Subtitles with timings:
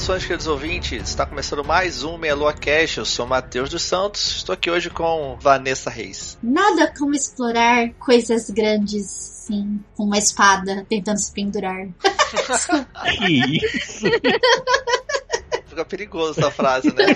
[0.00, 1.10] Saudações, queridos ouvintes.
[1.10, 2.96] Está começando mais um Meia Lua Cash.
[2.96, 4.36] Eu sou Matheus dos Santos.
[4.36, 6.38] Estou aqui hoje com Vanessa Reis.
[6.42, 11.86] Nada como explorar coisas grandes, sim, com uma espada tentando se pendurar.
[13.18, 14.06] Que isso?
[15.80, 17.06] Fica perigoso essa frase, né?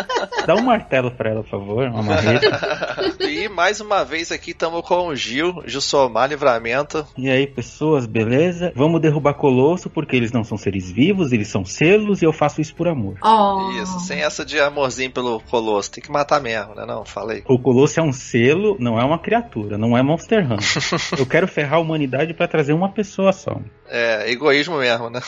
[0.46, 3.16] Dá um martelo pra ela, por favor, uma marreta.
[3.20, 7.06] e mais uma vez aqui estamos com o Gil, Gil Somar Livramento.
[7.16, 8.72] E aí, pessoas, beleza?
[8.74, 12.60] Vamos derrubar Colosso porque eles não são seres vivos, eles são selos e eu faço
[12.60, 13.16] isso por amor.
[13.22, 13.70] Oh.
[13.82, 15.90] Isso, sem essa de amorzinho pelo Colosso.
[15.90, 16.84] Tem que matar mesmo, né?
[16.86, 17.42] Não, falei.
[17.46, 20.64] O Colosso é um selo, não é uma criatura, não é Monster Hunter.
[21.18, 23.60] eu quero ferrar a humanidade pra trazer uma pessoa só.
[23.88, 25.20] É, egoísmo mesmo, né?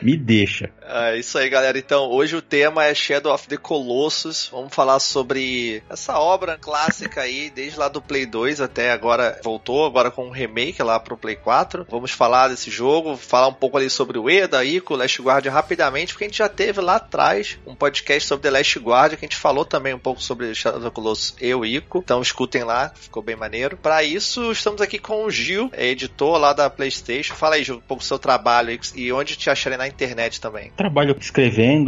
[0.00, 0.70] Me deixa.
[0.82, 1.55] É isso aí, galera.
[1.76, 4.48] Então, hoje o tema é Shadow of the Colossus.
[4.52, 9.86] Vamos falar sobre essa obra clássica aí, desde lá do Play 2 até agora voltou,
[9.86, 11.86] agora com um remake lá pro Play 4.
[11.90, 16.12] Vamos falar desse jogo, falar um pouco ali sobre o Eda, Ico, Last Guardian rapidamente,
[16.12, 19.28] porque a gente já teve lá atrás um podcast sobre The Last Guardian, que a
[19.28, 22.00] gente falou também um pouco sobre Shadow of the Colossus e o Ico.
[22.04, 23.78] Então escutem lá, ficou bem maneiro.
[23.78, 27.34] Para isso, estamos aqui com o Gil, é editor lá da PlayStation.
[27.34, 30.70] Fala aí, Gil, um pouco do seu trabalho e onde te acharem na internet também.
[30.76, 31.45] Trabalho escrevendo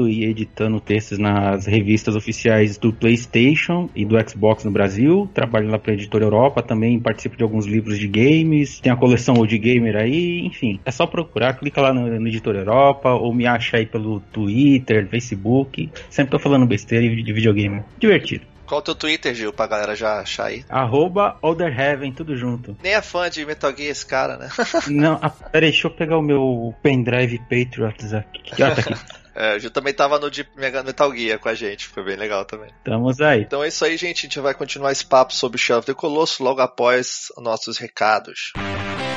[0.08, 5.28] e editando textos nas revistas oficiais do PlayStation e do Xbox no Brasil.
[5.34, 8.80] Trabalho lá para a Editora Europa também, participo de alguns livros de games.
[8.80, 10.80] Tem a coleção Old Gamer aí, enfim.
[10.84, 15.08] É só procurar, clica lá no, no Editora Europa ou me acha aí pelo Twitter,
[15.08, 15.90] Facebook.
[16.10, 17.82] Sempre tô falando besteira de videogame.
[17.98, 18.46] Divertido.
[18.68, 20.62] Qual o teu Twitter, Gil, pra galera já achar aí?
[20.68, 22.76] Arroba Heaven, tudo junto.
[22.82, 24.50] Nem é fã de Metal Gear esse cara, né?
[24.88, 28.62] Não, ah, peraí, deixa eu pegar o meu pendrive Patriots aqui.
[28.62, 28.94] Ah, tá aqui.
[29.40, 32.16] É, o Gil também tava no Deep Mega Metal Gear com a gente, foi bem
[32.16, 32.70] legal também.
[32.78, 33.42] Estamos aí.
[33.42, 34.18] Então é isso aí, gente.
[34.18, 38.52] A gente vai continuar esse papo sobre Shadow of the Colossus logo após nossos recados.
[38.56, 39.07] Muito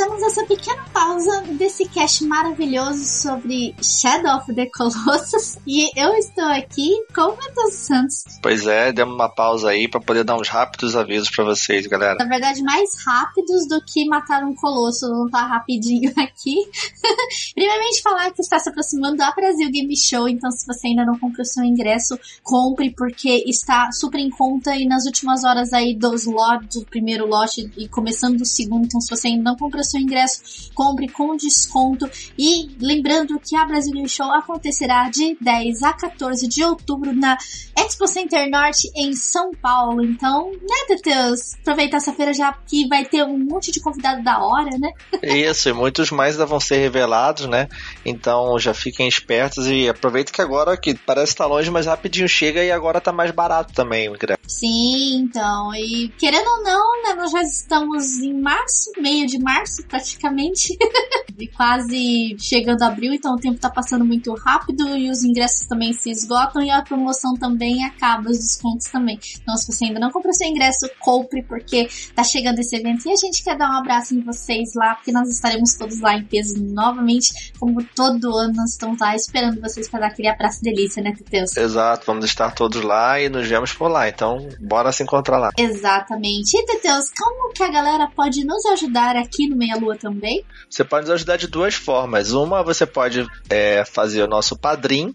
[0.00, 6.46] fizemos essa pequena pausa desse cast maravilhoso sobre Shadow of the Colossus e eu estou
[6.46, 8.24] aqui com o Matheus Santos.
[8.42, 12.16] Pois é, demos uma pausa aí pra poder dar uns rápidos avisos pra vocês, galera.
[12.18, 16.56] Na verdade, mais rápidos do que matar um colosso, não tá rapidinho aqui.
[17.54, 21.18] Primeiramente, falar que está se aproximando da Brasil Game Show, então se você ainda não
[21.18, 26.24] comprou seu ingresso, compre, porque está super em conta e nas últimas horas aí dos
[26.24, 30.00] lotes, do primeiro lote e começando do segundo, então se você ainda não comprou seu
[30.00, 32.08] ingresso, compre com desconto.
[32.38, 37.36] E lembrando que a Brasil Show acontecerá de 10 a 14 de outubro na
[37.76, 40.04] Expo Center Norte em São Paulo.
[40.04, 41.54] Então, né, Teteus?
[41.60, 44.90] Aproveitar essa feira já que vai ter um monte de convidado da hora, né?
[45.22, 47.68] Isso, e muitos mais ainda vão ser revelados, né?
[48.04, 52.62] Então já fiquem espertos e aproveitem que agora, que parece estar longe, mas rapidinho chega
[52.62, 54.40] e agora tá mais barato também o ingresso.
[54.46, 55.74] Sim, então.
[55.74, 60.76] E querendo ou não, né, nós já estamos em março, meio de março praticamente.
[61.42, 65.92] e quase chegando abril, então o tempo tá passando muito rápido e os ingressos também
[65.92, 69.18] se esgotam e a promoção também acaba, os descontos também.
[69.42, 73.12] Então, se você ainda não comprou seu ingresso, compre, porque tá chegando esse evento e
[73.12, 76.24] a gente quer dar um abraço em vocês lá, porque nós estaremos todos lá em
[76.24, 81.02] peso novamente, como todo ano nós estamos lá esperando vocês para dar aquele abraço delícia,
[81.02, 81.56] né, Teteus?
[81.56, 84.08] Exato, vamos estar todos lá e nos vemos por lá.
[84.08, 85.50] Então, bora se encontrar lá.
[85.56, 86.56] Exatamente.
[86.56, 90.44] E, Teteus, como que a galera pode nos ajudar aqui no Meia Lua também?
[90.68, 92.32] Você pode nos ajudar de duas formas.
[92.32, 95.14] Uma, você pode é, fazer o nosso padrim,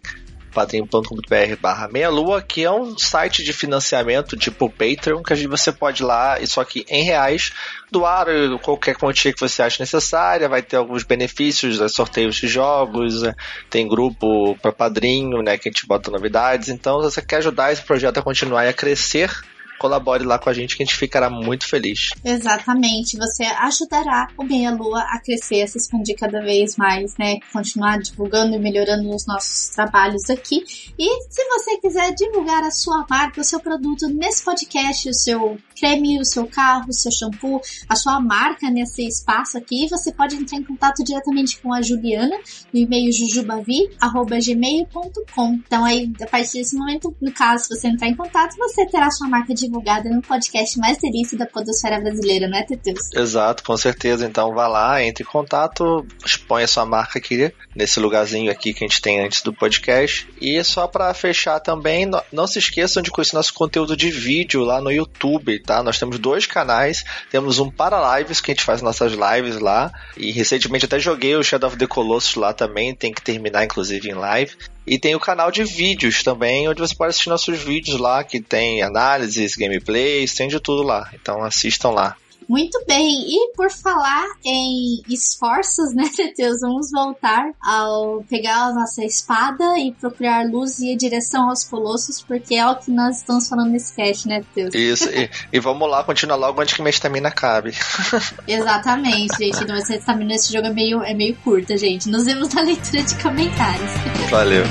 [0.55, 6.01] padrim.com.br barra meia lua, que é um site de financiamento tipo Patreon, que você pode
[6.01, 7.51] ir lá, e só que em reais,
[7.91, 8.27] doar
[8.61, 13.35] qualquer quantia que você acha necessária, vai ter alguns benefícios, né, sorteios de jogos, né,
[13.69, 17.73] tem grupo para padrinho, né, que a gente bota novidades, então se você quer ajudar
[17.73, 19.29] esse projeto a continuar e a crescer,
[19.77, 22.09] colabore lá com a gente que a gente ficará muito feliz.
[22.23, 27.39] Exatamente, você ajudará o Meia Lua a crescer, a se expandir cada vez mais, né?
[27.51, 30.63] Continuar divulgando e melhorando os nossos trabalhos aqui.
[30.97, 35.57] E se você quiser divulgar a sua marca, o seu produto nesse podcast, o seu
[35.75, 40.35] creme, o seu carro, o seu shampoo, a sua marca nesse espaço aqui, você pode
[40.35, 42.37] entrar em contato diretamente com a Juliana
[42.73, 45.59] no e-mail jujubavi@gmail.com.
[45.65, 49.09] Então aí, a partir desse momento, no caso, se você entrar em contato, você terá
[49.11, 53.11] sua marca divulgada no podcast mais delícia da podosfera brasileira, não é, Teteus?
[53.13, 54.25] Exato, com certeza.
[54.25, 58.83] Então vá lá, entre em contato, expõe a sua marca aqui, nesse lugarzinho aqui que
[58.83, 60.27] a gente tem antes do podcast.
[60.39, 64.81] E só para fechar também, não se esqueçam de conhecer nosso conteúdo de vídeo lá
[64.81, 65.83] no YouTube, tá?
[65.83, 69.91] Nós temos dois canais, temos um para lives, que a gente faz nossas lives lá,
[70.15, 74.09] e recentemente até joguei o Shadow of the Colossus lá também, tem que terminar inclusive
[74.09, 74.55] em live.
[74.87, 78.39] E tem o canal de vídeos também, onde você pode assistir nossos vídeos lá, que
[78.39, 81.09] tem análises, gameplays, tem de tudo lá.
[81.13, 82.15] Então assistam lá.
[82.47, 89.03] Muito bem, e por falar em esforços, né, Teteus, vamos voltar ao pegar a nossa
[89.03, 93.71] espada e procurar luz e direção aos colossos, porque é o que nós estamos falando
[93.71, 94.75] nesse cast, né, Teteus?
[94.75, 97.71] Isso, e, e, vamos lá, continuar logo antes que minha estamina cabe.
[98.47, 102.09] Exatamente, gente, nossa estamina nesse jogo é meio, é meio curta, gente.
[102.09, 103.91] Nos vemos na leitura de comentários.
[104.29, 104.63] Valeu.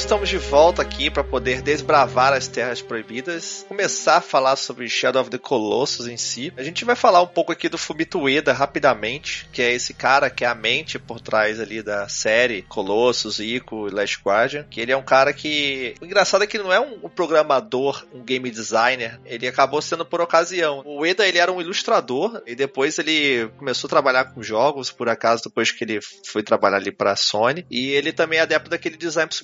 [0.00, 5.20] Estamos de volta aqui para poder desbravar as terras proibidas, começar a falar sobre Shadow
[5.20, 6.50] of the Colossus em si.
[6.56, 10.30] A gente vai falar um pouco aqui do Fumito Ueda rapidamente, que é esse cara
[10.30, 14.80] que é a mente por trás ali da série Colossus, Ico e Last Guardian, que
[14.80, 15.94] ele é um cara que...
[16.00, 20.22] O engraçado é que não é um programador, um game designer, ele acabou sendo por
[20.22, 20.82] ocasião.
[20.86, 25.10] O Ueda, ele era um ilustrador e depois ele começou a trabalhar com jogos, por
[25.10, 28.70] acaso, depois que ele foi trabalhar ali para a Sony, e ele também é adepto
[28.70, 29.34] daquele design por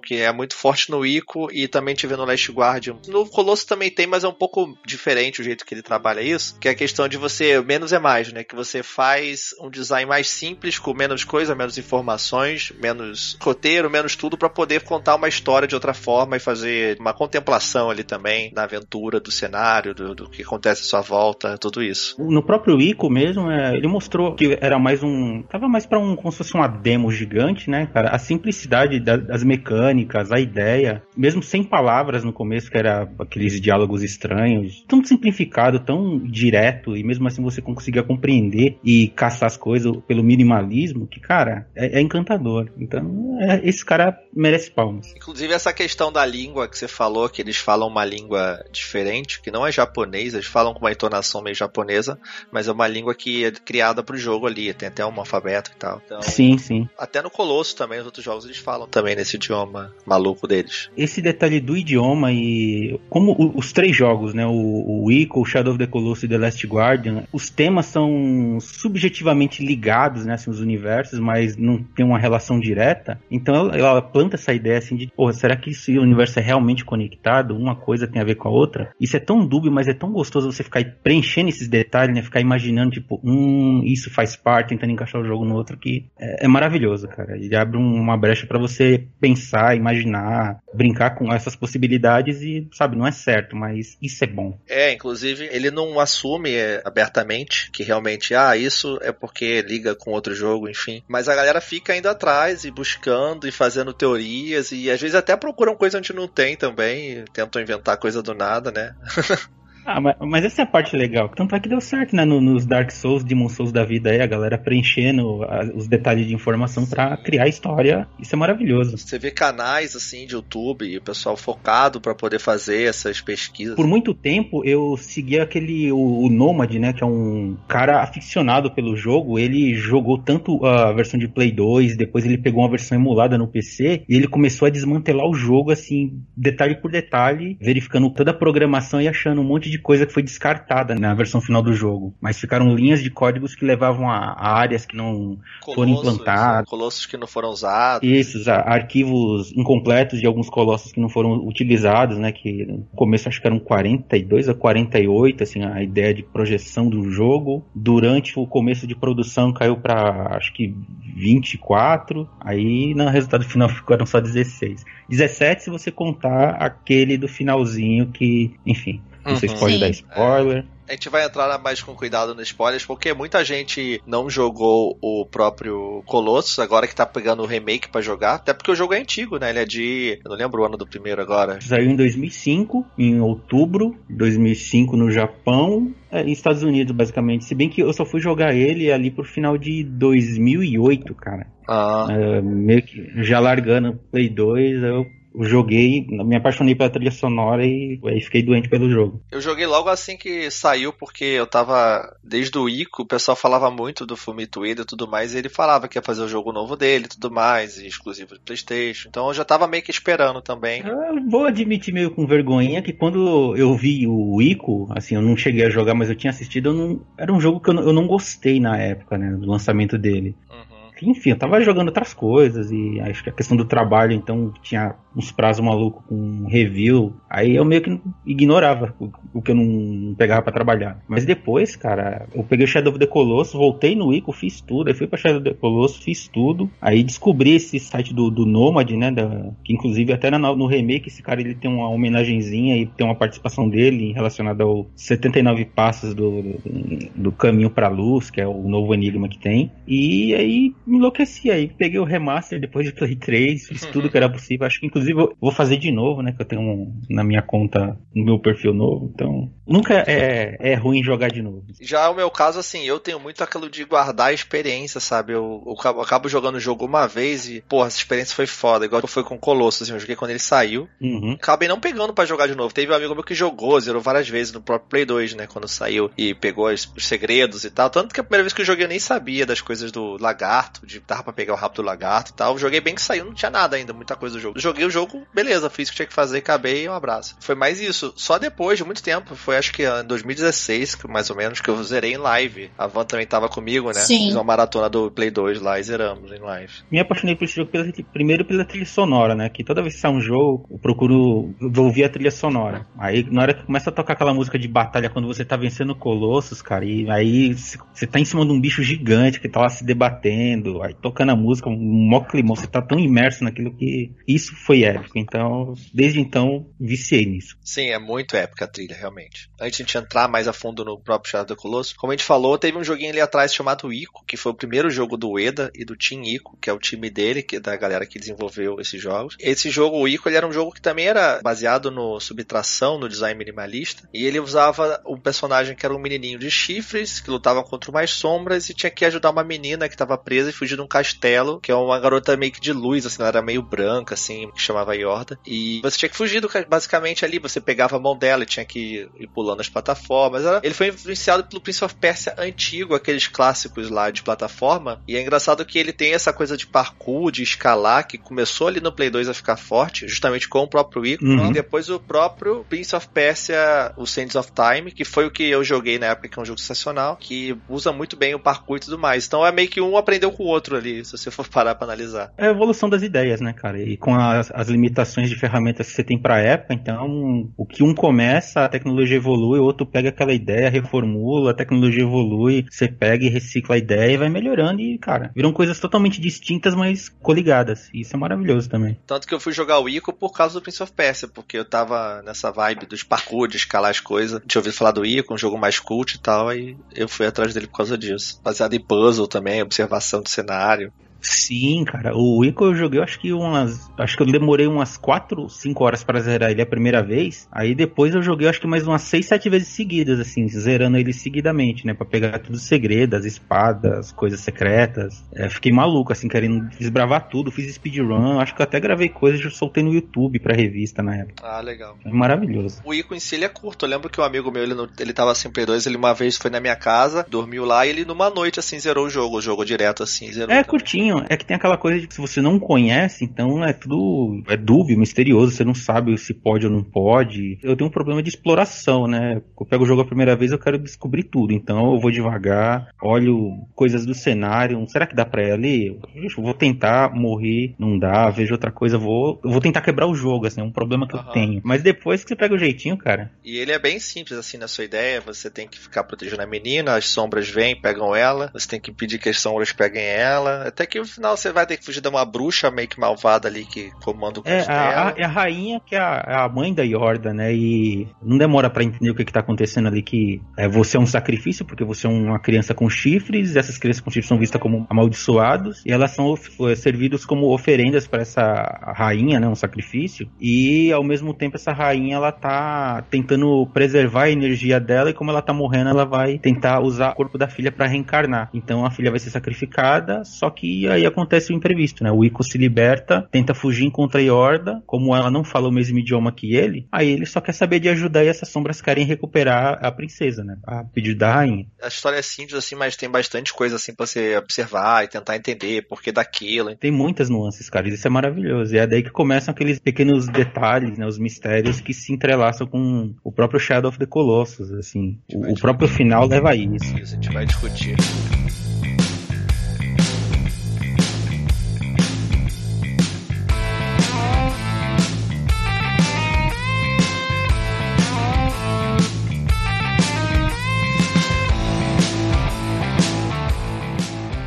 [0.00, 2.96] que é muito forte no Ico e também tive no Last Guardian.
[3.08, 6.58] No Colosso também tem, mas é um pouco diferente o jeito que ele trabalha isso,
[6.58, 8.44] que é a questão de você, menos é mais, né?
[8.44, 14.16] Que você faz um design mais simples, com menos coisa, menos informações, menos roteiro, menos
[14.16, 18.52] tudo, para poder contar uma história de outra forma e fazer uma contemplação ali também
[18.54, 22.16] na aventura do cenário, do, do que acontece à sua volta, tudo isso.
[22.18, 25.42] No próprio Ico mesmo, é, ele mostrou que era mais um.
[25.42, 26.16] Tava mais para um.
[26.16, 28.10] como se fosse uma demo gigante, né, cara?
[28.10, 33.58] A simplicidade das mecânicas mecânicas, a ideia, mesmo sem palavras no começo, que era aqueles
[33.60, 39.56] diálogos estranhos, tão simplificado, tão direto, e mesmo assim você conseguia compreender e caçar as
[39.56, 42.70] coisas pelo minimalismo, que, cara, é, é encantador.
[42.78, 45.12] Então, é, esse cara merece palmas.
[45.16, 49.50] Inclusive, essa questão da língua que você falou, que eles falam uma língua diferente, que
[49.50, 52.18] não é japonês, eles falam com uma entonação meio japonesa,
[52.52, 55.76] mas é uma língua que é criada pro jogo ali, tem até um alfabeto e
[55.76, 56.02] tal.
[56.04, 56.88] Então, sim, sim.
[56.98, 60.90] Até no Colosso também, os outros jogos, eles falam também nesse idioma idioma maluco deles.
[60.96, 65.72] Esse detalhe do idioma e como os três jogos, né, o, o Ico, o Shadow
[65.72, 70.60] of the Colossus e The Last Guardian, os temas são subjetivamente ligados, né, assim, os
[70.60, 73.18] universos, mas não tem uma relação direta.
[73.30, 76.84] Então ela, ela planta essa ideia assim de, porra, será que esse universo é realmente
[76.84, 77.56] conectado?
[77.56, 78.92] Uma coisa tem a ver com a outra?
[79.00, 82.40] Isso é tão dúbio, mas é tão gostoso você ficar preenchendo esses detalhes, né, ficar
[82.40, 86.48] imaginando, tipo, hum, isso faz parte, tentando encaixar o jogo no outro, que é, é
[86.48, 87.36] maravilhoso, cara.
[87.36, 92.96] Ele abre uma brecha para você pensar pensar, imaginar, brincar com essas possibilidades e, sabe,
[92.96, 94.58] não é certo, mas isso é bom.
[94.66, 100.10] É, inclusive, ele não assume é, abertamente que realmente, ah, isso é porque liga com
[100.10, 101.02] outro jogo, enfim.
[101.06, 105.36] Mas a galera fica indo atrás e buscando e fazendo teorias e às vezes até
[105.36, 108.94] procuram coisa onde não tem também, tentam inventar coisa do nada, né?
[109.84, 111.28] Ah, mas, mas, essa é a parte legal.
[111.28, 112.24] Tanto é que deu certo, né?
[112.24, 116.34] nos Dark Souls, Demon Souls da vida aí, a galera preenchendo a, os detalhes de
[116.34, 118.06] informação para criar história.
[118.18, 118.96] Isso é maravilhoso.
[118.96, 123.76] Você vê canais assim de YouTube e o pessoal focado para poder fazer essas pesquisas.
[123.76, 126.92] Por muito tempo eu seguia aquele o, o Nomad, né?
[126.92, 129.38] Que é um cara aficionado pelo jogo.
[129.38, 133.48] Ele jogou tanto a versão de Play 2, depois ele pegou uma versão emulada no
[133.48, 138.34] PC e ele começou a desmantelar o jogo assim, detalhe por detalhe, verificando toda a
[138.34, 142.14] programação e achando um monte de coisa que foi descartada na versão final do jogo.
[142.20, 146.68] Mas ficaram linhas de códigos que levavam a, a áreas que não colossos, foram implantadas.
[146.68, 148.08] Colossos que não foram usados.
[148.08, 152.32] Isso, arquivos incompletos de alguns colossos que não foram utilizados, né?
[152.32, 157.10] Que no começo acho que eram 42 a 48, assim, a ideia de projeção do
[157.10, 157.64] jogo.
[157.74, 160.74] Durante o começo de produção caiu para acho que
[161.16, 164.84] 24, aí no resultado final ficaram só 16.
[165.08, 169.80] 17 se você contar aquele do finalzinho que, enfim, não sei se pode Sim.
[169.80, 170.64] dar spoiler.
[170.86, 175.24] A gente vai entrar mais com cuidado nos spoilers, porque muita gente não jogou o
[175.24, 178.34] próprio Colossus, agora que tá pegando o remake para jogar.
[178.34, 179.48] Até porque o jogo é antigo, né?
[179.48, 180.20] Ele é de.
[180.22, 181.58] Eu não lembro o ano do primeiro agora.
[181.62, 183.96] Saiu em 2005, em outubro.
[184.10, 185.94] 2005 no Japão.
[186.12, 187.46] É, em Estados Unidos, basicamente.
[187.46, 191.46] Se bem que eu só fui jogar ele ali pro final de 2008, cara.
[191.66, 192.08] Ah.
[192.10, 195.06] É, meio que já largando Play 2, eu
[195.42, 199.20] joguei, me apaixonei pela trilha sonora e aí fiquei doente pelo jogo.
[199.32, 203.70] Eu joguei logo assim que saiu, porque eu tava, desde o Ico, o pessoal falava
[203.70, 206.52] muito do Fumito Ueda e tudo mais, e ele falava que ia fazer o jogo
[206.52, 209.90] novo dele e tudo mais, e exclusivo de Playstation, então eu já tava meio que
[209.90, 210.82] esperando também.
[210.86, 215.36] Eu vou admitir meio com vergonha que quando eu vi o Ico, assim, eu não
[215.36, 217.82] cheguei a jogar, mas eu tinha assistido, eu não, era um jogo que eu não,
[217.82, 220.36] eu não gostei na época, né, do lançamento dele.
[220.50, 224.52] Uhum enfim, eu tava jogando outras coisas e acho que a questão do trabalho, então
[224.62, 229.54] tinha uns prazos malucos com review, aí eu meio que ignorava o, o que eu
[229.54, 230.98] não pegava para trabalhar.
[231.08, 234.88] Mas depois, cara, eu peguei o Shadow of the Colossus, voltei no Ico, fiz tudo,
[234.88, 238.46] aí fui pra Shadow of the Colossus, fiz tudo, aí descobri esse site do, do
[238.46, 242.76] Nomad, né, da, que inclusive até no, no remake esse cara ele tem uma homenagenzinha
[242.76, 248.30] e tem uma participação dele relacionada ao 79 passos do, do, do caminho pra luz,
[248.30, 251.70] que é o novo enigma que tem, e aí me enlouqueci aí.
[251.76, 254.66] Peguei o remaster depois de Play 3, fiz tudo que era possível.
[254.66, 256.32] Acho que inclusive eu vou fazer de novo, né?
[256.32, 259.10] Que eu tenho um, na minha conta, no meu perfil novo.
[259.14, 261.64] Então, nunca é, é ruim jogar de novo.
[261.80, 265.32] Já o meu caso, assim, eu tenho muito aquilo de guardar a experiência, sabe?
[265.32, 268.46] Eu, eu, acabo, eu acabo jogando o jogo uma vez e, porra, essa experiência foi
[268.46, 268.84] foda.
[268.84, 270.88] Igual foi com o Colossus, assim, eu joguei quando ele saiu.
[271.00, 271.32] Uhum.
[271.32, 272.74] Acabei não pegando para jogar de novo.
[272.74, 275.46] Teve um amigo meu que jogou, zerou várias vezes no próprio Play 2, né?
[275.46, 277.90] Quando saiu e pegou os, os segredos e tal.
[277.90, 280.86] Tanto que a primeira vez que eu joguei eu nem sabia das coisas do lagarto
[280.86, 282.58] de dava pra pegar o rabo do lagarto e tal.
[282.58, 284.58] Joguei bem que saiu, não tinha nada ainda, muita coisa do jogo.
[284.58, 287.36] Joguei o jogo, beleza, fiz o que tinha que fazer, acabei e um abraço.
[287.40, 288.12] Foi mais isso.
[288.16, 291.82] Só depois de muito tempo, foi acho que em 2016, mais ou menos, que eu
[291.82, 292.70] zerei em live.
[292.78, 293.94] A Van também tava comigo, né?
[294.00, 294.26] Sim.
[294.26, 296.72] Fiz uma maratona do Play 2 lá e zeramos em live.
[296.90, 299.48] Me apaixonei por esse jogo pela, primeiro pela trilha sonora, né?
[299.48, 302.86] Que toda vez que sai um jogo, eu procuro ouvir a trilha sonora.
[302.98, 305.94] Aí na hora que começa a tocar aquela música de batalha quando você tá vencendo
[305.94, 309.68] Colossus, cara, e aí você tá em cima de um bicho gigante que tá lá
[309.68, 314.12] se debatendo, aí tocando a música, um mó climão, você tá tão imerso naquilo que
[314.26, 315.18] isso foi épico.
[315.18, 317.56] Então, desde então, viciei nisso.
[317.62, 319.50] Sim, é muito épica a trilha, realmente.
[319.60, 322.16] Antes de a gente entrar mais a fundo no próprio Shadow do Colosso, como a
[322.16, 325.38] gente falou, teve um joguinho ali atrás chamado Ico, que foi o primeiro jogo do
[325.38, 328.18] Eda e do Team Ico, que é o time dele, que é da galera que
[328.18, 329.36] desenvolveu esses jogos.
[329.38, 333.08] Esse jogo, o Ico, ele era um jogo que também era baseado no subtração, no
[333.08, 337.62] design minimalista, e ele usava um personagem que era um menininho de chifres, que lutava
[337.62, 340.82] contra mais sombras e tinha que ajudar uma menina que estava presa e fugir de
[340.82, 344.14] um castelo, que é uma garota meio que de luz, assim, ela era meio branca,
[344.14, 345.38] assim, que chamava Yorda.
[345.46, 348.64] E você tinha que fugir do basicamente ali, você pegava a mão dela e tinha
[348.64, 350.42] que ir pulando as plataformas.
[350.62, 355.00] Ele foi influenciado pelo Prince of Persia antigo, aqueles clássicos lá de plataforma.
[355.06, 358.80] E é engraçado que ele tem essa coisa de parkour, de escalar, que começou ali
[358.80, 361.24] no Play 2 a ficar forte, justamente com o próprio Ico.
[361.24, 361.50] Uhum.
[361.50, 365.44] E depois o próprio Prince of Persia, o Sands of Time, que foi o que
[365.44, 368.78] eu joguei na época, que é um jogo sensacional, que usa muito bem o parkour
[368.78, 369.26] e tudo mais.
[369.26, 371.86] Então é meio que um aprendeu com o outro ali se você for parar pra
[371.86, 372.32] analisar.
[372.36, 373.80] É a evolução das ideias, né, cara?
[373.80, 377.82] E com as, as limitações de ferramentas que você tem pra época, então, o que
[377.82, 382.88] um começa, a tecnologia evolui, o outro pega aquela ideia, reformula, a tecnologia evolui, você
[382.88, 387.08] pega e recicla a ideia e vai melhorando e, cara, viram coisas totalmente distintas, mas
[387.08, 387.90] coligadas.
[387.92, 388.98] E isso é maravilhoso também.
[389.06, 391.64] Tanto que eu fui jogar o Ico por causa do Prince of Persia, porque eu
[391.64, 394.40] tava nessa vibe dos parkour, de escalar as coisas.
[394.46, 397.52] Tinha ouvido falar do Ico, um jogo mais cult e tal, aí eu fui atrás
[397.54, 398.40] dele por causa disso.
[398.42, 400.92] Baseado em puzzle também, observação do cenário.
[401.24, 402.16] Sim, cara.
[402.16, 403.90] O Ico eu joguei, acho que umas.
[403.96, 407.48] Acho que eu demorei umas 4, 5 horas para zerar ele a primeira vez.
[407.50, 411.12] Aí depois eu joguei, acho que mais umas 6, 7 vezes seguidas, assim, zerando ele
[411.12, 411.94] seguidamente, né?
[411.94, 415.24] Pra pegar tudo segredo, as espadas, coisas secretas.
[415.34, 417.50] É, fiquei maluco, assim, querendo desbravar tudo.
[417.50, 418.38] Fiz speedrun.
[418.38, 421.46] Acho que eu até gravei coisas eu soltei no YouTube pra revista na época.
[421.46, 421.96] Ah, legal.
[422.04, 422.80] É maravilhoso.
[422.84, 423.84] O Ico em si ele é curto.
[423.84, 426.50] Eu lembro que um amigo meu, ele, ele tava sem P2, ele uma vez foi
[426.50, 429.40] na minha casa, dormiu lá e ele numa noite, assim, zerou o jogo.
[429.40, 430.50] Jogou direto, assim, zerou.
[430.50, 430.64] É também.
[430.64, 431.13] curtinho.
[431.28, 434.42] É que tem aquela coisa de que se você não conhece, então é tudo.
[434.48, 435.52] É dúbio, misterioso.
[435.52, 437.58] Você não sabe se pode ou não pode.
[437.62, 439.40] Eu tenho um problema de exploração, né?
[439.58, 441.52] Eu pego o jogo a primeira vez, eu quero descobrir tudo.
[441.52, 444.84] Então eu vou devagar, olho coisas do cenário.
[444.88, 445.98] Será que dá pra ir ali?
[446.14, 448.30] Eu vou tentar morrer, não dá.
[448.30, 449.40] Vejo outra coisa, vou.
[449.42, 450.60] Vou tentar quebrar o jogo, assim.
[450.60, 451.26] É um problema que Aham.
[451.26, 451.60] eu tenho.
[451.64, 453.30] Mas depois que você pega o jeitinho, cara.
[453.44, 455.20] E ele é bem simples, assim, na sua ideia.
[455.20, 458.50] Você tem que ficar protegendo a menina, as sombras vêm, pegam ela.
[458.52, 460.66] Você tem que impedir que as sombras peguem ela.
[460.66, 463.48] Até que no final você vai ter que fugir de uma bruxa meio que malvada
[463.48, 464.78] ali que comanda o É castelo.
[464.78, 467.52] a, a- é a rainha que é a, é a mãe da Yorda, né?
[467.54, 471.00] E não demora pra entender o que, que tá acontecendo ali, que é, você é
[471.00, 474.38] um sacrifício, porque você é uma criança com chifres, e essas crianças com chifres são
[474.38, 476.34] vistas como amaldiçoados, e elas são
[476.70, 479.48] eh, servidas como oferendas para essa rainha, né?
[479.48, 480.28] Um sacrifício.
[480.40, 485.30] E ao mesmo tempo essa rainha ela tá tentando preservar a energia dela, e como
[485.30, 488.50] ela tá morrendo, ela vai tentar usar o corpo da filha para reencarnar.
[488.52, 492.10] Então a filha vai ser sacrificada, só que aí acontece o imprevisto, né?
[492.10, 495.98] O Ico se liberta, tenta fugir contra a Yorda, como ela não fala o mesmo
[495.98, 499.78] idioma que ele, aí ele só quer saber de ajudar e essas sombras querem recuperar
[499.84, 500.56] a princesa, né?
[500.66, 501.66] A pedido da rainha.
[501.82, 505.36] A história é simples, assim, mas tem bastante coisa, assim, pra você observar e tentar
[505.36, 506.74] entender por que daquilo.
[506.76, 508.74] Tem muitas nuances, cara, isso é maravilhoso.
[508.74, 511.06] E é daí que começam aqueles pequenos detalhes, né?
[511.06, 515.18] Os mistérios que se entrelaçam com o próprio Shadow of the Colossus, assim.
[515.32, 516.96] O, o próprio final leva a isso.
[516.98, 517.96] Isso, a gente vai discutir.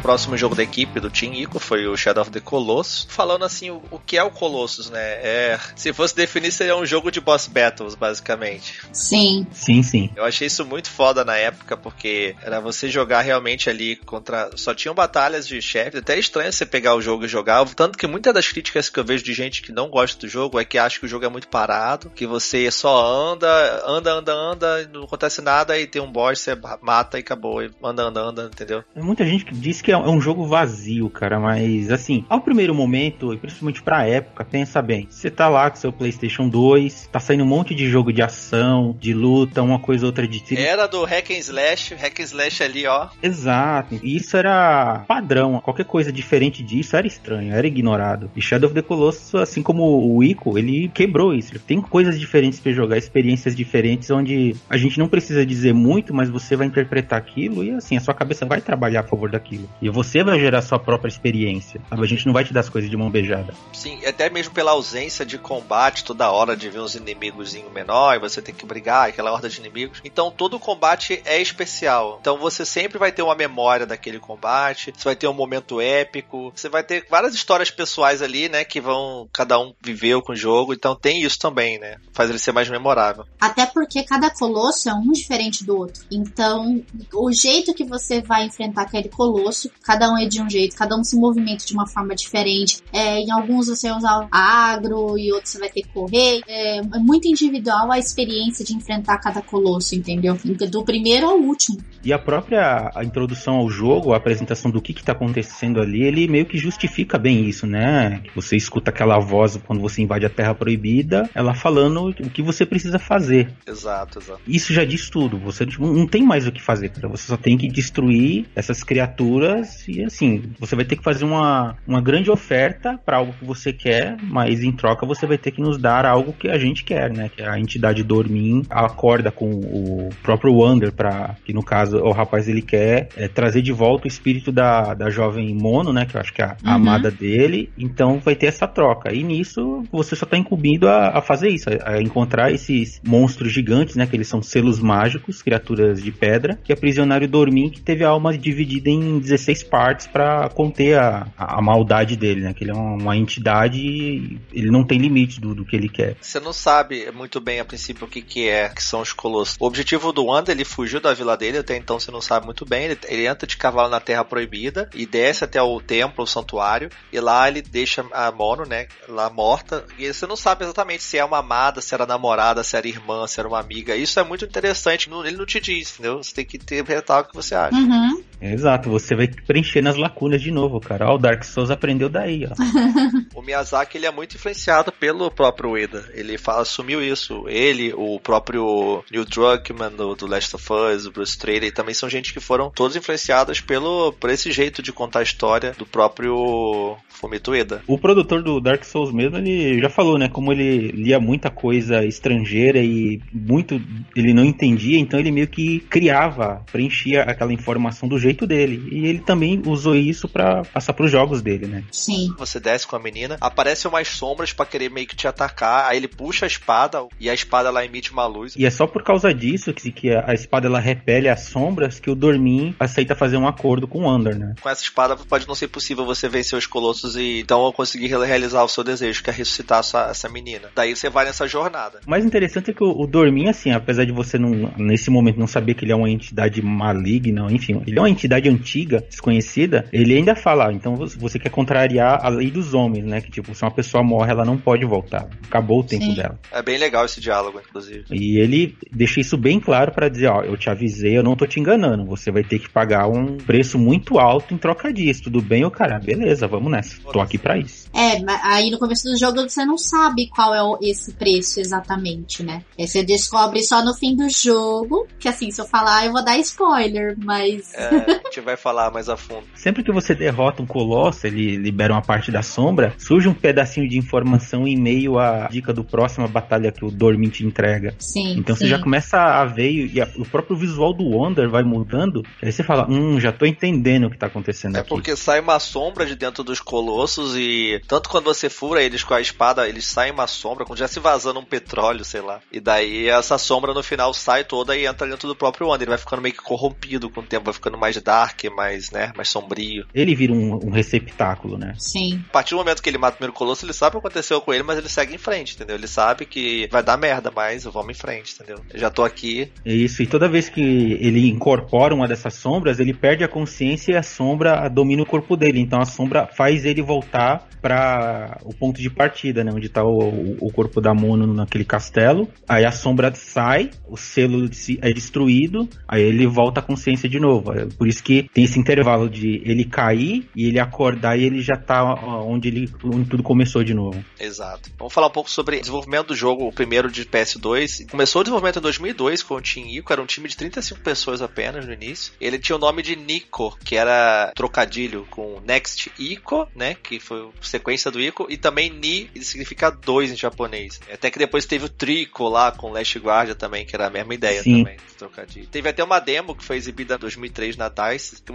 [0.07, 3.05] Próximo jogo da equipe do Team Ico foi o Shadow of the Colossus.
[3.09, 5.01] Falando assim, o, o que é o Colossus, né?
[5.01, 8.79] É, se fosse definir, seria um jogo de boss battles, basicamente.
[8.93, 9.45] Sim.
[9.51, 10.09] Sim, sim.
[10.15, 14.49] Eu achei isso muito foda na época, porque era você jogar realmente ali contra.
[14.55, 15.97] Só tinham batalhas de chefe.
[15.97, 17.65] Até é estranho você pegar o jogo e jogar.
[17.75, 20.57] Tanto que muitas das críticas que eu vejo de gente que não gosta do jogo
[20.57, 24.33] é que acha que o jogo é muito parado, que você só anda, anda, anda,
[24.33, 27.61] anda, não acontece nada, e tem um boss, você mata e acabou.
[27.61, 28.85] E anda, anda, anda, entendeu?
[28.95, 33.33] Muita gente que diz que é um jogo vazio, cara, mas assim, ao primeiro momento,
[33.33, 35.07] e principalmente pra época, pensa bem.
[35.09, 38.95] Você tá lá com seu PlayStation 2, tá saindo um monte de jogo de ação,
[38.99, 40.61] de luta, uma coisa ou outra de tiro.
[40.61, 43.07] Era do Hack and Slash, Hack and Slash ali, ó.
[43.21, 43.99] Exato.
[44.03, 45.59] E isso era padrão.
[45.61, 48.29] Qualquer coisa diferente disso era estranho, era ignorado.
[48.35, 51.51] E Shadow of the Colossus, assim como o Ico, ele quebrou isso.
[51.51, 56.13] Ele tem coisas diferentes pra jogar, experiências diferentes, onde a gente não precisa dizer muito,
[56.13, 59.69] mas você vai interpretar aquilo e assim, a sua cabeça vai trabalhar a favor daquilo.
[59.81, 61.81] E você vai gerar a sua própria experiência.
[61.89, 62.03] Sabe?
[62.03, 63.53] A gente não vai te dar as coisas de mão beijada.
[63.73, 68.19] Sim, até mesmo pela ausência de combate toda hora, de ver uns inimigos menor e
[68.19, 70.01] você tem que brigar, aquela horda de inimigos.
[70.03, 72.17] Então todo combate é especial.
[72.21, 76.51] Então você sempre vai ter uma memória daquele combate, você vai ter um momento épico,
[76.55, 80.35] você vai ter várias histórias pessoais ali, né, que vão cada um viveu com o
[80.35, 80.73] jogo.
[80.73, 81.97] Então tem isso também, né?
[82.13, 83.25] Faz ele ser mais memorável.
[83.39, 86.03] Até porque cada colosso é um diferente do outro.
[86.11, 90.75] Então, o jeito que você vai enfrentar aquele colosso, cada um é de um jeito,
[90.75, 92.79] cada um se movimenta de uma forma diferente.
[92.91, 96.41] É, em alguns você vai usar agro e outros você vai ter que correr.
[96.47, 100.37] É, é muito individual a experiência de enfrentar cada colosso, entendeu?
[100.69, 101.77] Do primeiro ao último.
[102.03, 106.27] E a própria a introdução ao jogo, a apresentação do que está acontecendo ali, ele
[106.27, 108.21] meio que justifica bem isso, né?
[108.35, 112.65] Você escuta aquela voz quando você invade a Terra Proibida, ela falando o que você
[112.65, 113.53] precisa fazer.
[113.65, 114.41] Exato, exato.
[114.47, 115.37] Isso já diz tudo.
[115.39, 117.07] Você não tem mais o que fazer, cara.
[117.09, 121.75] Você só tem que destruir essas criaturas e assim, você vai ter que fazer uma,
[121.87, 125.61] uma grande oferta para algo que você quer, mas em troca você vai ter que
[125.61, 127.29] nos dar algo que a gente quer, né?
[127.35, 132.11] Que é a entidade Dormin acorda com o próprio Wander para que no caso o
[132.11, 136.05] rapaz ele quer é, trazer de volta o espírito da, da jovem Mono, né?
[136.05, 136.73] Que eu acho que é a, Uhum.
[136.73, 137.69] amada dele.
[137.77, 139.13] Então vai ter essa troca.
[139.13, 143.51] E nisso você só tá incumbido a, a fazer isso, a, a encontrar esses monstros
[143.51, 144.05] gigantes, né?
[144.05, 148.09] Que eles são selos mágicos, criaturas de pedra, que aprisionaram o Dormin, que teve a
[148.09, 149.19] alma dividida em
[149.57, 152.53] seis partes para conter a, a, maldade dele, né?
[152.53, 155.89] Que ele é uma, uma entidade e ele não tem limite do, do que ele
[155.89, 156.15] quer.
[156.21, 159.57] Você não sabe muito bem a princípio o que, que é, que são os colossos.
[159.59, 162.65] O objetivo do Wanda, ele fugiu da vila dele, até então você não sabe muito
[162.65, 162.85] bem.
[162.85, 166.89] Ele, ele entra de cavalo na Terra Proibida e desce até o templo, o santuário,
[167.11, 171.17] e lá ele deixa a Mono, né, lá morta, e você não sabe exatamente se
[171.17, 173.95] é uma amada, se era namorada, se era irmã, se era uma amiga.
[173.95, 176.17] Isso é muito interessante, ele não te diz, entendeu?
[176.17, 177.75] Você tem que interpretar o que você acha.
[177.75, 178.23] Uhum.
[178.41, 181.09] Exato, você vai preencher nas lacunas de novo, cara.
[181.09, 182.53] Ó, o Dark Souls aprendeu daí, ó.
[183.37, 186.05] o Miyazaki, ele é muito influenciado pelo próprio Ueda.
[186.13, 187.45] Ele fala, assumiu isso.
[187.47, 192.09] Ele, o próprio Neil Druckmann do, do Last of Us, o Bruce Trader, também são
[192.09, 196.97] gente que foram todos influenciados pelo, por esse jeito de contar a história do próprio
[197.09, 197.81] Fumito Ueda.
[197.87, 202.05] O produtor do Dark Souls mesmo, ele já falou, né, como ele lia muita coisa
[202.05, 203.81] estrangeira e muito
[204.15, 208.87] ele não entendia, então ele meio que criava, preenchia aquela informação do jeito dele.
[208.91, 211.83] E ele também usou isso para passar pros jogos dele, né?
[211.91, 212.33] Sim.
[212.37, 215.97] Você desce com a menina, aparecem umas sombras para querer meio que te atacar, aí
[215.97, 218.55] ele puxa a espada e a espada ela emite uma luz.
[218.55, 222.09] E é só por causa disso que, que a espada ela repele as sombras que
[222.09, 224.55] o Dormin aceita fazer um acordo com o Under, né?
[224.61, 228.63] Com essa espada pode não ser possível você vencer os colossos e então conseguir realizar
[228.63, 230.69] o seu desejo, que é ressuscitar sua, essa menina.
[230.73, 231.99] Daí você vai nessa jornada.
[232.05, 235.39] O mais interessante é que o, o Dormin, assim, apesar de você não, nesse momento
[235.39, 239.85] não saber que ele é uma entidade maligna, enfim, ele é uma entidade antiga, desconhecida,
[239.91, 243.19] ele ainda fala, ah, então você quer contrariar a lei dos homens, né?
[243.19, 245.27] Que tipo, se uma pessoa morre, ela não pode voltar.
[245.45, 246.15] Acabou o tempo Sim.
[246.15, 246.39] dela.
[246.51, 248.05] É bem legal esse diálogo, inclusive.
[248.11, 251.45] E ele deixa isso bem claro para dizer, ó, eu te avisei, eu não tô
[251.47, 255.41] te enganando, você vai ter que pagar um preço muito alto em troca disso, tudo
[255.41, 255.65] bem?
[255.65, 256.97] O cara, beleza, vamos nessa.
[257.11, 257.89] Tô aqui para isso.
[257.93, 262.63] É, aí no começo do jogo você não sabe qual é esse preço exatamente, né?
[262.77, 266.23] Aí você descobre só no fim do jogo, que assim, se eu falar, eu vou
[266.23, 267.73] dar spoiler, mas.
[267.73, 269.43] É, a gente vai falar mais a fundo.
[269.55, 273.87] Sempre que você derrota um colosso, ele libera uma parte da sombra, surge um pedacinho
[273.87, 277.95] de informação em meio à dica do próxima batalha que o Dormin te entrega.
[277.99, 278.37] Sim.
[278.37, 278.63] Então sim.
[278.63, 282.23] você já começa a ver e a, o próprio visual do Wonder vai mudando.
[282.41, 284.87] Aí você fala, hum, já tô entendendo o que tá acontecendo é aqui.
[284.87, 289.03] É porque sai uma sombra de dentro dos colossos e tanto quando você fura eles
[289.03, 292.39] com a espada, eles saem uma sombra, como já se vazando um petróleo, sei lá.
[292.51, 295.83] E daí essa sombra no final sai toda e entra dentro do próprio Wonder.
[295.83, 298.96] Ele vai ficando meio que corrompido com o tempo, vai ficando mais dark, mais, né,
[299.15, 299.85] mais sombrio.
[299.93, 301.73] Ele vira um, um receptáculo, né?
[301.77, 302.23] Sim.
[302.29, 304.41] A partir do momento que ele mata o primeiro colosso, ele sabe o que aconteceu
[304.41, 305.75] com ele, mas ele segue em frente, entendeu?
[305.75, 308.63] Ele sabe que vai dar merda, mas vamos em frente, entendeu?
[308.73, 309.51] Eu já tô aqui.
[309.65, 313.95] Isso, e toda vez que ele incorpora uma dessas sombras, ele perde a consciência e
[313.95, 315.59] a sombra domina o corpo dele.
[315.59, 319.51] Então a sombra faz ele voltar para o ponto de partida, né?
[319.53, 322.27] Onde tá o, o corpo da Mono naquele castelo.
[322.47, 324.49] Aí a sombra sai, o selo
[324.81, 327.51] é destruído, aí ele volta à consciência de novo.
[327.51, 331.41] É por isso que tem esse intervalo de ele cair e ele acordar e ele
[331.41, 334.03] já tá onde ele onde tudo começou de novo.
[334.19, 334.69] Exato.
[334.77, 337.89] Vamos falar um pouco sobre o desenvolvimento do jogo, o primeiro de PS2.
[337.89, 341.21] Começou o desenvolvimento em 2002 com o Team Ico, era um time de 35 pessoas
[341.21, 342.13] apenas no início.
[342.19, 347.29] Ele tinha o nome de Nico, que era trocadilho com Next Ico, né, que foi
[347.41, 350.79] sequência do Ico, e também Ni, que significa dois em japonês.
[350.91, 354.13] Até que depois teve o Trico lá com Last Guardia também, que era a mesma
[354.13, 354.59] ideia Sim.
[354.59, 355.47] também, trocadilho.
[355.47, 358.31] Teve até uma demo que foi exibida em 2003 na DICE, que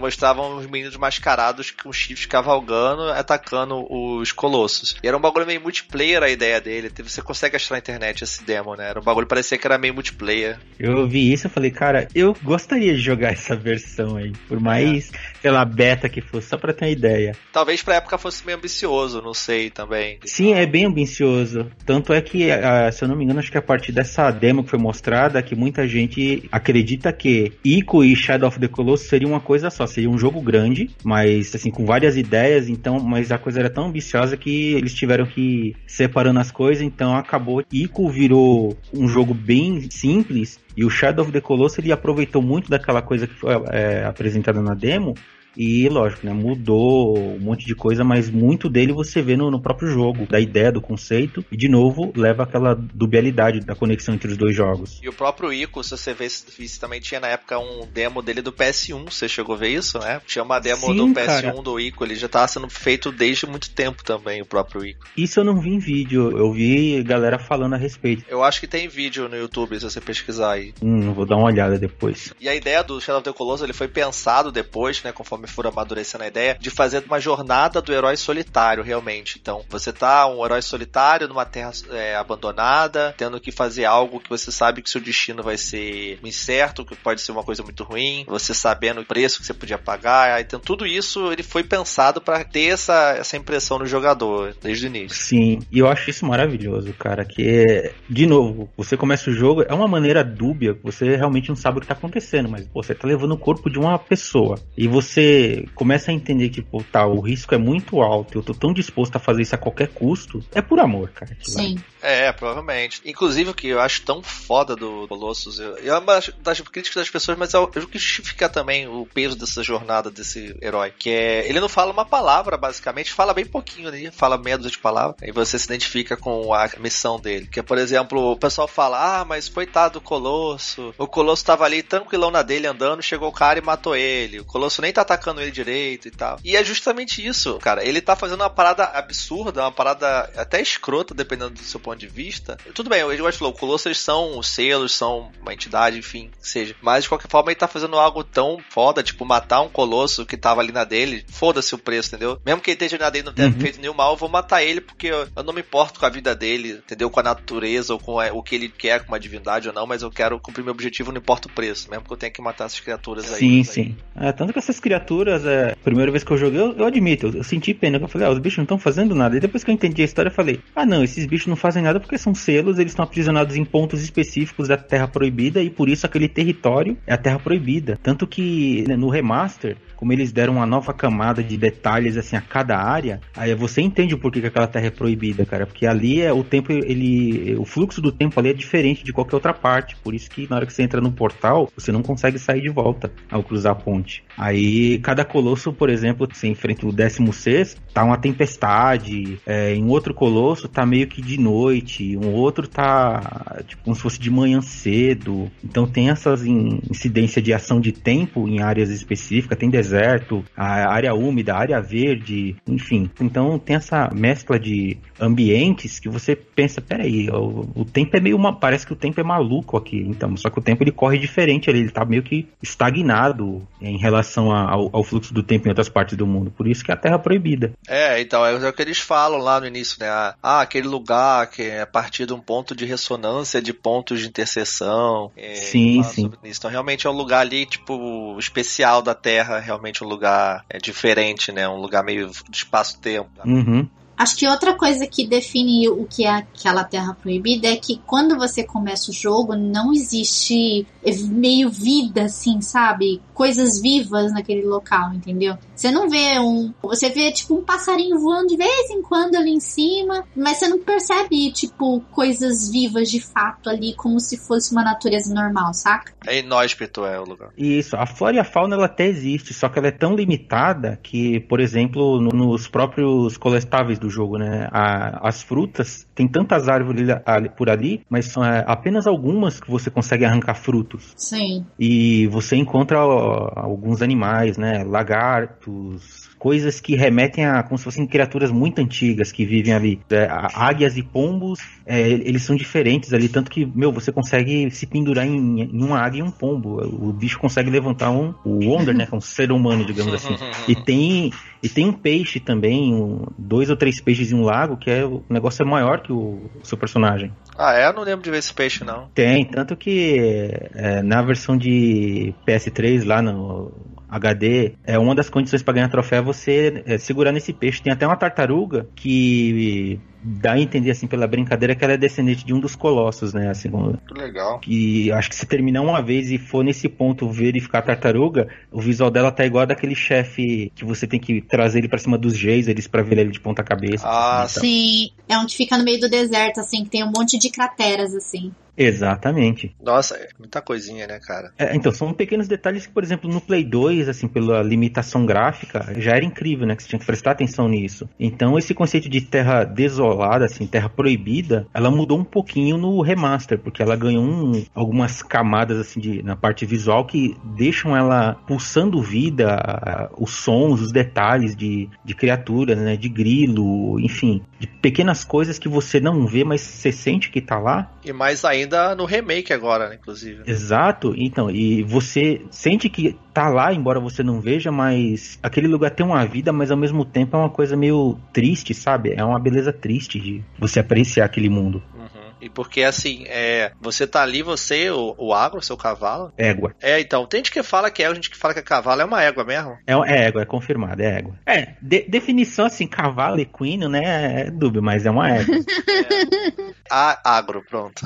[0.57, 4.95] os meninos mascarados com chifres cavalgando, atacando os colossos.
[5.03, 6.91] E era um bagulho meio multiplayer a ideia dele.
[7.03, 8.89] Você consegue achar na internet esse demo, né?
[8.89, 10.59] Era um bagulho parecia que era meio multiplayer.
[10.79, 14.31] Eu vi isso e falei, cara, eu gostaria de jogar essa versão aí.
[14.47, 15.32] Por mais, é.
[15.51, 17.35] Lá, beta que fosse, só pra ter uma ideia.
[17.51, 20.19] Talvez pra época fosse meio ambicioso, não sei também.
[20.25, 21.69] Sim, é bem ambicioso.
[21.85, 22.47] Tanto é que,
[22.91, 25.55] se eu não me engano, acho que a partir dessa demo que foi mostrada, que
[25.55, 30.09] muita gente acredita que Ico e Shadow of the Colossus seria uma coisa só, seria
[30.09, 34.37] um jogo grande, mas assim, com várias ideias, então, mas a coisa era tão ambiciosa
[34.37, 37.63] que eles tiveram que ir separando as coisas, então acabou.
[37.71, 42.69] Ico virou um jogo bem simples, e o Shadow of the Colossus ele aproveitou muito
[42.69, 45.13] daquela coisa que foi é, apresentada na demo
[45.55, 49.61] e lógico, né, mudou um monte de coisa, mas muito dele você vê no, no,
[49.61, 54.31] próprio jogo, da ideia, do conceito, e de novo leva aquela dubialidade da conexão entre
[54.31, 54.99] os dois jogos.
[55.01, 58.41] E o próprio Ico, se você vê, se também tinha na época um demo dele
[58.41, 60.21] do PS1, você chegou a ver isso, né?
[60.25, 61.61] Tinha uma demo Sim, do PS1 cara.
[61.61, 65.05] do Ico, ele já estava sendo feito desde muito tempo também, o próprio Ico.
[65.15, 68.25] Isso eu não vi em vídeo, eu vi galera falando a respeito.
[68.27, 70.73] Eu acho que tem vídeo no YouTube, se você pesquisar aí.
[70.81, 72.33] Hum, vou dar uma olhada depois.
[72.39, 75.47] E a ideia do Shadow of the Colossus, ele foi pensado depois, né, conforme conforme
[75.47, 79.37] for amadurecendo a ideia, de fazer uma jornada do herói solitário, realmente.
[79.41, 84.29] Então, você tá um herói solitário numa terra é, abandonada, tendo que fazer algo que
[84.29, 88.25] você sabe que seu destino vai ser incerto, que pode ser uma coisa muito ruim,
[88.27, 90.41] você sabendo o preço que você podia pagar.
[90.41, 94.89] Então, tudo isso ele foi pensado para ter essa, essa impressão no jogador desde o
[94.89, 95.17] início.
[95.17, 97.25] Sim, e eu acho isso maravilhoso, cara.
[97.25, 101.77] Que, de novo, você começa o jogo, é uma maneira dúbia, você realmente não sabe
[101.77, 104.59] o que tá acontecendo, mas pô, você tá levando o corpo de uma pessoa.
[104.77, 105.32] E você
[105.75, 109.15] começa a entender que, pô, tá, o risco é muito alto, eu tô tão disposto
[109.15, 110.43] a fazer isso a qualquer custo.
[110.53, 111.35] É por amor, cara.
[111.41, 111.77] Sim.
[112.01, 113.01] É, provavelmente.
[113.05, 117.03] Inclusive, o que eu acho tão foda do Colossus, eu, eu é uma das críticas
[117.03, 120.91] das pessoas, mas eu, eu que justificar também o peso dessa jornada desse herói.
[120.91, 121.47] Que é.
[121.47, 125.15] Ele não fala uma palavra, basicamente, fala bem pouquinho ali, fala meia dúzia de palavras,
[125.21, 127.47] e você se identifica com a missão dele.
[127.47, 130.93] Que é, por exemplo, o pessoal fala: Ah, mas coitado do Colosso.
[130.97, 134.41] O Colosso tava ali tranquilão na dele andando, chegou o cara e matou ele.
[134.41, 136.39] O Colosso nem tá atacando ele direito e tal.
[136.43, 137.85] E é justamente isso, cara.
[137.85, 142.07] Ele tá fazendo uma parada absurda, uma parada até escrota, dependendo do seu ponto de
[142.07, 142.57] vista.
[142.73, 143.53] Tudo bem, o Edward falou,
[143.85, 146.75] eles são selos, são uma entidade, enfim, que seja.
[146.81, 150.37] Mas de qualquer forma ele tá fazendo algo tão foda, tipo, matar um Colosso que
[150.37, 152.39] tava ali na dele, foda-se o preço, entendeu?
[152.45, 153.59] Mesmo que ele esteja na dele não tenha uhum.
[153.59, 156.09] feito nenhum mal, eu vou matar ele porque eu, eu, não me importo com a
[156.09, 157.09] vida dele, entendeu?
[157.09, 159.87] Com a natureza ou com a, o que ele quer, com uma divindade ou não,
[159.87, 162.41] mas eu quero cumprir meu objetivo, não importa o preço, mesmo que eu tenha que
[162.41, 163.39] matar essas criaturas aí.
[163.39, 163.97] Sim, sim.
[164.15, 167.33] É, tanto que essas criaturas, é, primeira vez que eu joguei, eu, eu admito, eu,
[167.35, 167.97] eu, senti pena.
[167.97, 169.37] Eu falei, ah, os bichos não estão fazendo nada.
[169.37, 171.83] E depois que eu entendi a história, eu falei, ah, não, esses bichos não fazem
[171.83, 175.89] nada porque são selos, eles estão aprisionados em pontos específicos da Terra Proibida e por
[175.89, 177.99] isso aquele território é a Terra Proibida.
[178.01, 182.41] Tanto que né, no remaster, como eles deram uma nova camada de detalhes assim a
[182.41, 186.21] cada área, aí você entende o porquê que aquela terra é proibida, cara, porque ali
[186.21, 189.95] é o tempo ele o fluxo do tempo ali é diferente de qualquer outra parte,
[189.97, 192.69] por isso que na hora que você entra no portal, você não consegue sair de
[192.69, 194.23] volta ao cruzar a ponte.
[194.37, 200.13] Aí cada colosso, por exemplo, você enfrenta o 16, tá uma tempestade, é, em outro
[200.13, 204.61] colosso tá meio que de noite, um outro tá tipo como se fosse de manhã
[204.61, 205.51] cedo.
[205.63, 211.13] Então tem essas incidências de ação de tempo em áreas específicas, tem deserto a área
[211.13, 213.09] úmida, a área verde, enfim.
[213.19, 218.35] Então tem essa mescla de ambientes que você pensa, peraí, o, o tempo é meio
[218.35, 221.17] uma, parece que o tempo é maluco aqui, então, só que o tempo ele corre
[221.17, 225.67] diferente ali, ele tá meio que estagnado em relação a, ao, ao, fluxo do tempo
[225.67, 227.73] em outras partes do mundo, por isso que é a Terra proibida.
[227.87, 231.61] É, então, é o que eles falam lá no início, né, ah, aquele lugar que
[231.61, 235.31] é a partir de um ponto de ressonância de pontos de interseção.
[235.37, 236.31] É, sim, sim.
[236.43, 241.51] Então, realmente é um lugar ali, tipo, especial da Terra, realmente um lugar é, diferente,
[241.51, 243.29] né, um lugar meio de espaço-tempo.
[243.45, 243.87] Uhum.
[244.17, 248.37] Acho que outra coisa que define o que é aquela terra proibida é que quando
[248.37, 250.85] você começa o jogo não existe
[251.29, 253.21] meio vida, assim, sabe?
[253.33, 255.57] Coisas vivas naquele local, entendeu?
[255.75, 256.73] Você não vê um.
[256.83, 260.67] Você vê, tipo, um passarinho voando de vez em quando ali em cima, mas você
[260.67, 266.13] não percebe, tipo, coisas vivas de fato ali, como se fosse uma natureza normal, saca?
[266.25, 267.49] É inóspito é o lugar.
[267.57, 270.99] Isso, a flora e a fauna ela até existe, só que ela é tão limitada
[271.01, 274.67] que, por exemplo, no, nos próprios coletáveis do jogo, né?
[274.71, 279.71] A, as frutas, tem tantas árvores ali, por ali, mas são é, apenas algumas que
[279.71, 281.13] você consegue arrancar frutos.
[281.15, 281.65] Sim.
[281.79, 284.83] E você encontra ó, alguns animais, né?
[284.83, 290.01] Lagartos, coisas que remetem a como se fossem criaturas muito antigas que vivem ali.
[290.09, 294.85] É, águias e pombos, é, eles são diferentes ali, tanto que, meu, você consegue se
[294.85, 296.83] pendurar em, em uma águia e um pombo.
[296.83, 300.35] O bicho consegue levantar um, o Wonder, né, que é um ser humano, digamos assim.
[300.67, 304.75] E tem, e tem um peixe também, um, dois ou três peixes em um lago,
[304.75, 307.31] que é o negócio é maior que o, o seu personagem.
[307.57, 307.87] Ah, é?
[307.87, 309.07] Eu não lembro de ver esse peixe, não.
[309.15, 315.63] Tem, tanto que é, na versão de PS3 lá no HD, é uma das condições
[315.63, 317.81] para ganhar troféu é você é, segurar nesse peixe.
[317.81, 322.45] Tem até uma tartaruga que dá a entender, assim, pela brincadeira, que ela é descendente
[322.45, 323.49] de um dos colossos, né?
[323.49, 324.59] Assim, Muito legal.
[324.59, 328.79] Que acho que se terminar uma vez e for nesse ponto verificar a tartaruga, o
[328.79, 332.37] visual dela tá igual daquele chefe que você tem que trazer ele pra cima dos
[332.37, 334.07] geysers pra ver ele de ponta cabeça.
[334.07, 335.09] Ah, assim, sim.
[335.27, 338.13] É um que fica no meio do deserto, assim, que tem um monte de crateras,
[338.15, 338.51] assim.
[338.77, 339.75] Exatamente.
[339.81, 341.51] Nossa, é muita coisinha, né, cara?
[341.57, 345.93] É, então, são pequenos detalhes que, por exemplo, no Play 2, assim, pela limitação gráfica,
[345.97, 346.75] já era incrível, né?
[346.75, 348.09] Que você tinha que prestar atenção nisso.
[348.19, 353.59] Então, esse conceito de terra desolada, assim, terra proibida, ela mudou um pouquinho no remaster,
[353.59, 359.01] porque ela ganhou um, algumas camadas, assim, de, na parte visual que deixam ela pulsando
[359.01, 362.97] vida, os sons, os detalhes de, de criaturas, né?
[362.97, 367.59] De grilo, enfim, de pequenas coisas que você não vê, mas você sente que tá
[367.59, 367.91] lá.
[368.03, 368.62] E mais ainda
[368.95, 370.43] no remake agora, né, inclusive.
[370.45, 371.13] Exato.
[371.17, 376.05] Então, e você sente que tá lá, embora você não veja, mas aquele lugar tem
[376.05, 379.13] uma vida, mas ao mesmo tempo é uma coisa meio triste, sabe?
[379.15, 381.81] É uma beleza triste de você apreciar aquele mundo.
[381.95, 382.23] Uhum.
[382.43, 386.33] E porque assim, é, você tá ali, você, o, o agro, seu cavalo.
[386.37, 386.75] Égua.
[386.81, 389.05] É, então, tem gente que fala que é, gente que fala que é cavalo, é
[389.05, 389.77] uma égua mesmo.
[389.87, 391.39] É, é égua, é confirmado, é égua.
[391.45, 394.41] É, de, definição assim, cavalo equino, né?
[394.41, 395.55] É dúbio, mas é uma égua.
[395.55, 396.53] é.
[396.89, 398.05] A agro, pronto.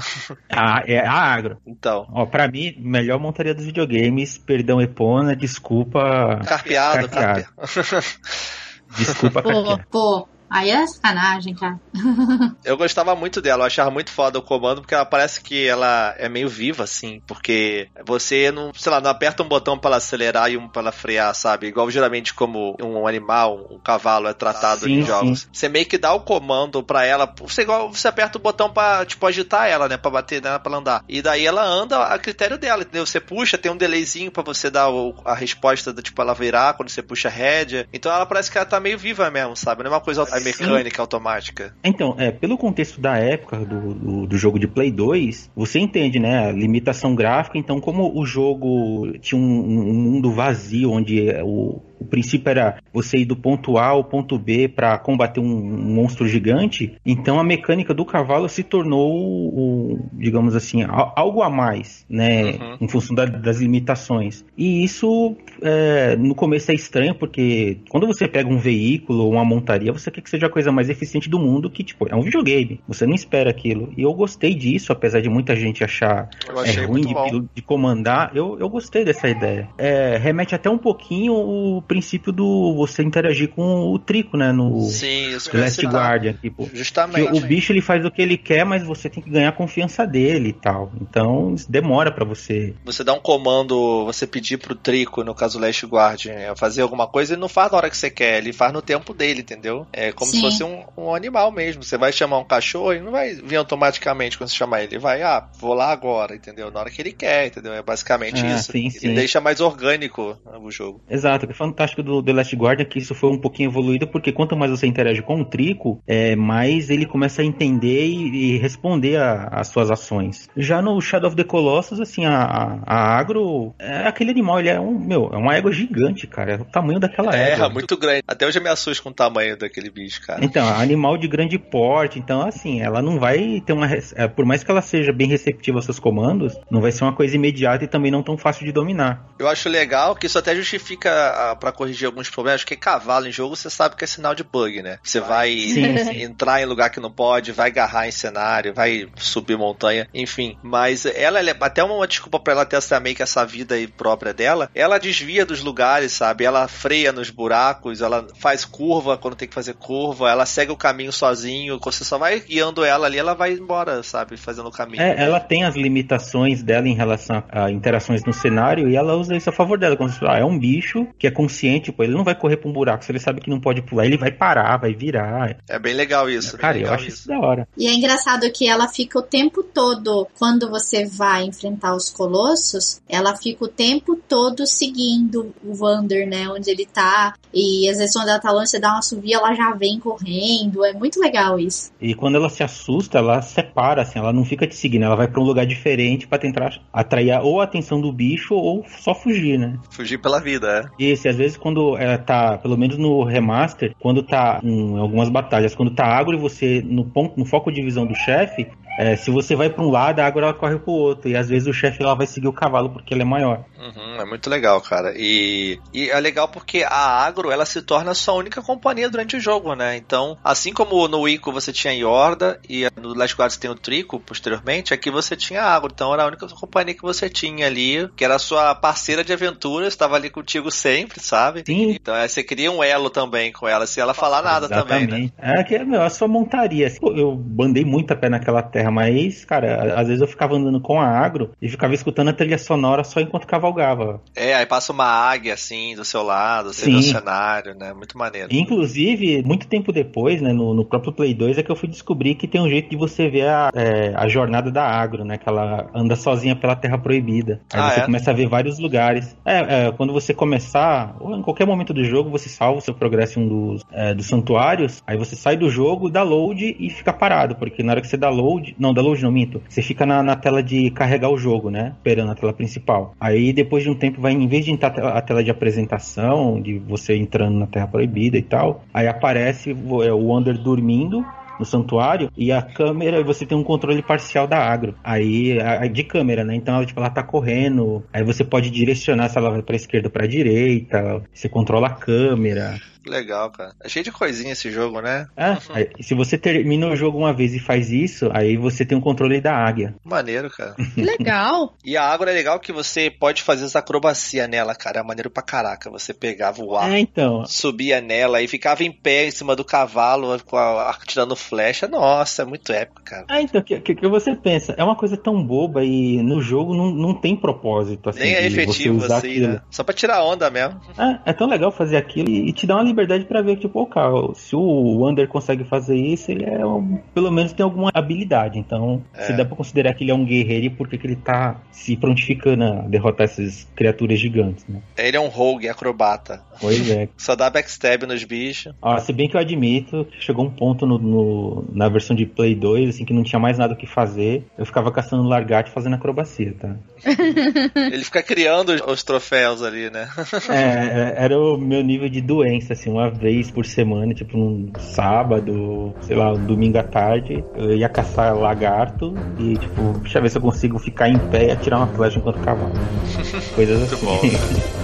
[0.49, 1.57] A, é a agro.
[1.65, 2.07] Então.
[2.11, 6.39] Ó, pra mim, melhor montaria dos videogames, perdão, Epona, desculpa.
[6.45, 7.47] Carpeado, carpeado.
[8.95, 11.79] Desculpa, pô, pô, Aí é sacanagem, cara.
[12.63, 16.15] eu gostava muito dela, eu achava muito foda o comando, porque ela parece que ela
[16.17, 20.49] é meio viva, assim, porque você não, sei lá, não aperta um botão para acelerar
[20.51, 21.67] e um para frear, sabe?
[21.67, 25.41] Igual geralmente como um animal, um cavalo é tratado sim, em jogos.
[25.41, 25.47] Sim.
[25.51, 29.05] Você meio que dá o comando para ela, você igual você aperta o botão para
[29.05, 31.03] tipo agitar ela, né, para bater nela para andar.
[31.09, 33.05] E daí ela anda a critério dela, entendeu?
[33.05, 36.73] Você puxa, tem um delayzinho para você dar o, a resposta do tipo ela virar
[36.73, 37.87] quando você puxa a rédea.
[37.91, 39.83] Então ela parece que ela tá meio viva mesmo, sabe?
[39.83, 41.73] Não é uma coisa a mecânica automática.
[41.83, 46.19] Então, é, pelo contexto da época do, do, do, jogo de Play 2, você entende,
[46.19, 46.49] né?
[46.49, 52.05] A limitação gráfica, então, como o jogo tinha um, um mundo vazio, onde o, o
[52.05, 56.27] princípio era você ir do ponto A ao ponto B para combater um, um, monstro
[56.27, 60.83] gigante, então a mecânica do cavalo se tornou, o, digamos assim,
[61.15, 62.51] algo a mais, né?
[62.51, 62.77] Uhum.
[62.81, 64.45] Em função da, das limitações.
[64.57, 69.45] E isso é, no começo é estranho, porque quando você pega um veículo ou uma
[69.45, 72.21] montaria, você quer que seja a coisa mais eficiente do mundo, que tipo, é um
[72.21, 72.81] videogame.
[72.87, 73.91] Você não espera aquilo.
[73.97, 76.29] E eu gostei disso, apesar de muita gente achar
[76.65, 79.69] é, ruim de, de, comandar, eu, eu gostei dessa ideia.
[79.77, 84.51] É, remete até um pouquinho o princípio do você interagir com o Trico, né?
[84.51, 86.33] No Sim, Last Guardian.
[86.33, 87.31] Tipo, Justamente.
[87.31, 90.05] o bicho ele faz o que ele quer, mas você tem que ganhar a confiança
[90.05, 90.91] dele e tal.
[91.01, 92.73] Então, demora para você.
[92.85, 97.07] Você dá um comando, você pedir pro Trico, no caso Last Guardian, é fazer alguma
[97.07, 99.87] coisa, ele não faz na hora que você quer, ele faz no tempo dele, entendeu?
[99.93, 100.37] É como Sim.
[100.37, 101.83] se fosse um, um, animal mesmo.
[101.83, 104.95] Você vai chamar um cachorro, ele não vai vir automaticamente quando você chamar ele.
[104.95, 106.71] Ele vai, ah, vou lá agora, entendeu?
[106.71, 107.73] Na hora que ele quer, entendeu?
[107.73, 108.71] É basicamente ah, isso.
[108.71, 109.13] Sim, sim.
[109.13, 111.01] deixa mais orgânico o jogo.
[111.09, 111.47] Exato, o
[111.77, 114.71] fantástico do The Last Guardian é que isso foi um pouquinho evoluído, porque quanto mais
[114.71, 119.67] você interage com o Trico, é, mais ele começa a entender e, e responder às
[119.67, 120.49] suas ações.
[120.57, 124.79] Já no Shadow of the Colossus, assim, a, a, agro é aquele animal, ele é
[124.79, 126.53] um, meu, é uma égua gigante, cara.
[126.53, 127.67] É o tamanho daquela é, égua.
[127.67, 128.23] É, muito grande.
[128.27, 130.43] Até hoje eu me assusto com o tamanho daquele bicho, cara.
[130.43, 133.87] Então, animal de grande porte, então assim, ela não vai ter uma.
[134.15, 137.13] É, por mais que ela seja bem receptiva aos seus comandos, não vai ser uma
[137.13, 139.27] coisa imediata e também não tão fácil de dominar.
[139.37, 143.55] Eu acho legal que isso até justifica para corrigir alguns problemas, porque cavalo em jogo
[143.55, 144.99] você sabe que é sinal de bug, né?
[145.03, 146.21] Você vai sim, sim.
[146.21, 150.57] entrar em lugar que não pode, vai agarrar em cenário, vai subir montanha, enfim.
[150.63, 153.75] Mas ela, ela é até uma desculpa para ela ter essa meio que essa vida
[153.75, 154.69] aí própria dela.
[154.73, 156.45] Ela desvia dos lugares, sabe?
[156.45, 160.77] Ela freia nos buracos, ela faz curva quando tem que fazer curva, ela segue o
[160.77, 164.37] caminho sozinho, você só vai guiando ela ali, ela vai embora, sabe?
[164.37, 165.01] Fazendo o caminho.
[165.01, 169.35] É, ela tem as limitações dela em relação a interações no cenário e ela usa
[169.35, 169.95] isso a favor dela.
[169.95, 172.57] Quando você fala, ah, é um bicho que é consciente, pô, ele não vai correr
[172.57, 175.57] pra um buraco, se ele sabe que não pode pular, ele vai parar, vai virar.
[175.67, 176.57] É bem legal isso.
[176.57, 177.17] Cara, legal eu acho isso.
[177.17, 177.67] isso da hora.
[177.77, 183.01] E é engraçado que ela fica o tempo todo, quando você vai enfrentar os colossos,
[183.09, 186.47] ela fica o tempo todo seguindo o Vander, né?
[186.49, 187.33] Onde ele tá.
[187.53, 190.85] E às vezes quando ela tá longe, você dá uma subida, ela já vem correndo.
[190.85, 191.91] É muito legal isso.
[191.99, 195.27] E quando ela se assusta, ela separa, assim, ela não fica te seguindo, ela vai
[195.27, 199.57] para um lugar diferente para tentar atrair ou a atenção do bicho ou só fugir,
[199.57, 199.77] né?
[199.89, 201.03] Fugir pela vida, é.
[201.03, 205.29] Isso, e às vezes quando ela tá, pelo menos no remaster, quando tá em algumas
[205.29, 209.15] batalhas, quando tá agro e você no ponto, no foco de visão do chefe, é,
[209.15, 211.29] se você vai para um lado, a água ela corre pro outro.
[211.29, 213.63] E às vezes o chefe lá vai seguir o cavalo porque ele é maior.
[213.77, 215.13] Uhum, é muito legal, cara.
[215.15, 219.37] E, e, é legal porque a agro ela se torna a sua única companhia durante
[219.37, 219.95] o jogo, né?
[219.95, 223.75] Então, assim como no Ico você tinha Yorda e no Last Guard você tem o
[223.75, 225.91] Trico posteriormente, aqui você tinha a agro.
[225.93, 229.31] Então era a única companhia que você tinha ali, que era a sua parceira de
[229.31, 231.63] aventuras, estava ali contigo sempre, sabe?
[231.65, 231.91] Sim.
[231.91, 235.09] Então é, você cria um elo também com ela, se ela falar nada Exatamente.
[235.09, 235.59] também, né?
[235.59, 236.91] É que meu, a sua montaria.
[237.15, 240.99] Eu bandei muito a pé naquela terra, mas, cara, às vezes eu ficava andando com
[240.99, 244.21] a agro e ficava escutando a trilha sonora só enquanto cavalgava.
[244.35, 247.93] É, aí passa uma águia assim do seu lado, você vê o cenário, né?
[247.93, 248.49] Muito maneiro.
[248.51, 252.35] Inclusive, muito tempo depois, né, no, no, próprio Play 2, é que eu fui descobrir
[252.35, 255.37] que tem um jeito de você ver a, é, a jornada da agro, né?
[255.37, 257.61] Que ela anda sozinha pela Terra Proibida.
[257.73, 258.05] Aí ah, você é?
[258.05, 259.35] começa a ver vários lugares.
[259.45, 262.93] É, é, quando você começar, ou em qualquer momento do jogo, você salva o seu
[262.93, 266.89] progresso em um dos, é, dos santuários, aí você sai do jogo, dá load e
[266.89, 269.61] fica parado, porque na hora que você dá load, Não, download não, minto.
[269.67, 271.93] Você fica na, na tela de carregar o jogo, né?
[271.97, 273.15] Esperando a tela principal.
[273.19, 276.79] Aí depois de um tempo vai, em vez de entrar a tela de apresentação, de
[276.79, 281.25] você entrando na Terra Proibida e tal, aí aparece o Wander dormindo
[281.59, 284.95] no santuário e a câmera, você tem um controle parcial da agro.
[285.03, 286.55] Aí, a, de câmera, né?
[286.55, 290.07] Então, ela, tipo, ela tá correndo, aí você pode direcionar se ela vai pra esquerda
[290.07, 292.75] ou pra direita, você controla a câmera.
[293.07, 293.73] Legal, cara.
[293.83, 295.27] É cheio de coisinha esse jogo, né?
[295.35, 298.97] É, aí, se você termina o jogo uma vez e faz isso, aí você tem
[298.97, 299.95] um controle da águia.
[300.03, 300.75] Maneiro, cara.
[300.97, 301.73] Legal.
[301.83, 304.99] E a água é legal que você pode fazer essa acrobacia nela, cara.
[304.99, 305.89] É maneiro pra caraca.
[305.89, 307.45] Você pegava o ar, É, então.
[307.45, 311.87] subia nela e ficava em pé em cima do cavalo, com a, tirando flecha.
[311.87, 313.25] Nossa, é muito épico, cara.
[313.29, 314.73] Ah, então, o que, que, que você pensa?
[314.77, 318.45] É uma coisa tão boba e no jogo não, não tem propósito, assim, Nem é
[318.45, 319.47] efetivo usar assim, aquilo.
[319.53, 319.61] né?
[319.69, 320.79] Só pra tirar onda mesmo.
[320.97, 322.96] É, é tão legal fazer aquilo e, e te dá uma liberdade
[323.27, 327.31] pra ver, tipo, o cara, se o Wander consegue fazer isso, ele é um- pelo
[327.31, 328.57] menos tem alguma habilidade.
[328.57, 329.23] Então, É.
[329.23, 331.95] se dá pra considerar que ele é um guerreiro e porque que ele tá se
[331.95, 334.79] prontificando a derrotar essas criaturas gigantes, né?
[334.97, 336.41] Ele é um rogue, acrobata.
[336.59, 337.09] Pois é.
[337.17, 338.73] Só dá backstab nos bichos.
[338.81, 342.25] Ó, se bem que eu admito que chegou um ponto no, no- na versão de
[342.25, 344.45] Play 2, assim, que não tinha mais nada o que fazer.
[344.57, 346.75] Eu ficava caçando largate fazendo acrobacia, tá?
[347.91, 350.07] Ele fica criando os- os troféus ali, né?
[350.49, 354.71] É, é, era o meu nível de doença, assim, uma vez por semana, tipo num
[354.79, 360.21] sábado, sei lá, um domingo à tarde, eu ia caçar lagarto e, tipo, deixa eu
[360.21, 362.71] ver se eu consigo ficar em pé e atirar uma flecha enquanto cavalo.
[363.55, 364.05] Coisas assim.
[364.05, 364.21] bom.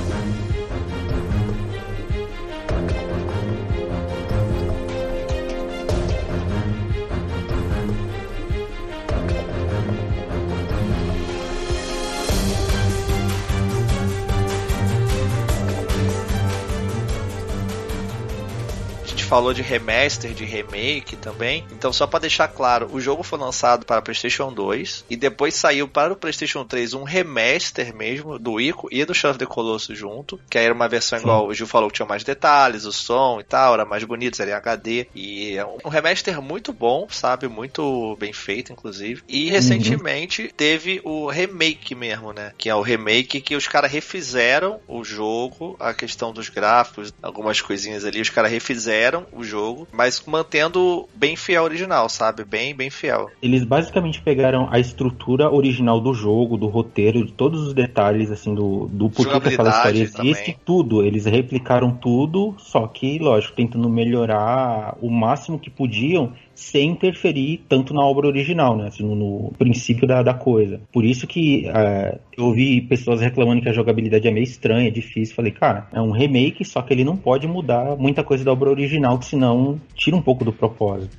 [19.31, 21.63] falou de remaster, de remake também.
[21.71, 25.87] Então, só pra deixar claro, o jogo foi lançado para PlayStation 2 e depois saiu
[25.87, 29.97] para o PlayStation 3 um remaster mesmo do Ico e do Shadow of the Colossus
[29.97, 31.23] junto, que aí era uma versão Sim.
[31.23, 34.41] igual o Gil falou que tinha mais detalhes, o som e tal, era mais bonito,
[34.41, 39.23] era em HD e é um remaster muito bom, sabe, muito bem feito inclusive.
[39.29, 42.51] E recentemente teve o remake mesmo, né?
[42.57, 47.61] Que é o remake que os caras refizeram o jogo, a questão dos gráficos, algumas
[47.61, 52.43] coisinhas ali, os caras refizeram o jogo, mas mantendo bem fiel ao original, sabe?
[52.43, 53.29] Bem, bem fiel.
[53.41, 58.53] Eles basicamente pegaram a estrutura original do jogo, do roteiro, de todos os detalhes, assim,
[58.53, 61.03] do, do porquê que aquela história existe, tudo.
[61.03, 67.93] Eles replicaram tudo, só que, lógico, tentando melhorar o máximo que podiam sem interferir tanto
[67.93, 68.87] na obra original, né?
[68.87, 70.79] Assim, no, no princípio da, da coisa.
[70.91, 74.91] Por isso que é, eu ouvi pessoas reclamando que a jogabilidade é meio estranha, é
[74.91, 75.35] difícil.
[75.35, 78.69] Falei, cara, é um remake, só que ele não pode mudar muita coisa da obra
[78.69, 81.17] original, que senão tira um pouco do propósito.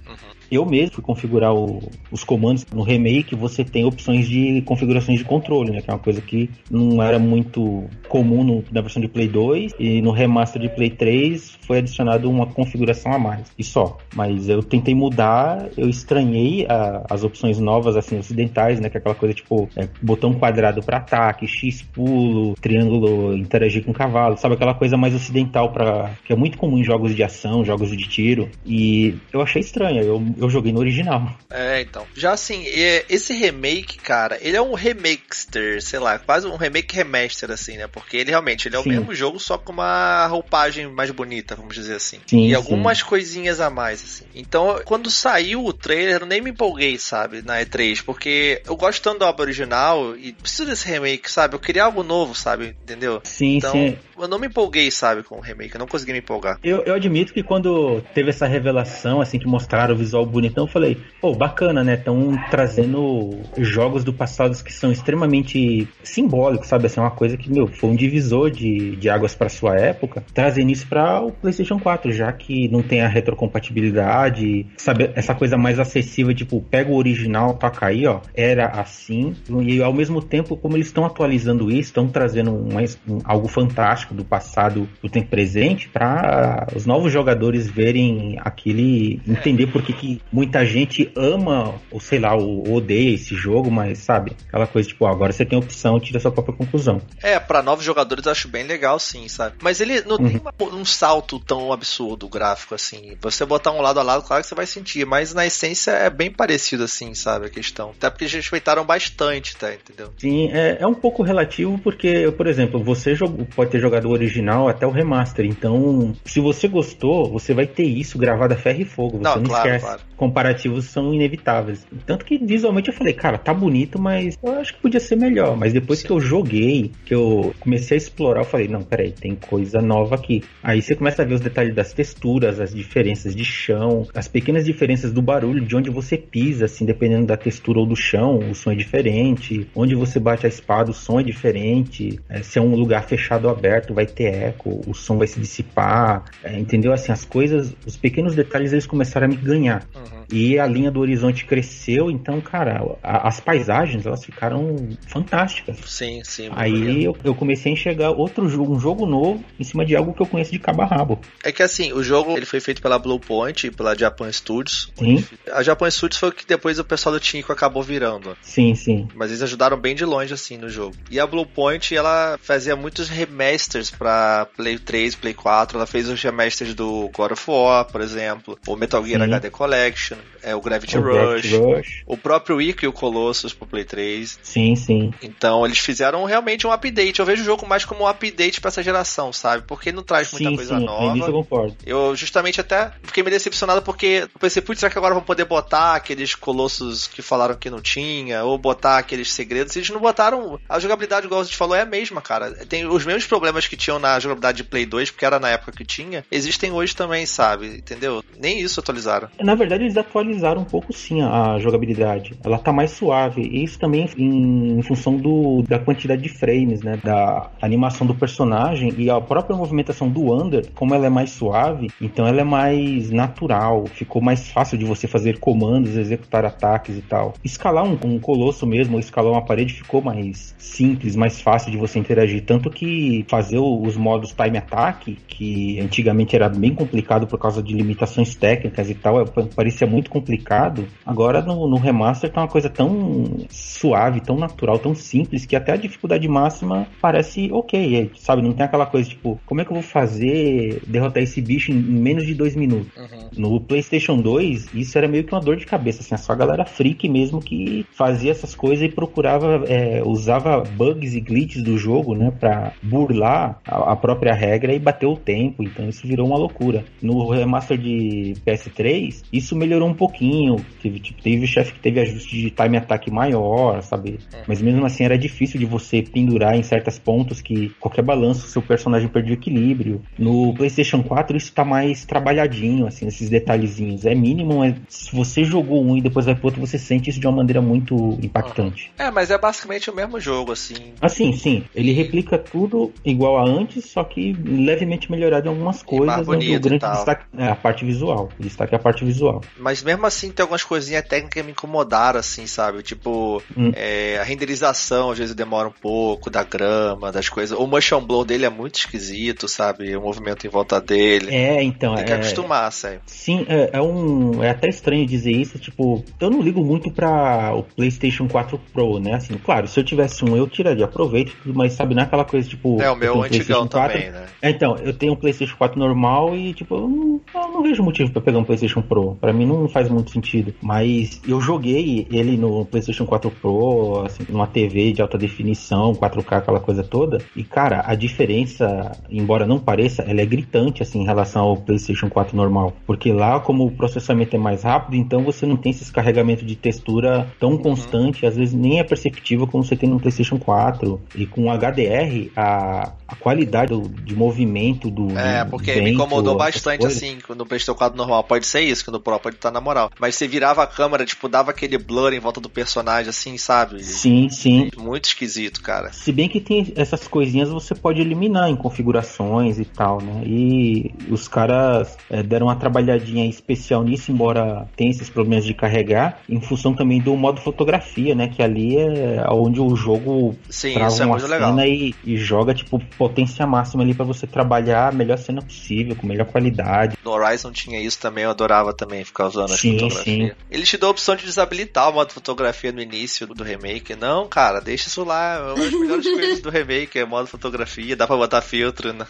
[0.53, 1.81] Eu mesmo fui configurar o-
[2.11, 5.81] os comandos no remake, você tem opções de configurações de controle, né?
[5.81, 9.73] Que é uma coisa que não era muito comum no- na versão de Play 2
[9.79, 13.51] e no remaster de Play 3 foi adicionado uma configuração a mais.
[13.59, 13.97] E só.
[14.15, 18.91] Mas eu tentei mudar, eu estranhei a- as opções novas, assim, ocidentais, né?
[18.91, 23.91] Que é aquela coisa tipo é, botão quadrado para ataque, X pulo, triângulo interagir com
[23.91, 24.55] o cavalo, sabe?
[24.55, 28.07] Aquela coisa mais ocidental para que é muito comum em jogos de ação, jogos de
[28.07, 28.51] tiro.
[28.67, 30.03] E eu achei estranho.
[30.03, 31.33] Eu, eu joguei no original.
[31.51, 32.07] É, então.
[32.15, 32.65] Já assim,
[33.09, 37.87] esse remake, cara, ele é um remakester, sei lá, quase um remake remaster, assim, né?
[37.87, 38.91] Porque ele realmente ele é o Sim.
[38.91, 42.19] mesmo jogo, só com uma roupagem mais bonita, vamos dizer assim.
[42.27, 42.55] Sim, e sim.
[42.55, 44.25] algumas coisinhas a mais, assim.
[44.35, 49.03] Então, quando saiu o trailer, eu nem me empolguei, sabe, na E3, porque eu gosto
[49.03, 51.55] tanto da obra original e preciso desse remake, sabe?
[51.55, 52.77] Eu queria algo novo, sabe?
[52.83, 53.21] Entendeu?
[53.25, 53.97] Sim, Então, sim.
[54.19, 56.59] eu não me empolguei, sabe, com o remake, eu não consegui me empolgar.
[56.63, 60.69] Eu, eu admito que quando teve essa revelação, assim, que mostraram o visual bonitão, eu
[60.69, 61.95] falei, pô, bacana, né?
[61.95, 66.87] Estão trazendo jogos do passado que são extremamente simbólicos, sabe?
[66.87, 70.71] Assim, uma coisa que, meu, foi um divisor de, de águas pra sua época, trazendo
[70.71, 75.11] isso para o PlayStation 4, já que não tem a retrocompatibilidade, sabe?
[75.15, 79.35] Essa coisa mais acessível, tipo, pega o original, toca aí, ó, era assim,
[79.67, 84.25] e ao mesmo tempo, como eles estão atualizando isso, estão trazendo um, algo fantástico do
[84.25, 90.22] passado, do tempo presente, para os novos jogadores verem aquilo e entender por que, que
[90.31, 95.07] muita gente ama, ou sei lá, ou odeia esse jogo, mas sabe, aquela coisa tipo,
[95.07, 97.01] agora você tem opção, tira sua própria conclusão.
[97.23, 99.57] É, pra novos jogadores eu acho bem legal, sim, sabe?
[99.63, 100.41] Mas ele não tem Uhum.
[100.61, 103.17] uma- um salto tão absurdo gráfico assim.
[103.21, 106.11] Você botar um lado a lado, claro que você vai sentir, mas na essência é
[106.11, 107.47] bem parecido assim, sabe?
[107.47, 107.91] A questão.
[107.91, 109.73] Até porque eles respeitaram bastante, tá?
[109.73, 110.13] Entendeu?
[110.19, 114.11] Sim, é, é um pouco relativo porque, por exemplo, você jogou- pode ter jogado o
[114.13, 115.45] original até o remaster.
[115.45, 119.19] Então, se você gostou, você vai ter isso gravado a ferro e fogo.
[119.19, 119.85] Você Não, não, claro, esquece.
[119.85, 120.01] claro.
[120.23, 121.85] Comparativos são inevitáveis.
[122.07, 125.57] Tanto que visualmente eu falei, cara, tá bonito, mas eu acho que podia ser melhor.
[125.57, 126.07] Mas depois Sim.
[126.07, 130.15] que eu joguei, que eu comecei a explorar, eu falei, não, peraí, tem coisa nova
[130.15, 130.45] aqui.
[130.63, 134.65] Aí você começa a ver os detalhes das texturas, as diferenças de chão, as pequenas
[134.65, 138.55] diferenças do barulho, de onde você pisa, assim, dependendo da textura ou do chão, o
[138.55, 139.67] som é diferente.
[139.75, 142.21] Onde você bate a espada, o som é diferente.
[142.29, 145.41] É, se é um lugar fechado ou aberto, vai ter eco, o som vai se
[145.41, 146.27] dissipar.
[146.45, 146.93] É, entendeu?
[146.93, 149.85] Assim, as coisas, os pequenos detalhes, eles começaram a me ganhar.
[149.97, 150.12] Uhum.
[150.31, 155.79] E a linha do horizonte cresceu, então, cara, a, as paisagens elas ficaram fantásticas.
[155.87, 156.49] Sim, sim.
[156.53, 160.15] Aí eu, eu, comecei a enxergar outro jogo, um jogo novo, em cima de algo
[160.15, 161.21] que eu conheço de cabo a rabo.
[161.45, 164.93] É que assim, o jogo ele foi feito pela Bluepoint e pela Japan Studios.
[164.97, 165.25] Sim.
[165.53, 168.37] A Japan Studios foi o que depois o pessoal do Tinko acabou virando.
[168.43, 169.09] Sim, sim.
[169.15, 170.95] Mas eles ajudaram bem de longe, assim, no jogo.
[171.11, 175.77] E a Bluepoint, ela fazia muitos remasters pra Play 3, Play 4.
[175.77, 179.27] Ela fez os remasters do God of War, por exemplo, o Metal Gear sim.
[179.27, 180.02] HD Collection
[180.43, 183.85] é o Gravity, o Rush, Gravity Rush, o próprio Ico e o Colossus pro Play
[183.85, 184.39] 3.
[184.43, 185.13] Sim, sim.
[185.23, 187.21] Então eles fizeram realmente um update.
[187.21, 189.65] Eu vejo o jogo mais como um update para essa geração, sabe?
[189.67, 191.19] Porque não traz muita sim, coisa sim, nova.
[191.19, 191.77] eu concordo.
[191.85, 195.45] Eu justamente até fiquei meio decepcionado porque eu pensei, putz, será que agora vão poder
[195.45, 198.45] botar aqueles Colossus que falaram que não tinha?
[198.45, 199.77] Ou botar aqueles segredos?
[199.77, 200.59] Eles não botaram.
[200.69, 202.53] A jogabilidade, igual a gente falou, é a mesma, cara.
[202.67, 205.73] Tem os mesmos problemas que tinham na jogabilidade de Play 2, porque era na época
[205.73, 207.67] que tinha, existem hoje também, sabe?
[207.67, 208.25] Entendeu?
[208.39, 209.29] Nem isso atualizaram.
[209.41, 212.35] Na verdade, eles atualizaram um pouco sim a jogabilidade.
[212.45, 213.43] Ela tá mais suave.
[213.43, 216.99] E isso também em, em função do, da quantidade de frames, né?
[217.03, 221.89] Da animação do personagem e a própria movimentação do Under, como ela é mais suave,
[222.01, 223.87] então ela é mais natural.
[223.87, 227.35] Ficou mais fácil de você fazer comandos, executar ataques e tal.
[227.45, 231.77] Escalar um, um colosso mesmo, ou escalar uma parede ficou mais simples, mais fácil de
[231.77, 232.45] você interagir.
[232.45, 237.75] Tanto que fazer os modos time attack, que antigamente era bem complicado por causa de
[237.75, 239.25] limitações técnicas e tal,
[239.55, 240.87] parecia muito complicado.
[241.05, 245.73] Agora no, no remaster tá uma coisa tão suave, tão natural, tão simples, que até
[245.73, 248.43] a dificuldade máxima parece ok, sabe?
[248.43, 251.75] Não tem aquela coisa tipo, como é que eu vou fazer derrotar esse bicho em,
[251.75, 252.91] menos de dois minutos?
[252.97, 253.29] Uhum.
[253.37, 256.65] No PlayStation 2, isso era meio que uma dor de cabeça, assim, a só galera
[256.65, 262.15] freak mesmo que fazia essas coisas e procurava, é, usava bugs e glitches do jogo,
[262.15, 266.37] né, pra burlar a, a própria regra e bater o tempo, então isso virou uma
[266.37, 266.85] loucura.
[267.01, 272.37] No remaster de PS3, isso melhorou um pouquinho, teve, tipo, teve chefe que teve ajuste
[272.37, 274.19] de time attack maior, sabe?
[274.33, 274.43] É.
[274.47, 278.61] Mas mesmo assim era difícil de você pendurar em certos pontos que qualquer balanço seu
[278.61, 280.03] personagem perdia equilíbrio.
[280.19, 284.05] No PlayStation 4 isso tá mais trabalhadinho, assim, esses detalhezinhos.
[284.05, 287.21] É mínimo, é, se você jogou um e depois vai pro outro, você sente isso
[287.21, 288.91] de uma maneira muito impactante.
[288.99, 290.93] É, mas é basicamente o mesmo jogo, assim.
[291.01, 291.65] Assim, sim.
[291.75, 296.29] Ele replica tudo igual a antes, só que levemente melhorado em algumas coisas.
[296.29, 298.29] Onde o grande destaque é a parte visual.
[298.39, 299.41] O destaque é a parte visual.
[299.59, 302.83] Mas mesmo assim tem algumas coisinhas técnicas que me incomodaram, assim, sabe?
[302.83, 303.73] Tipo, hum.
[303.75, 307.57] é, a renderização às vezes demora um pouco, da grama, das coisas.
[307.59, 309.97] O motion blow dele é muito esquisito, sabe?
[309.97, 311.35] O movimento em volta dele.
[311.35, 311.95] É, então.
[311.95, 312.17] Tem que é...
[312.17, 313.01] acostumar, sério.
[313.07, 314.43] Sim, é, é, um.
[314.43, 318.99] É até estranho dizer isso, tipo, eu não ligo muito pra o PlayStation 4 Pro,
[318.99, 319.15] né?
[319.15, 322.49] Assim, claro, se eu tivesse um, eu tiraria proveito, mas sabe, não é aquela coisa
[322.49, 322.81] tipo.
[322.81, 324.27] É, o meu antigão também, né?
[324.41, 327.83] É, então, eu tenho um PlayStation 4 normal e, tipo, eu não, eu não vejo
[327.83, 329.17] motivo para pegar um PlayStation Pro.
[329.21, 330.55] Para mim não faz muito sentido.
[330.63, 336.39] Mas eu joguei ele no PlayStation 4 Pro, assim, numa TV de alta definição, 4K,
[336.39, 337.19] aquela coisa toda.
[337.37, 342.09] E, cara, a diferença, embora não pareça, ela é gritante, assim, em relação ao PlayStation
[342.09, 342.73] 4 normal.
[342.87, 346.57] Porque lá, como o processamento é mais rápido, então você não tem esses carregamentos de
[346.57, 351.01] textura tão constante, às vezes nem é perceptível como você tem no PlayStation 4.
[351.15, 355.17] E com HDR, a, a qualidade do, de movimento do.
[355.19, 358.25] É, porque vento, me incomodou bastante assim, no PlayStation 4 normal.
[358.25, 359.91] Pode ser isso, que no Pro pode estar na moral.
[359.99, 363.83] Mas você virava a câmera, tipo, dava aquele blur em volta do personagem, assim, sabe?
[363.83, 364.71] Sim, sim.
[364.77, 365.93] Muito esquisito, cara.
[365.93, 370.23] Se bem que tem essas coisinhas você pode eliminar em configurações e tal, né?
[370.25, 376.21] E os caras é, deram uma trabalhadinha especial nisso, embora tenha esses problemas de carregar,
[376.29, 378.29] em função também do modo fotografia, né?
[378.29, 381.59] Que ali é onde o jogo Sim, trava é uma cena legal.
[381.67, 386.07] E, e joga, tipo, potência máxima ali para você trabalhar a melhor cena possível, com
[386.07, 386.97] melhor qualidade.
[387.05, 390.29] No Horizon tinha isso também, eu adorava também ficar usando sim, as fotografias.
[390.31, 390.37] Sim.
[390.51, 393.95] Ele te deu a opção de desabilitar o modo fotografia no início do remake.
[393.95, 395.35] Não, cara, deixa isso lá.
[395.35, 399.07] É uma das melhores coisas do remake, é modo fotografia, dá pra botar filtro, né?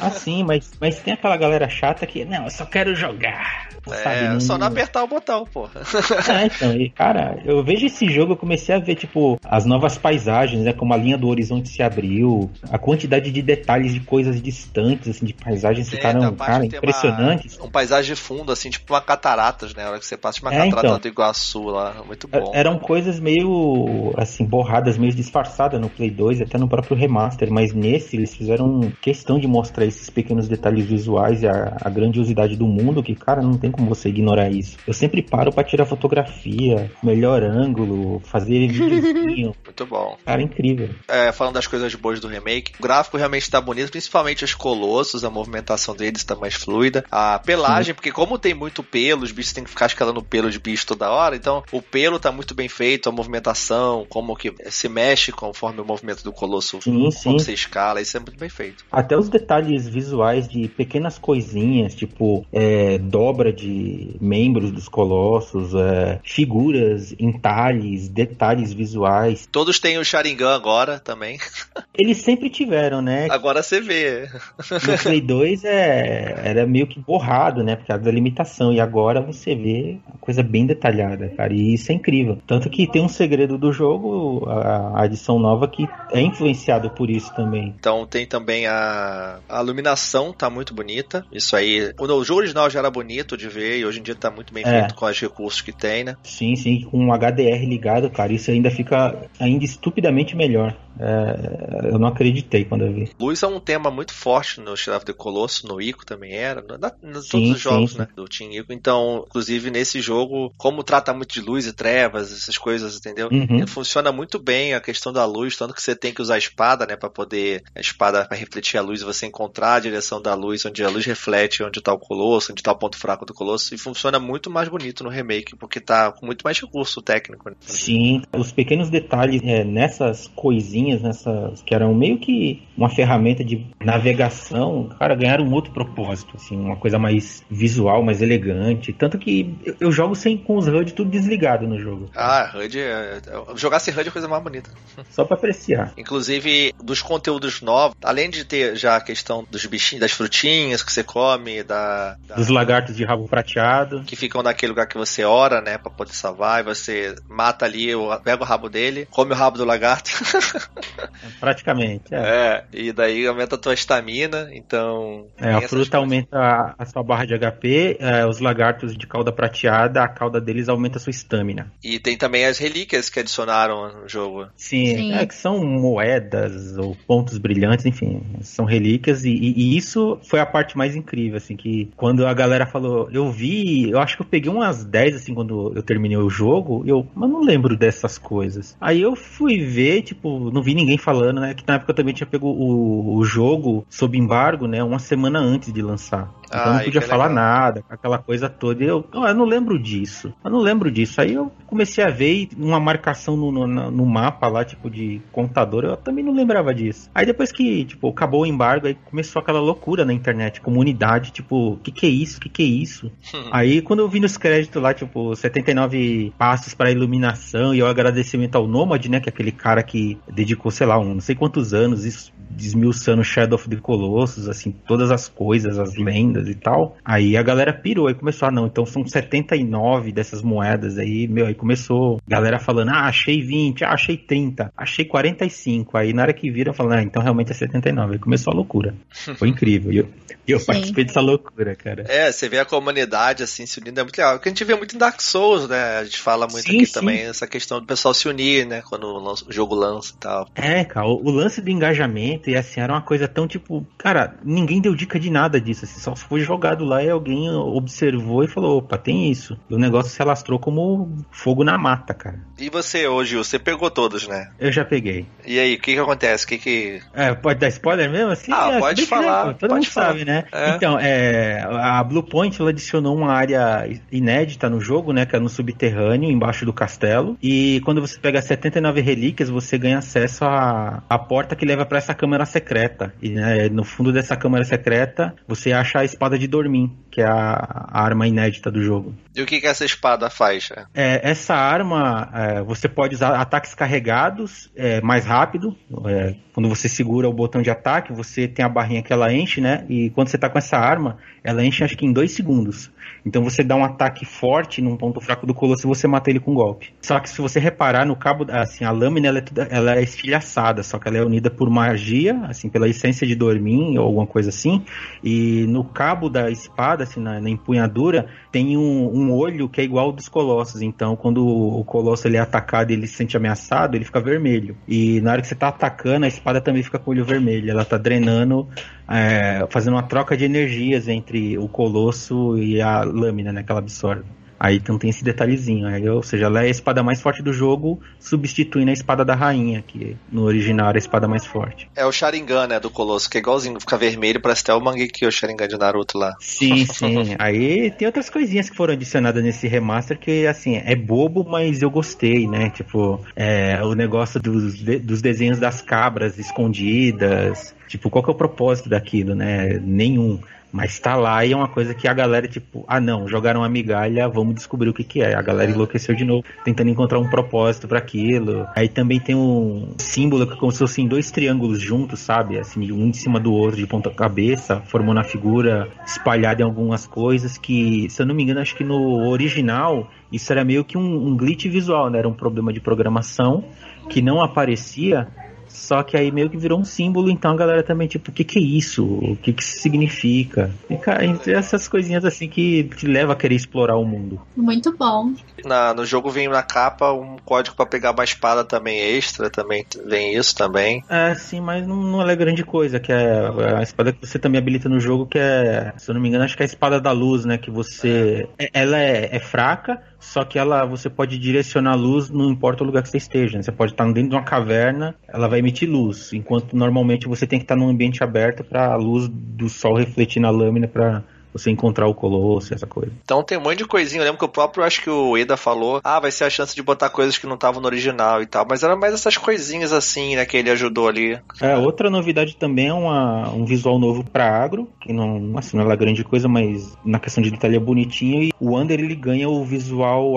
[0.00, 3.68] ah, sim, mas, mas tem aquela galera chata que, não, eu só quero jogar.
[3.90, 5.80] É, sabe, só não apertar o botão, porra.
[6.28, 9.96] é, então, e, cara, eu vejo esse jogo, eu comecei a ver, tipo, as novas
[9.96, 10.72] paisagens, né?
[10.72, 15.24] Como a linha do horizonte se abriu, a quantidade de detalhes de coisas distantes, assim,
[15.24, 17.56] de paisagens ficaram, cara, impressionantes.
[17.56, 19.84] Uma, um paisagem de fundo, assim, tipo uma catarata cataratas, né?
[19.84, 20.98] A hora que você passa uma É, catarata então.
[20.98, 22.50] do Iguaçu lá, muito bom.
[22.54, 27.50] Eram coisas meio, assim, borradas, meio disfarçadas no Play 2 e até no próprio remaster,
[27.50, 32.56] mas nesse eles fizeram questão de mostrar esses pequenos detalhes visuais e a, a grandiosidade
[32.56, 34.76] do mundo, que, cara, não tem como você ignorar isso.
[34.86, 39.54] Eu sempre paro pra tirar fotografia, melhor ângulo, fazer videozinho.
[39.64, 40.16] Muito bom.
[40.24, 40.90] Cara, incrível.
[41.06, 45.24] É, falando das coisas boas do remake, o gráfico realmente tá bonito, principalmente os colossos,
[45.24, 47.04] a movimentação deles tá mais fluida.
[47.10, 50.58] A pelagem, porque como tem muito pelo, os bichos têm que ficar escalando pelo de
[50.58, 54.86] bicho toda hora, então o pelo tá muito bem feito, a movimentação, como que se
[54.86, 57.22] mexe conforme o movimento do colosso, Sim, sim.
[57.24, 58.84] como você escala, isso é muito bem feito.
[58.92, 66.20] Até os detalhes visuais de pequenas coisinhas, tipo é, dobra de membros dos colossos, é,
[66.22, 69.48] figuras, entalhes, detalhes visuais.
[69.50, 71.38] Todos têm o Sharingan agora também.
[71.96, 73.28] Eles sempre tiveram, né?
[73.30, 74.28] Agora você vê.
[74.70, 77.74] No Play 2 é, era meio que borrado, né?
[77.74, 78.72] Por causa da limitação.
[78.72, 81.52] E agora você vê uma coisa bem detalhada, cara.
[81.52, 82.38] E isso é incrível.
[82.46, 87.10] Tanto que tem um segredo do jogo, a, a edição nova, que é influenciado por
[87.10, 87.74] isso também.
[87.78, 91.24] Então tem também a, a iluminação, tá muito bonita.
[91.32, 91.92] Isso aí.
[91.98, 94.52] O, o jogo original já era bonito de ver e hoje em dia tá muito
[94.52, 94.80] bem É.
[94.80, 96.16] feito com os recursos que tem, né?
[96.22, 100.74] Sim, sim, com um HDR ligado, cara, isso ainda fica ainda estupidamente melhor.
[100.98, 103.10] É, eu não acreditei quando eu vi.
[103.18, 106.62] Luz é um tema muito forte no Shadow of the Colossus, no Ico também era,
[106.78, 107.98] na, em Sim, todos os jogos, sim.
[107.98, 108.72] né, do Team Ico.
[108.72, 113.28] Então, inclusive nesse jogo, como trata muito de luz e trevas, essas coisas, entendeu?
[113.30, 113.66] Uhum.
[113.66, 116.86] Funciona muito bem a questão da luz, tanto que você tem que usar a espada,
[116.86, 120.34] né, para poder a espada para refletir a luz e você encontrar a direção da
[120.34, 123.34] luz, onde a luz reflete onde tá o colosso, onde tá o ponto fraco do
[123.34, 127.50] colosso, e funciona muito mais bonito no remake, porque tá com muito mais recurso técnico.
[127.50, 127.56] Né?
[127.60, 133.66] Sim, os pequenos detalhes é, nessas coisinhas, nessas que eram meio que uma ferramenta de
[133.80, 138.92] navegação, cara, ganharam um outro propósito, assim, uma coisa mais visual, mais elegante.
[138.92, 142.78] Tanto que eu, eu jogo sem com os HUD tudo desligado no jogo, Ah, HUD,
[142.78, 144.70] é, é- jogar sem HUD é a coisa mais bonita.
[145.10, 145.92] só pra apreciar.
[145.96, 150.92] Inclusive, dos conteúdos novos, além de ter já a questão dos bichinhos, das frutinhas que
[150.92, 154.02] você come, da, da- Dos lagartos de rabo prateado.
[154.04, 157.88] que ficam naquele lugar que você ora, né, Pra poder salvar, e você mata ali,
[158.24, 160.10] pega o rabo dele, come o rabo do lagarto.
[161.40, 162.18] Praticamente, é.
[162.18, 165.26] é, e daí aumenta a tua estamina, então.
[165.36, 165.94] É, a fruta coisas.
[165.94, 170.40] aumenta a, a sua barra de HP, é, os lagartos de cauda prateada, a cauda
[170.40, 171.72] deles aumenta a sua estamina.
[171.82, 174.46] E tem também as relíquias que adicionaram no jogo.
[174.56, 175.12] Sim, Sim.
[175.12, 180.40] É, que são moedas ou pontos brilhantes, enfim, são relíquias e, e- e isso foi
[180.40, 184.22] a parte mais incrível, assim, que quando a galera falou, eu vi, eu acho que
[184.22, 188.18] eu peguei umas 10, assim, quando eu terminei o jogo, eu, mas não lembro dessas
[188.18, 188.76] coisas.
[188.80, 192.12] Aí eu fui ver, tipo, não vi ninguém falando, né, que na época eu também
[192.12, 196.28] tinha pego o, o jogo sob embargo, né, uma semana antes de lançar.
[196.48, 197.44] Então eu Ah, não podia que falar legal.
[197.44, 198.82] nada, aquela coisa toda.
[198.82, 200.32] Eu, "Ah, eu não lembro disso.
[200.44, 201.20] Eu não lembro disso.
[201.20, 205.84] Aí eu comecei a ver uma marcação no, no, no mapa lá, tipo, de contador.
[205.84, 207.10] Eu também não lembrava disso.
[207.14, 211.72] Aí depois que, tipo, acabou o embargo, aí começou aquela loucura na internet, comunidade, tipo,
[211.72, 212.38] o que que é isso?
[212.38, 213.10] O que que é isso?
[213.50, 218.56] Aí quando eu vi nos créditos lá, tipo, 79 passos para iluminação e o agradecimento
[218.56, 221.74] ao Nômade, né, que é aquele cara que dedicou, sei lá, um, não sei quantos
[221.74, 226.96] anos isso desmiuçando Shadow of the Colossus, assim, todas as coisas, as lendas e tal.
[227.02, 231.46] Aí a galera pirou, aí começou, ah não, então são 79 dessas moedas aí, meu,
[231.46, 235.96] aí começou galera falando, ah, achei 20, ah, achei 30, achei 45.
[235.96, 238.12] Aí na hora que viram, falaram, ah, então realmente é 79.
[238.12, 238.94] Aí começou a loucura.
[239.38, 239.92] Foi incrível.
[239.92, 240.08] E eu,
[240.48, 240.66] e eu Sim.
[240.66, 242.04] participei dessa loucura, cara.
[242.08, 244.34] É, você vê a comunidade assim se unindo, é muito legal.
[244.34, 245.98] Porque a gente vê muito em Dark Souls, né?
[245.98, 246.92] A gente fala muito Sim, aqui sim.
[246.92, 248.82] também, essa questão do pessoal se unir, né?
[248.88, 250.48] Quando o o jogo lança e tal.
[250.54, 254.34] É, cara, o, o lance do engajamento e assim, era uma coisa tão tipo, cara,
[254.42, 258.48] ninguém deu dica de nada disso, assim, só foi jogado lá e alguém observou e
[258.48, 259.58] falou, opa, tem isso.
[259.68, 262.40] E o negócio se alastrou como fogo na mata, cara.
[262.58, 264.50] E você hoje, você pegou todos, né?
[264.58, 265.26] Eu já peguei.
[265.46, 266.44] E aí, o que que acontece?
[266.44, 267.00] O que que...
[267.14, 268.30] É, pode dar spoiler mesmo?
[268.30, 270.06] Assim, Ah, é, pode que, falar, né, todo pode mundo falar.
[270.08, 270.37] sabe, né?
[270.52, 270.70] É.
[270.70, 275.26] Então, é, a Blue Point ela adicionou uma área inédita no jogo, né?
[275.26, 277.36] Que é no subterrâneo, embaixo do castelo.
[277.42, 281.98] E quando você pega 79 relíquias, você ganha acesso à, à porta que leva pra
[281.98, 283.12] essa câmara secreta.
[283.22, 287.26] E né, no fundo dessa câmara secreta, você acha a espada de Dormin, que é
[287.26, 289.14] a, a arma inédita do jogo.
[289.34, 290.68] E o que que essa espada faz?
[290.70, 290.86] né?
[290.94, 295.76] É, essa arma, é, você pode usar ataques carregados é, mais rápido.
[296.06, 299.60] É, quando você segura o botão de ataque, você tem a barrinha que ela enche,
[299.60, 299.84] né?
[299.88, 302.90] E quando você tá com essa arma, ela enche acho que em dois segundos.
[303.24, 306.40] Então você dá um ataque forte num ponto fraco do colosso e você mata ele
[306.40, 306.92] com um golpe.
[307.00, 310.02] Só que se você reparar no cabo, assim, a lâmina ela é, toda- ela é
[310.02, 314.26] estilhaçada, só que ela é unida por magia, assim, pela essência de Dormin ou alguma
[314.26, 314.84] coisa assim.
[315.22, 319.84] E no cabo da espada, assim, na, na empunhadura, tem um, um, olho que é
[319.84, 320.82] igual ao dos colossos.
[320.82, 324.76] Então, quando o colosso ele é atacado e ele se sente ameaçado, ele fica vermelho.
[324.88, 327.70] E na hora que você tá atacando, a espada também fica com o olho vermelho.
[327.70, 328.68] Ela tá drenando,
[329.08, 333.80] é, fazendo uma troca de energias entre o colosso e a lâmina, né, que ela
[333.80, 334.24] absorve.
[334.58, 337.52] Aí então tem esse detalhezinho, aí, ou seja, ela é a espada mais forte do
[337.52, 341.88] jogo, substituindo a espada da rainha, que no original era a espada mais forte.
[341.94, 345.28] É o Sharingan, né, do Colosso, que é igualzinho, fica vermelho, parece até o Mangekyo,
[345.28, 346.34] o Sharingan de Naruto lá.
[346.40, 347.36] Sim, sim.
[347.38, 351.90] aí tem outras coisinhas que foram adicionadas nesse remaster que, assim, é bobo, mas eu
[351.90, 352.70] gostei, né?
[352.70, 357.74] Tipo, é, o negócio dos, de, dos desenhos das cabras escondidas.
[357.86, 359.80] Tipo, qual que é o propósito daquilo, né?
[359.82, 360.40] Nenhum.
[360.70, 363.68] Mas tá lá e é uma coisa que a galera, tipo, ah não, jogaram uma
[363.68, 365.34] migalha, vamos descobrir o que que é.
[365.34, 368.66] A galera enlouqueceu de novo, tentando encontrar um propósito para aquilo.
[368.76, 372.58] Aí também tem um símbolo que é como se fossem dois triângulos juntos, sabe?
[372.58, 377.06] Assim, um em cima do outro, de ponta cabeça, formando a figura espalhada em algumas
[377.06, 380.98] coisas que, se eu não me engano, acho que no original isso era meio que
[380.98, 382.18] um, um glitch visual, né?
[382.18, 383.64] Era um problema de programação
[384.10, 385.28] que não aparecia
[385.68, 388.44] só que aí meio que virou um símbolo, então a galera também, tipo, o que
[388.44, 389.04] que é isso?
[389.04, 390.70] O que que isso significa?
[390.88, 394.40] E, cara, essas coisinhas assim que te leva a querer explorar o mundo.
[394.56, 395.32] Muito bom.
[395.64, 399.84] Na, no jogo vem na capa um código para pegar uma espada também extra, também
[400.06, 401.04] vem isso também.
[401.08, 404.58] É, sim, mas não, não é grande coisa, que é a espada que você também
[404.58, 407.00] habilita no jogo, que é, se eu não me engano, acho que é a espada
[407.00, 407.58] da luz, né?
[407.58, 408.48] Que você.
[408.58, 408.70] É.
[408.72, 412.86] Ela é, é fraca, só que ela você pode direcionar a luz não importa o
[412.86, 413.56] lugar que você esteja.
[413.56, 413.62] Né?
[413.62, 417.58] Você pode estar dentro de uma caverna, ela vai emitir luz, enquanto normalmente você tem
[417.58, 421.70] que estar num ambiente aberto para a luz do sol refletir na lâmina para você
[421.70, 423.12] encontrar o Colosso, essa coisa.
[423.24, 424.20] Então tem um monte de coisinha.
[424.20, 426.74] Eu lembro que o próprio, acho que o Eda falou, ah, vai ser a chance
[426.74, 428.66] de botar coisas que não estavam no original e tal.
[428.68, 431.38] Mas era mais essas coisinhas assim, né, que ele ajudou ali.
[431.60, 435.90] É, outra novidade também é uma, um visual novo pra agro, que não, assim, não
[435.90, 438.42] é grande coisa, mas na questão de detalhe é bonitinho.
[438.42, 440.34] E o Under, ele ganha o visual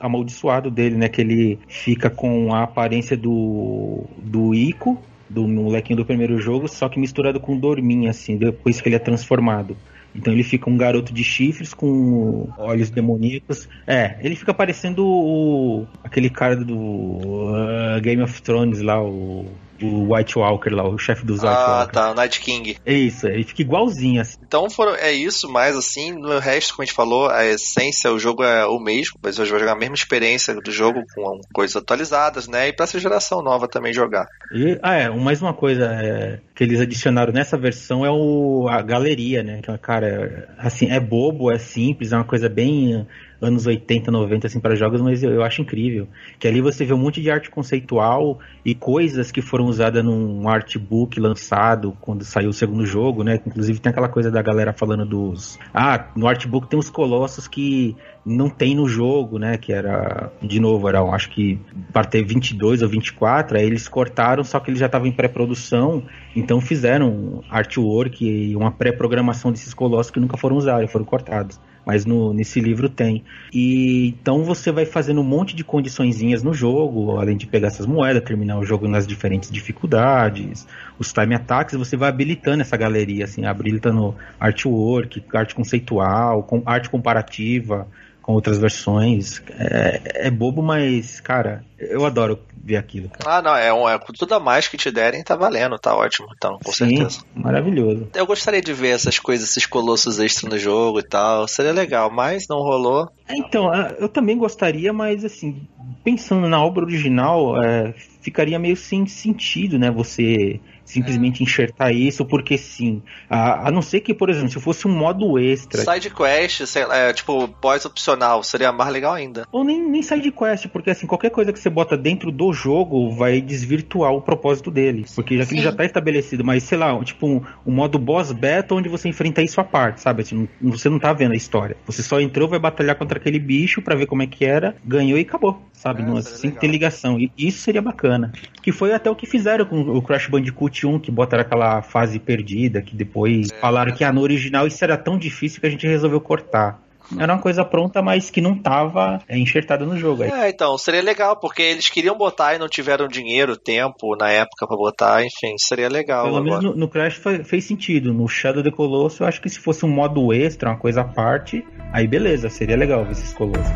[0.00, 4.98] amaldiçoado dele, né, que ele fica com a aparência do, do Ico,
[5.28, 8.98] do molequinho do primeiro jogo, só que misturado com Dormin, assim, depois que ele é
[8.98, 9.76] transformado.
[10.14, 13.68] Então ele fica um garoto de chifres com olhos demoníacos.
[13.86, 19.46] É, ele fica parecendo o, aquele cara do uh, Game of Thrones lá, o
[19.82, 21.82] o White Walker lá, o chefe dos White ah, Walker.
[21.82, 22.76] Ah, tá, o Night King.
[22.84, 24.38] É isso, ele fica igualzinho assim.
[24.42, 28.18] Então foram, é isso, mas assim, no resto, como a gente falou, a essência, o
[28.18, 31.76] jogo é o mesmo, mas eu vou jogar a mesma experiência do jogo com coisas
[31.76, 32.68] atualizadas, né?
[32.68, 34.26] E pra essa geração nova também jogar.
[34.52, 38.80] E, ah, é, mais uma coisa é, que eles adicionaram nessa versão é o, a
[38.80, 39.60] galeria, né?
[39.60, 43.04] Que, cara, assim, é bobo, é simples, é uma coisa bem
[43.40, 46.06] anos 80, 90 assim para jogos, mas eu, eu, acho incrível.
[46.38, 50.48] Que ali você vê um monte de arte conceitual e coisas que foram usadas num
[50.48, 53.40] artbook lançado quando saiu o segundo jogo, né?
[53.44, 57.96] Inclusive tem aquela coisa da galera falando dos ah, no artbook tem uns colossos que
[58.24, 59.56] não tem no jogo, né?
[59.56, 61.58] Que era, de novo, era, acho que
[61.92, 66.02] para ter 22 ou 24, aí eles cortaram, só que ele já estava em pré-produção,
[66.34, 72.04] então fizeram artwork e uma pré-programação desses colossos que nunca foram usados, foram cortados mas
[72.04, 73.24] no, nesse livro tem.
[73.52, 77.86] E então você vai fazendo um monte de condiçõezinhas no jogo, além de pegar essas
[77.86, 80.66] moedas, terminar o jogo nas diferentes dificuldades,
[80.98, 86.88] os time attacks, você vai habilitando essa galeria, assim, habilitando artwork, arte conceitual, com, arte
[86.88, 87.88] comparativa,
[88.22, 89.42] com outras versões.
[89.58, 93.08] É, é bobo, mas, cara, eu adoro ver aquilo.
[93.08, 93.38] Cara.
[93.38, 96.28] Ah, não, é, um, é tudo a mais que te derem, tá valendo, tá ótimo,
[96.34, 97.24] então, com Sim, certeza.
[97.34, 98.08] Maravilhoso.
[98.14, 101.48] Eu gostaria de ver essas coisas, esses colossos extras no jogo e tal.
[101.48, 103.10] Seria legal, mas não rolou.
[103.28, 105.66] É, então, eu também gostaria, mas assim,
[106.04, 109.90] pensando na obra original, é, ficaria meio sem sentido, né?
[109.90, 110.60] Você
[110.92, 113.02] simplesmente enxertar isso porque sim.
[113.28, 115.82] A, a não ser que, por exemplo, se fosse um modo extra.
[115.82, 119.46] Side quest, sei lá, é, tipo, pós opcional, seria mais legal ainda.
[119.50, 123.10] Ou nem, nem side quest, porque assim, qualquer coisa que você bota dentro do jogo
[123.10, 125.06] vai desvirtuar o propósito dele.
[125.14, 128.32] Porque já que ele já tá estabelecido, mas sei lá, tipo um, um, modo boss
[128.32, 130.22] battle onde você enfrenta isso à parte, sabe?
[130.22, 131.76] Assim, não, você não tá vendo a história.
[131.86, 135.18] Você só entrou, vai batalhar contra aquele bicho para ver como é que era, ganhou
[135.18, 136.02] e acabou, sabe?
[136.02, 137.18] É, não, sem ter ligação.
[137.18, 138.32] E isso seria bacana.
[138.62, 142.18] Que foi até o que fizeram com o Crash Bandicoot 1, que botaram aquela fase
[142.18, 145.70] perdida, que depois é, falaram que ah, no original isso era tão difícil que a
[145.70, 146.80] gente resolveu cortar.
[147.18, 150.22] Era uma coisa pronta, mas que não estava é, enxertada no jogo.
[150.22, 150.30] Aí.
[150.30, 154.66] É, então, seria legal, porque eles queriam botar e não tiveram dinheiro, tempo na época
[154.66, 156.24] para botar, enfim, seria legal.
[156.24, 158.12] Pelo menos no, no, Crash foi, fez sentido.
[158.12, 161.04] No Shadow the Colossus, eu acho que se fosse um modo extra, uma coisa à
[161.04, 163.72] parte, aí beleza, seria legal ver esses Colossos.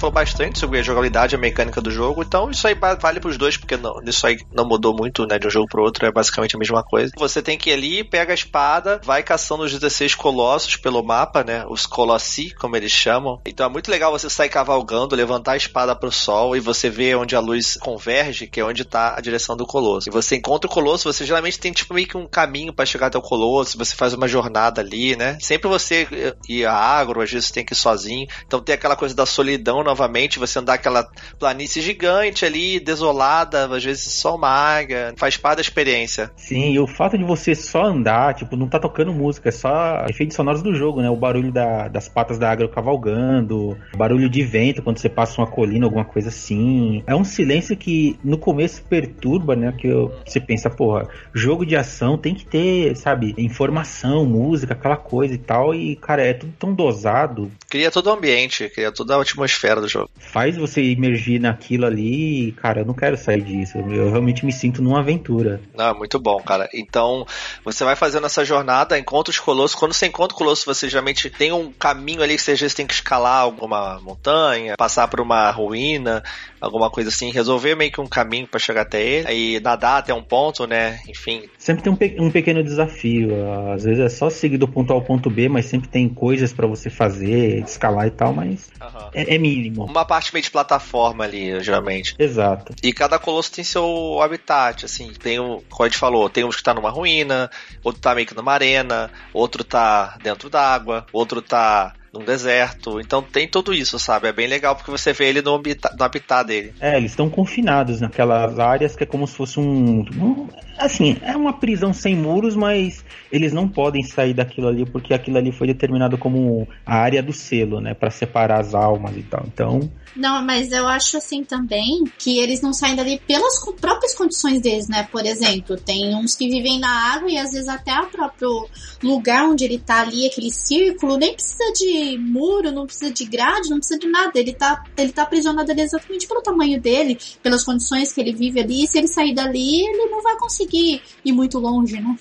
[0.00, 3.56] Falou bastante sobre a jogabilidade, a mecânica do jogo, então isso aí vale pros dois,
[3.56, 6.56] porque não, isso aí não mudou muito, né, de um jogo pro outro, é basicamente
[6.56, 7.12] a mesma coisa.
[7.16, 11.44] Você tem que ir ali, pega a espada, vai caçando os 16 colossos pelo mapa,
[11.44, 13.40] né, os colossi, como eles chamam.
[13.46, 17.14] Então é muito legal você sair cavalgando, levantar a espada pro sol e você vê
[17.14, 20.08] onde a luz converge, que é onde tá a direção do colosso.
[20.08, 23.08] E você encontra o colosso, você geralmente tem tipo meio que um caminho para chegar
[23.08, 25.36] até o colosso, você faz uma jornada ali, né?
[25.40, 28.26] Sempre você ir a agro, às vezes você tem que ir sozinho.
[28.46, 33.84] Então tem aquela coisa da solidão novamente, você andar aquela planície gigante ali, desolada, às
[33.84, 36.30] vezes só uma águia, faz parte da experiência.
[36.36, 40.06] Sim, e o fato de você só andar, tipo, não tá tocando música, é só
[40.08, 41.10] efeitos sonoros do jogo, né?
[41.10, 45.46] O barulho da, das patas da água cavalgando, barulho de vento quando você passa uma
[45.46, 47.02] colina, alguma coisa assim.
[47.06, 49.74] É um silêncio que no começo perturba, né?
[49.76, 54.96] Que eu, você pensa, porra, jogo de ação tem que ter, sabe, informação, música, aquela
[54.96, 55.74] coisa e tal.
[55.74, 57.50] E, cara, é tudo tão dosado.
[57.68, 60.10] Cria todo o ambiente, cria toda a atmosfera do jogo.
[60.18, 63.78] Faz você imergir naquilo ali e, cara, eu não quero sair disso.
[63.78, 65.60] Eu realmente me sinto numa aventura.
[65.76, 66.68] Ah, muito bom, cara.
[66.72, 67.26] Então,
[67.64, 69.74] você vai fazendo essa jornada, encontra os colossos.
[69.74, 72.74] Quando você encontra o colosso, você geralmente tem um caminho ali que você às vezes
[72.74, 76.22] tem que escalar alguma montanha, passar por uma ruína,
[76.60, 80.12] alguma coisa assim, resolver meio que um caminho para chegar até ele, aí nadar até
[80.12, 81.00] um ponto, né?
[81.08, 81.42] Enfim.
[81.58, 83.30] Sempre tem um, pe um pequeno desafio.
[83.72, 86.52] Às vezes é só seguir do ponto A ao ponto B, mas sempre tem coisas
[86.52, 89.10] para você fazer, escalar e tal, mas uhum.
[89.14, 89.84] é, é, mínimo.
[89.84, 92.14] Uma parte meio de plataforma ali, geralmente.
[92.18, 92.74] Exato.
[92.82, 95.12] E cada colosso tem seu habitat, assim.
[95.12, 97.50] Tem o, como a gente falou, tem uns que tá numa ruína,
[97.82, 103.00] outro tá meio que numa arena, outro tá dentro d'água, outro tá num deserto.
[103.00, 104.28] Então tem tudo isso, sabe?
[104.28, 106.74] É bem legal porque você vê ele no, habitat, no habitat dele.
[106.80, 110.48] É, eles estão confinados naquelas áreas que é como se fosse um, um.
[110.78, 115.38] Assim, é uma prisão sem muros, mas eles não podem sair daquilo ali porque aquilo
[115.38, 117.94] ali foi determinado como a área do selo, né?
[117.94, 119.44] para separar as almas e tal.
[119.46, 124.60] Então não, mas eu acho assim também que eles não saem dali pelas próprias condições
[124.60, 125.06] deles, né?
[125.10, 128.66] Por exemplo, tem uns que vivem na água e às vezes até o próprio
[129.02, 133.70] lugar onde ele tá ali, aquele círculo, nem precisa de muro, não precisa de grade,
[133.70, 134.32] não precisa de nada.
[134.34, 138.60] Ele tá, ele tá aprisionado ali exatamente pelo tamanho dele, pelas condições que ele vive
[138.60, 138.84] ali.
[138.84, 142.16] E se ele sair dali, ele não vai conseguir ir muito longe, né?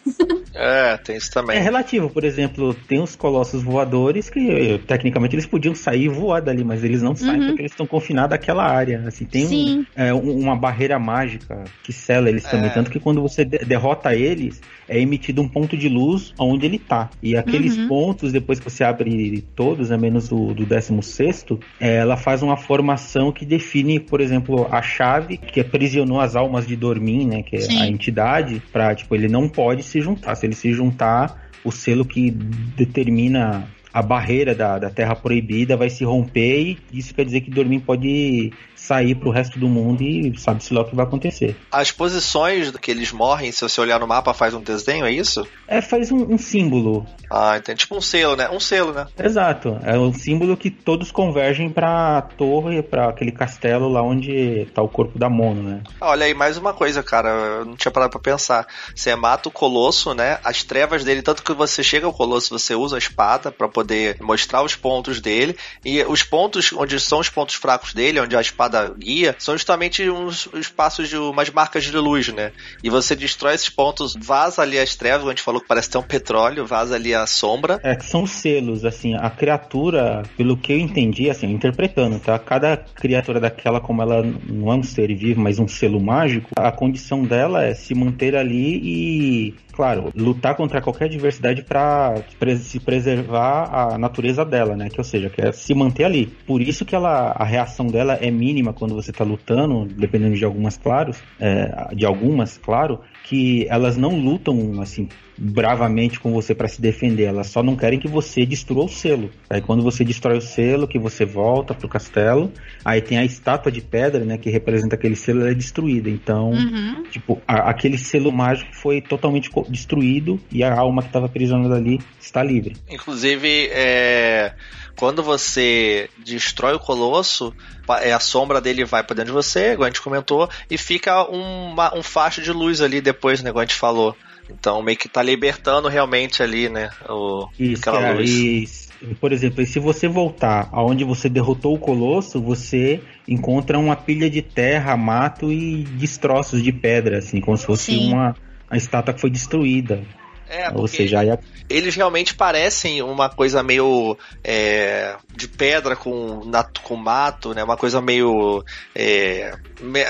[0.53, 1.57] é, tem isso também.
[1.57, 6.41] É relativo, por exemplo, tem os colossos voadores que tecnicamente eles podiam sair e voar
[6.41, 7.47] dali, mas eles não saem uhum.
[7.47, 9.03] porque eles estão confinados àquela área.
[9.07, 12.67] Assim, tem um, é, uma barreira mágica que sela eles também.
[12.67, 12.73] É.
[12.73, 16.79] Tanto que quando você de derrota eles, é emitido um ponto de luz onde ele
[16.79, 17.09] tá.
[17.21, 17.87] E aqueles uhum.
[17.87, 21.45] pontos, depois que você abre todos, né, menos o do 16,
[21.79, 26.65] é, ela faz uma formação que define, por exemplo, a chave que aprisionou as almas
[26.65, 27.81] de Dormin, né, que é Sim.
[27.81, 30.35] a entidade, pra, tipo, ele não pode se juntar.
[30.35, 35.89] Se ele se juntar, o selo que determina a barreira da, da Terra Proibida vai
[35.89, 40.37] se romper e isso quer dizer que Dormin pode sair pro resto do mundo e
[40.37, 41.55] sabe-se lá o que vai acontecer.
[41.71, 45.47] As posições que eles morrem, se você olhar no mapa, faz um desenho, é isso?
[45.67, 47.05] É, faz um, um símbolo.
[47.29, 48.49] Ah, então tipo um selo, né?
[48.49, 49.05] Um selo, né?
[49.17, 49.77] Exato.
[49.83, 54.89] É um símbolo que todos convergem pra torre, para aquele castelo lá onde tá o
[54.89, 55.83] corpo da Mono, né?
[56.01, 57.29] Olha aí, mais uma coisa, cara.
[57.29, 58.65] Eu não tinha parado pra pensar.
[58.95, 60.39] Você mata o Colosso, né?
[60.43, 64.17] As trevas dele, tanto que você chega ao Colosso, você usa a espada para poder
[64.21, 65.55] mostrar os pontos dele.
[65.83, 70.09] E os pontos onde são os pontos fracos dele, onde a espada guia são justamente
[70.09, 72.51] uns espaços de umas marcas de luz, né?
[72.83, 75.97] E você destrói esses pontos, vaza ali as trevas, a gente falou que parece ter
[75.97, 77.79] um petróleo, vaza ali a sombra.
[77.83, 82.37] É, que são selos, assim, a criatura, pelo que eu entendi, assim, interpretando, tá?
[82.37, 86.71] Cada criatura daquela, como ela não é um ser vivo, mas um selo mágico, a
[86.71, 92.21] condição dela é se manter ali e claro, lutar contra qualquer adversidade para
[92.57, 94.89] se preservar a natureza dela, né?
[94.89, 96.25] Que ou seja, que é se manter ali.
[96.45, 100.43] Por isso que ela, a reação dela é mínima quando você está lutando, dependendo de
[100.43, 105.07] algumas, claros, é, de algumas, claro, que elas não lutam assim
[105.39, 109.31] bravamente com você para se defender, elas só não querem que você destrua o selo.
[109.49, 112.51] Aí quando você destrói o selo, que você volta pro castelo,
[112.83, 116.09] aí tem a estátua de pedra, né, que representa aquele selo, ela é destruída.
[116.09, 117.03] Então, uhum.
[117.09, 121.99] tipo, a, aquele selo mágico foi totalmente destruído e a alma que estava aprisionada ali
[122.19, 122.75] está livre.
[122.89, 124.53] Inclusive, é
[124.99, 127.53] quando você destrói o colosso,
[128.01, 131.23] é, a sombra dele vai para dentro de você, igual a gente comentou, e fica
[131.23, 134.13] uma, um facho de luz ali depois, né, igual a gente falou.
[134.49, 136.89] Então meio que tá libertando realmente ali, né?
[137.07, 138.89] O, Isso, aquela luz.
[139.01, 144.29] E, por exemplo, se você voltar aonde você derrotou o colosso, você encontra uma pilha
[144.29, 148.11] de terra, mato e destroços de pedra, assim, como se fosse Sim.
[148.11, 148.35] uma
[148.69, 150.03] a estátua que foi destruída.
[150.49, 151.39] É, Ou seja,
[151.69, 156.41] eles realmente parecem uma coisa meio é, de pedra com,
[156.81, 157.63] com mato, né?
[157.63, 158.63] Uma coisa meio.
[158.95, 159.55] É,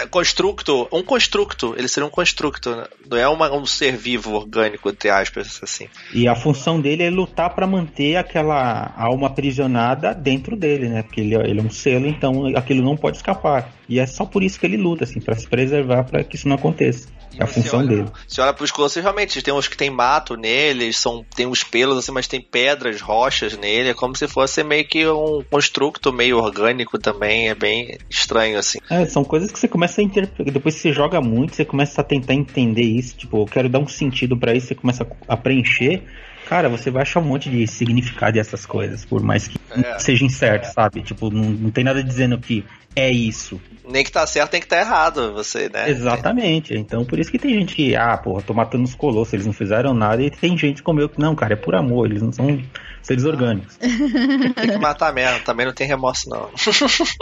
[0.10, 0.88] constructo.
[0.92, 1.76] Um constructo.
[1.78, 2.74] Ele seria um constructo.
[2.74, 2.86] Né?
[3.10, 5.90] Não é uma, um ser vivo orgânico, entre aspas, assim.
[6.14, 11.04] E a função dele é lutar para manter aquela alma aprisionada dentro dele, né?
[11.04, 13.79] Porque ele, ele é um selo, então aquilo não pode escapar.
[13.90, 16.48] E é só por isso que ele luta, assim, para se preservar para que isso
[16.48, 17.08] não aconteça.
[17.38, 18.06] É a função olha, dele.
[18.28, 21.98] Você olha pros colossos, realmente, tem uns que tem mato neles, são, tem uns pelos
[21.98, 23.90] assim, mas tem pedras, rochas nele.
[23.90, 27.50] É como se fosse meio que um construto meio orgânico também.
[27.50, 28.80] É bem estranho, assim.
[28.90, 30.54] É, são coisas que você começa a interpretar.
[30.54, 33.16] Depois que você joga muito, você começa a tentar entender isso.
[33.18, 36.04] Tipo, eu quero dar um sentido para isso, você começa a preencher
[36.50, 40.26] cara, você vai achar um monte de significado dessas coisas, por mais que é, seja
[40.26, 40.72] incerto, é.
[40.72, 41.04] sabe?
[41.04, 43.62] Tipo, não, não tem nada dizendo que é isso.
[43.88, 45.88] Nem que tá certo, tem que tá errado, você, né?
[45.88, 46.74] Exatamente.
[46.74, 49.54] Então, por isso que tem gente que, ah, porra, tô matando os colossos, eles não
[49.54, 52.32] fizeram nada, e tem gente como eu que, não, cara, é por amor, eles não
[52.32, 52.60] são
[53.04, 53.78] seres orgânicos.
[53.78, 56.50] tem que matar mesmo, também não tem remorso, não.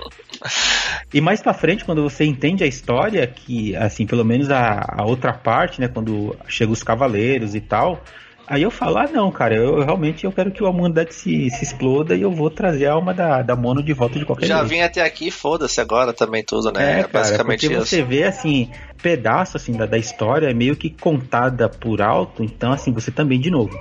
[1.13, 5.05] e mais pra frente, quando você entende a história, que, assim, pelo menos a, a
[5.05, 8.01] outra parte, né, quando chegam os cavaleiros e tal,
[8.47, 11.63] Aí eu falo, ah não, cara, eu, realmente eu quero que a humanidade se, se
[11.65, 14.59] exploda e eu vou trazer a alma da, da Mono de volta de qualquer Já
[14.59, 14.69] jeito.
[14.69, 16.99] vim até aqui, foda-se agora também tudo, né?
[16.99, 17.85] É, é basicamente porque isso.
[17.85, 18.71] você vê, assim,
[19.01, 23.51] pedaço, assim, da, da história meio que contada por alto, então, assim, você também, de
[23.51, 23.77] novo,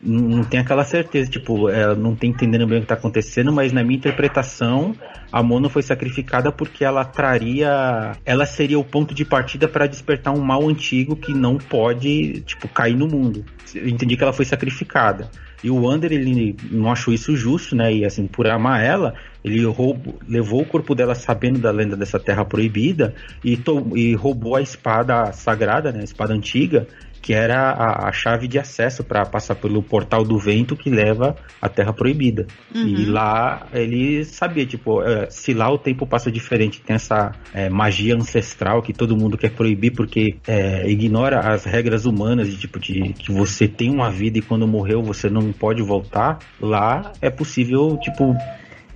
[0.00, 3.72] não tem aquela certeza, tipo, ela não tem entendendo bem o que está acontecendo, mas
[3.72, 4.94] na minha interpretação,
[5.32, 10.32] a Mono foi sacrificada porque ela traria, ela seria o ponto de partida para despertar
[10.32, 13.44] um mal antigo que não pode, tipo, cair no mundo.
[13.74, 15.30] Eu entendi que ela foi sacrificada.
[15.62, 17.92] E o Wander, ele não achou isso justo, né?
[17.92, 22.18] E assim, por amar ela, ele roubou, levou o corpo dela sabendo da lenda dessa
[22.18, 23.12] terra proibida
[23.44, 23.58] e,
[23.96, 26.00] e roubou a espada sagrada, né?
[26.00, 26.86] A espada antiga,
[27.20, 31.36] que era a, a chave de acesso para passar pelo portal do vento que leva
[31.60, 32.46] à Terra Proibida.
[32.74, 32.86] Uhum.
[32.86, 37.68] E lá ele sabia, tipo, é, se lá o tempo passa diferente, tem essa é,
[37.68, 42.78] magia ancestral que todo mundo quer proibir porque é, ignora as regras humanas de tipo
[42.78, 46.38] de que você tem uma vida e quando morreu você não pode voltar.
[46.60, 48.34] Lá é possível, tipo,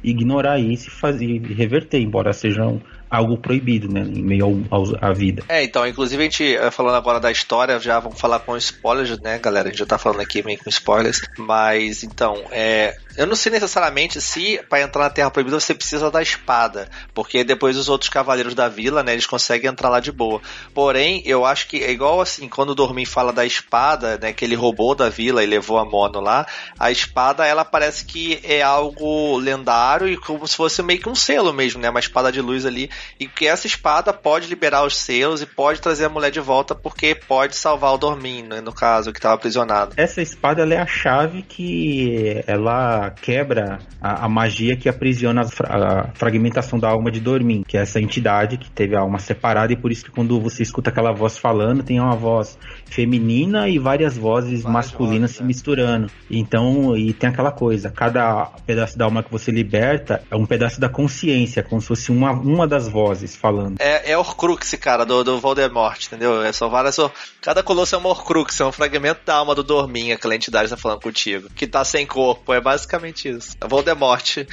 [0.03, 2.81] ignorar isso e fazer e reverter, embora sejam
[3.13, 4.01] algo proibido, né?
[4.01, 5.45] Em meio ao, ao, à vida.
[5.47, 9.21] É, então, inclusive a gente, eh, falando agora da história, já vamos falar com spoilers,
[9.21, 9.69] né, galera?
[9.69, 11.21] A gente já tá falando aqui meio com spoilers.
[11.37, 16.11] Mas, então, é, eu não sei necessariamente se para entrar na Terra Proibida você precisa
[16.11, 20.11] da espada, porque depois os outros cavaleiros da vila, né, eles conseguem entrar lá de
[20.11, 20.41] boa.
[20.73, 24.45] Porém, eu acho que é igual assim, quando o Dormin fala da espada, né, que
[24.45, 26.47] ele roubou da vila e levou a Mono lá,
[26.79, 31.15] a espada ela parece que é algo lendário e como se fosse meio que um
[31.15, 32.89] selo mesmo, né, uma espada de luz ali,
[33.19, 36.75] e que essa espada pode liberar os selos e pode trazer a mulher de volta
[36.75, 39.95] porque pode salvar o Dormin, né, no caso, que estava aprisionado.
[39.97, 45.69] Essa espada é a chave que ela quebra a, a magia que aprisiona a, fra
[45.69, 49.73] a, fragmentação da alma de Dormin, que é essa entidade que teve a alma separada
[49.73, 53.79] e por isso que quando você escuta aquela voz falando, tem uma voz feminina e
[53.79, 55.47] várias vozes várias masculinas vozes, se é.
[55.47, 56.11] misturando.
[56.31, 60.81] Então, e tem aquela coisa, cada pedaço da alma que você liberta é um pedaço
[60.81, 63.80] da consciência, como se fosse uma, uma das vozes falando.
[63.80, 66.43] É, é Horcrux, cara, do, do Voldemort, entendeu?
[66.43, 66.97] É só várias.
[67.40, 70.76] Cada colosso é uma Horcrux, é um fragmento da alma do Dormin, aquela entidade tá
[70.76, 71.49] falando contigo.
[71.57, 73.57] Que tá sem corpo, é basicamente isso.
[73.61, 74.47] É Voldemort.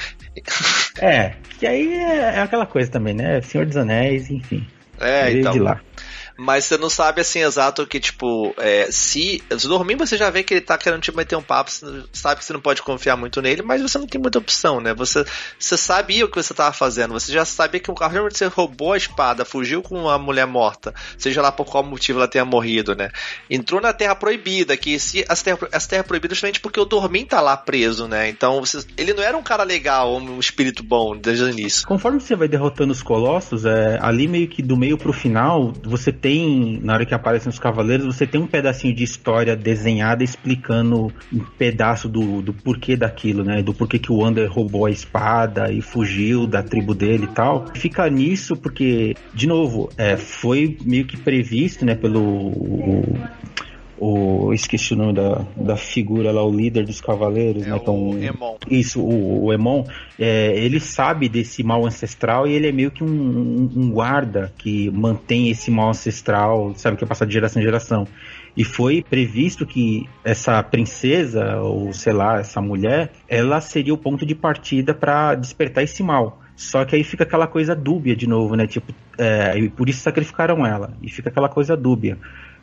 [1.01, 3.41] É, que aí é, é aquela coisa também, né?
[3.41, 4.65] Senhor dos Anéis, enfim.
[4.99, 5.53] É, então.
[5.53, 5.79] De lá.
[6.39, 9.43] Mas você não sabe assim exato que, tipo, é, se.
[9.63, 12.45] Dormir, você já vê que ele tá querendo te meter um papo, você sabe que
[12.45, 14.93] você não pode confiar muito nele, mas você não tem muita opção, né?
[14.93, 15.25] Você,
[15.59, 18.93] você sabia o que você tava fazendo, você já sabia que o carro você roubou
[18.93, 22.95] a espada, fugiu com a mulher morta, seja lá por qual motivo ela tenha morrido,
[22.95, 23.09] né?
[23.49, 27.25] Entrou na Terra Proibida, que se as terra, as terra Proibida justamente porque o Dormin
[27.25, 28.29] tá lá preso, né?
[28.29, 31.85] Então você, ele não era um cara legal, um espírito bom desde o início.
[31.85, 36.13] Conforme você vai derrotando os colossos, é, ali meio que do meio pro final, você
[36.13, 40.23] tem tem, na hora que aparecem os cavaleiros, você tem um pedacinho de história desenhada
[40.23, 43.63] explicando um pedaço do, do porquê daquilo, né?
[43.63, 47.65] Do porquê que o Wander roubou a espada e fugiu da tribo dele e tal.
[47.73, 52.21] Fica nisso porque, de novo, é, foi meio que previsto, né, pelo.
[52.21, 53.17] O,
[53.99, 57.77] o esqueci o nome da, da figura lá, o líder dos cavaleiros, é né?
[57.77, 58.57] Então, Emon.
[58.69, 59.83] Isso, o, o Emon,
[60.17, 64.89] é, ele sabe desse mal ancestral e ele é meio que um, um, guarda que
[64.91, 68.07] mantém esse mal ancestral, sabe, que é passado de geração em geração.
[68.55, 74.25] E foi previsto que essa princesa, ou sei lá, essa mulher, ela seria o ponto
[74.25, 76.41] de partida para despertar esse mal.
[76.55, 78.67] Só que aí fica aquela coisa dúbia de novo, né?
[78.67, 80.93] Tipo, é, por isso sacrificaram ela.
[81.01, 82.17] E fica aquela coisa dúbia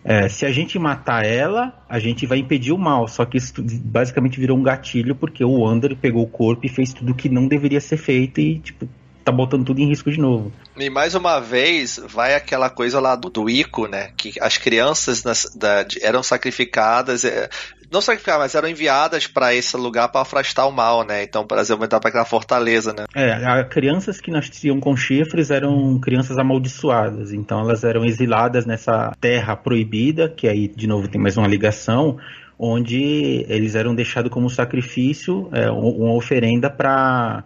[0.08, 3.08] é, se a gente matar ela, a gente vai impedir o mal.
[3.08, 6.92] Só que isso basicamente virou um gatilho porque o Wander pegou o corpo e fez
[6.92, 8.88] tudo que não deveria ser feito e, tipo,
[9.24, 10.52] tá botando tudo em risco de novo.
[10.76, 14.12] E mais uma vez, vai aquela coisa lá do, do Ico, né?
[14.16, 17.48] Que as crianças nas, da, eram sacrificadas, é,
[17.90, 21.22] não sacrificadas, mas eram enviadas para esse lugar para afastar o mal, né?
[21.22, 23.04] Então, por exemplo, para aquela fortaleza, né?
[23.14, 29.56] É, crianças que nasciam com chifres eram crianças amaldiçoadas, então elas eram exiladas nessa terra
[29.56, 32.18] proibida, que aí, de novo, tem mais uma ligação,
[32.58, 37.44] onde eles eram deixados como sacrifício, é, uma oferenda para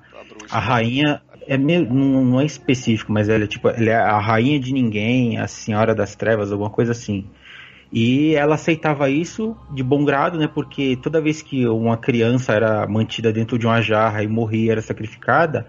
[0.50, 4.20] a rainha é meio, não, não, é específico, mas ela é tipo, ela é a
[4.20, 7.26] rainha de ninguém, a senhora das trevas, alguma coisa assim.
[7.92, 10.46] E ela aceitava isso de bom grado, né?
[10.46, 14.82] Porque toda vez que uma criança era mantida dentro de uma jarra e morria, era
[14.82, 15.66] sacrificada,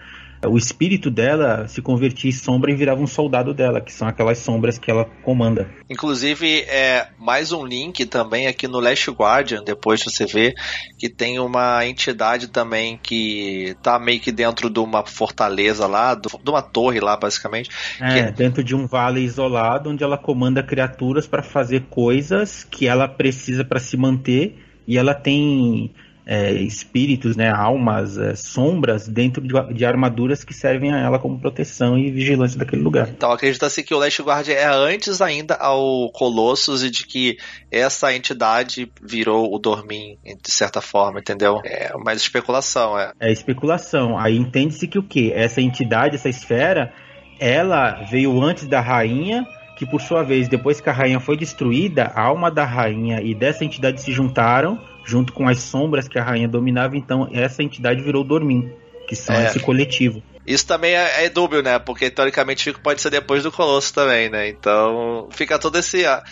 [0.48, 4.39] o espírito dela se convertia em sombra e virava um soldado dela, que são aquelas
[4.39, 5.70] sombras que ela comanda.
[5.89, 10.54] Inclusive, é mais um link também aqui no Last Guardian, depois você vê,
[10.98, 16.50] que tem uma entidade também que tá meio que dentro de uma fortaleza lá, de
[16.50, 17.70] uma torre lá, basicamente.
[18.00, 18.32] É, que...
[18.32, 23.64] dentro de um vale isolado, onde ela comanda criaturas para fazer coisas que ela precisa
[23.64, 25.94] para se manter, e ela tem
[26.26, 31.40] é, espíritos, né, almas, é, sombras dentro de, de, armaduras que servem a ela como
[31.40, 33.10] proteção e vigilância daquele lugar.
[33.10, 37.38] Então acredita-se que o Last Guard é antes ainda ao Colossus e de que
[37.72, 41.60] essa entidade virou o Dormin de certa forma, entendeu?
[41.66, 43.14] É mais especulação, é.
[43.20, 44.18] É especulação.
[44.18, 45.32] Aí entende-se que o que?
[45.34, 46.94] Essa entidade, essa esfera,
[47.40, 49.46] ela veio antes da rainha
[49.76, 53.34] que por sua vez, depois que a rainha foi destruída, a alma da rainha e
[53.34, 58.02] dessa entidade se juntaram junto com as sombras que a rainha dominava, então essa entidade
[58.02, 58.72] virou Dormin,
[59.08, 59.45] que são é.
[59.45, 60.22] esse coletivo.
[60.45, 61.78] Isso também é, é, dúbio, né?
[61.78, 64.49] Porque teoricamente pode ser depois do Colosso também, né?
[64.49, 66.06] Então fica todo esse.
[66.06, 66.24] Ah,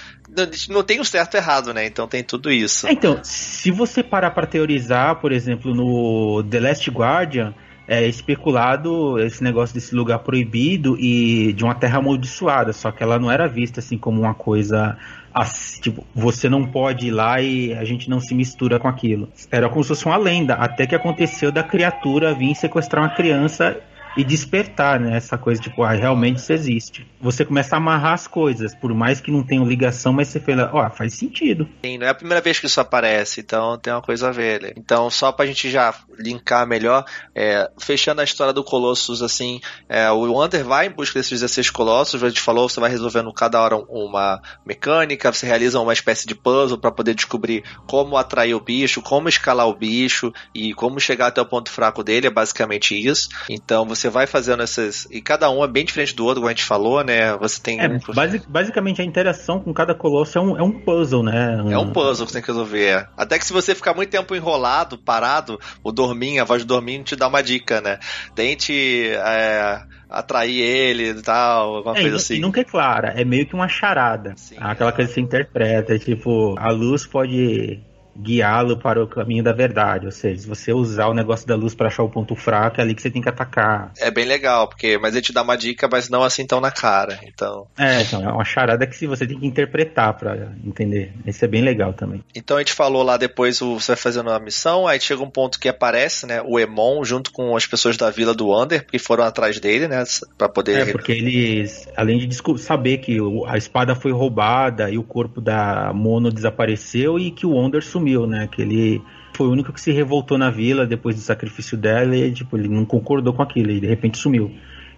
[0.70, 1.86] não tem o certo e errado, né?
[1.86, 2.88] Então tem tudo isso.
[2.88, 7.54] É, então, se você parar para teorizar, por exemplo, no The Last Guardian,
[7.88, 13.20] é especulado esse negócio desse lugar proibido e de uma terra amaldiçoada, só que ela
[13.20, 14.98] não era vista assim como uma coisa
[15.34, 19.30] assim, tipo, você não pode ir lá e a gente não se mistura com aquilo.
[19.52, 23.80] Era como se fosse uma lenda, até que aconteceu da criatura vir sequestrar uma criança
[24.18, 25.16] e despertar, né?
[25.16, 27.08] Essa coisa, tipo, ah, realmente isso existe.
[27.22, 30.70] Você começa a amarrar as coisas, por mais que não tenha ligação, mas você fala,
[30.74, 31.68] ó, oh, faz sentido.
[31.84, 34.74] Sim, não é a primeira vez que isso aparece, então tem uma coisa a ver.
[34.78, 37.06] Então, só pra gente já linkar melhor,
[37.36, 41.70] é, fechando a história do Colossus, assim, é, o Wander vai em busca desses 16
[41.70, 46.28] Colossus, a gente falou, você vai resolvendo cada hora uma mecânica, você realiza uma espécie
[46.28, 51.00] de puzzle para poder descobrir como atrair o bicho, como escalar o bicho e como
[51.00, 53.30] chegar até o ponto fraco dele, é basicamente isso.
[53.50, 55.08] Então, você vai fazendo essas.
[55.10, 57.36] E cada um é bem diferente do outro, como a gente falou, né?
[57.38, 57.80] Você tem.
[57.80, 58.00] É, um...
[58.14, 61.58] basic, basicamente a interação com cada colosso é um, é um puzzle, né?
[61.72, 62.86] É um puzzle que você tem que resolver.
[62.86, 63.08] É.
[63.18, 67.04] Até que se você ficar muito tempo enrolado, parado, o Dorminho, a voz do Dorminho
[67.04, 67.98] te dá uma dica, né?
[68.36, 69.10] Tente.
[69.10, 72.36] É atrair ele e tal, alguma é, coisa assim.
[72.36, 74.34] E nunca é clara, é meio que uma charada.
[74.36, 74.94] Sim, Aquela é.
[74.94, 77.80] coisa que você interpreta, tipo, a luz pode
[78.22, 80.06] guiá-lo para o caminho da verdade.
[80.06, 82.84] Ou seja, se você usar o negócio da luz para achar o ponto fraco, é
[82.84, 83.92] ali que você tem que atacar.
[84.00, 86.72] É bem legal, porque mas ele te dá uma dica, mas não assim tão na
[86.72, 87.20] cara.
[87.24, 87.68] Então.
[87.78, 91.14] É, então, é uma charada que você tem que interpretar para entender.
[91.26, 92.24] Isso é bem legal também.
[92.36, 95.60] Então a gente falou lá depois, você vai fazendo a missão, aí chega um ponto
[95.60, 99.24] que aparece, né, o Emon junto com as pessoas da vila do Under, que foram
[99.24, 100.04] atrás dele, né,
[100.38, 103.18] para poder É, porque eles, além de saber que
[103.48, 108.09] a espada foi roubada e o corpo da Mono desapareceu e que o Under sumiu
[108.10, 108.48] sumiu, né?
[108.52, 109.02] Que ele
[109.34, 112.68] foi o único que se revoltou na vila depois do sacrifício dela e, tipo, ele
[112.68, 114.52] não concordou com aquilo e de repente sumiu.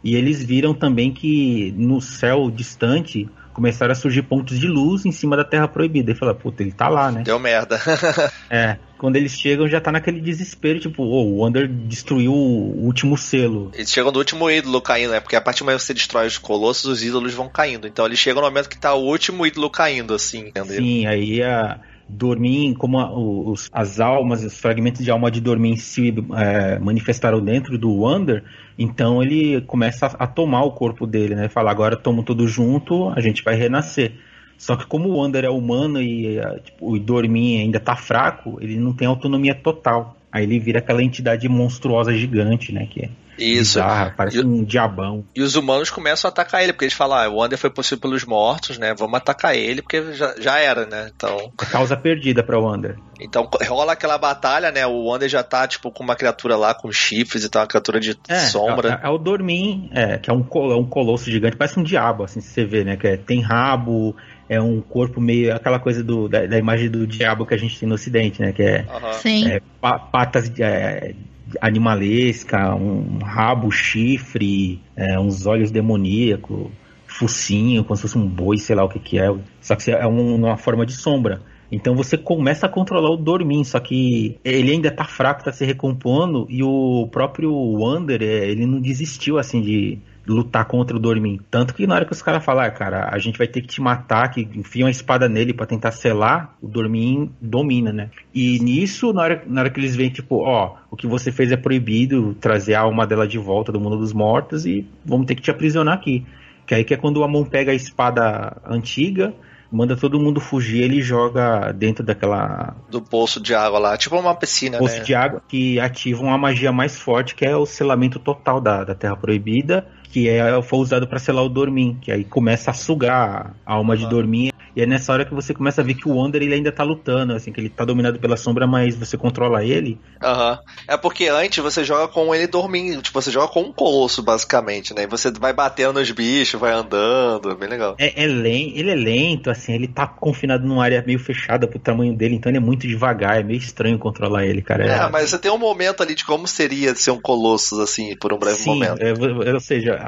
[0.03, 5.12] E eles viram também que no céu distante começaram a surgir pontos de luz em
[5.12, 6.12] cima da Terra Proibida.
[6.12, 7.22] E fala, puta, ele tá lá, né?
[7.24, 7.80] Deu merda.
[8.49, 8.78] é.
[8.97, 13.72] Quando eles chegam, já tá naquele desespero, tipo, oh, o Wander destruiu o último selo.
[13.74, 15.20] Eles chegam no último ídolo caindo, né?
[15.20, 17.88] Porque a partir do momento que você destrói os colossos, os ídolos vão caindo.
[17.88, 20.47] Então eles chegam no momento que tá o último ídolo caindo, assim.
[20.47, 20.78] Entendeu?
[20.78, 21.80] Sim, aí a,
[22.12, 27.43] Dormin, como a, os, as almas, os fragmentos de alma de Dormin se é, manifestaram
[27.43, 28.43] dentro do Wander,
[28.78, 31.47] então ele começa a, a, tomar o corpo dele, né?
[31.47, 34.14] Fala, agora tomo tudo junto, a gente vai renascer.
[34.57, 38.57] Só que como o Wander é humano e é, tipo, o Dormin ainda tá fraco,
[38.62, 40.18] ele não tem autonomia total.
[40.32, 42.88] Aí ele vira aquela entidade monstruosa gigante, né?
[42.89, 43.79] Que é Isso.
[43.79, 45.23] bizarra, parece E o- um diabão.
[45.36, 47.99] E os humanos começam a atacar ele, porque eles falam, ah, o Wander foi possível
[48.01, 48.93] pelos mortos, né?
[48.97, 51.09] Vamos atacar ele, porque já, já era, né?
[51.15, 52.97] Então, É causa perdida pra Wander.
[53.19, 54.86] então rola aquela batalha, né?
[54.86, 57.99] O Wander já tá, tipo, com uma criatura lá com chifres e tal, uma criatura
[57.99, 58.99] de É, sombra.
[59.03, 61.83] É, é o Dormin, é, que é um, col- é um colosso gigante, parece um
[61.83, 62.95] diabo, assim, se você vê, né?
[62.97, 64.16] Que é- tem rabo,
[64.49, 65.55] é um corpo meio.
[65.55, 68.51] aquela coisa do, da, da imagem do diabo que a gente tem no ocidente, né?
[68.51, 68.86] Que é.
[69.13, 69.47] Sim.
[69.49, 71.13] é pa- patas de, é,
[71.59, 76.69] animalesca, um rabo, chifre, é, uns olhos demoníacos,
[77.07, 79.33] focinho, como se fosse um boi, sei lá o que que é.
[79.59, 81.41] Só que é um- uma forma de sombra.
[81.71, 85.63] Então você começa a controlar o Dormin, só que ele ainda tá fraco, tá se
[85.65, 89.99] recompondo, e o próprio Wander, é, ele não desistiu assim de
[90.32, 91.39] lutar contra o Dormin.
[91.49, 93.67] Tanto que na hora que os caras falam, ah, cara, a gente vai ter que
[93.67, 98.09] te matar, que enfia uma espada nele pra tentar selar, o Dormin domina, né?
[98.33, 101.51] E nisso, na hora, na hora que eles veem, tipo, ó, o que você fez
[101.51, 105.36] é proibido, trazer a alma dela de volta do mundo dos mortos e vamos ter
[105.36, 106.25] que te aprisionar aqui.
[106.66, 109.33] Que aí que é quando o Amon pega a espada antiga,
[109.72, 114.36] manda todo mundo fugir, ele joga dentro daquela Do poço de água lá, tipo uma
[114.36, 115.04] piscina, poço né?
[115.04, 118.93] de água que ativa uma magia mais forte, que é o selamento total da, da
[118.96, 123.56] Terra Proibida, que é, foi usado para selar o Dormin, que aí começa a sugar
[123.66, 124.10] a alma de Ah.
[124.10, 124.52] Dormin.
[124.76, 126.84] E é nessa hora que você começa a ver que o Wander ele ainda tá
[126.84, 130.00] lutando, assim, que ele tá dominado pela sombra, mas você controla ele.
[130.24, 130.60] Aham.
[130.88, 134.93] É porque antes você joga com ele dormindo, tipo, você joga com um colosso, basicamente,
[134.93, 135.04] né?
[135.04, 137.96] E você vai batendo nos bichos, vai andando, é bem legal.
[138.00, 141.80] É, é len- ele é lento, assim, ele tá confinado numa área meio fechada pro
[141.80, 144.86] tamanho dele, então ele é muito devagar, é meio estranho controlar ele, cara.
[144.86, 148.34] É, mas você tem um momento ali de como seria ser um colossus, assim, por
[148.34, 149.02] um breve Sim, momento.
[149.02, 150.00] é, ou seja,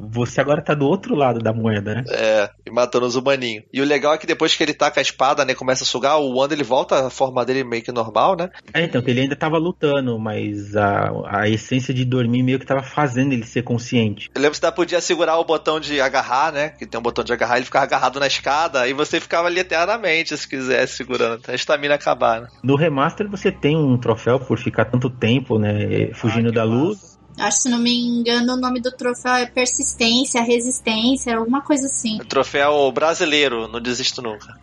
[0.00, 2.04] você agora tá do outro lado da moeda, né?
[2.08, 3.64] É, e matando os humaninhos.
[3.72, 5.86] E o legal é que depois que ele tá com a espada, né, começa a
[5.86, 8.50] sugar, o Wanda ele volta à forma dele meio que normal, né?
[8.72, 12.66] É, então, que ele ainda tava lutando, mas a, a essência de dormir meio que
[12.66, 14.30] tava fazendo ele ser consciente.
[14.34, 16.70] Eu lembro que você podia segurar o botão de agarrar, né?
[16.70, 19.60] Que tem um botão de agarrar, ele ficava agarrado na escada e você ficava ali
[19.60, 22.48] eternamente, se quisesse, segurando, até a estamina acabar, né?
[22.62, 27.09] No remaster você tem um troféu por ficar tanto tempo, né, fugindo Ah, da massa.
[27.40, 31.86] Acho que, se não me engano, o nome do troféu é persistência, resistência, alguma coisa
[31.86, 32.18] assim.
[32.28, 34.56] Troféu brasileiro, não desisto nunca.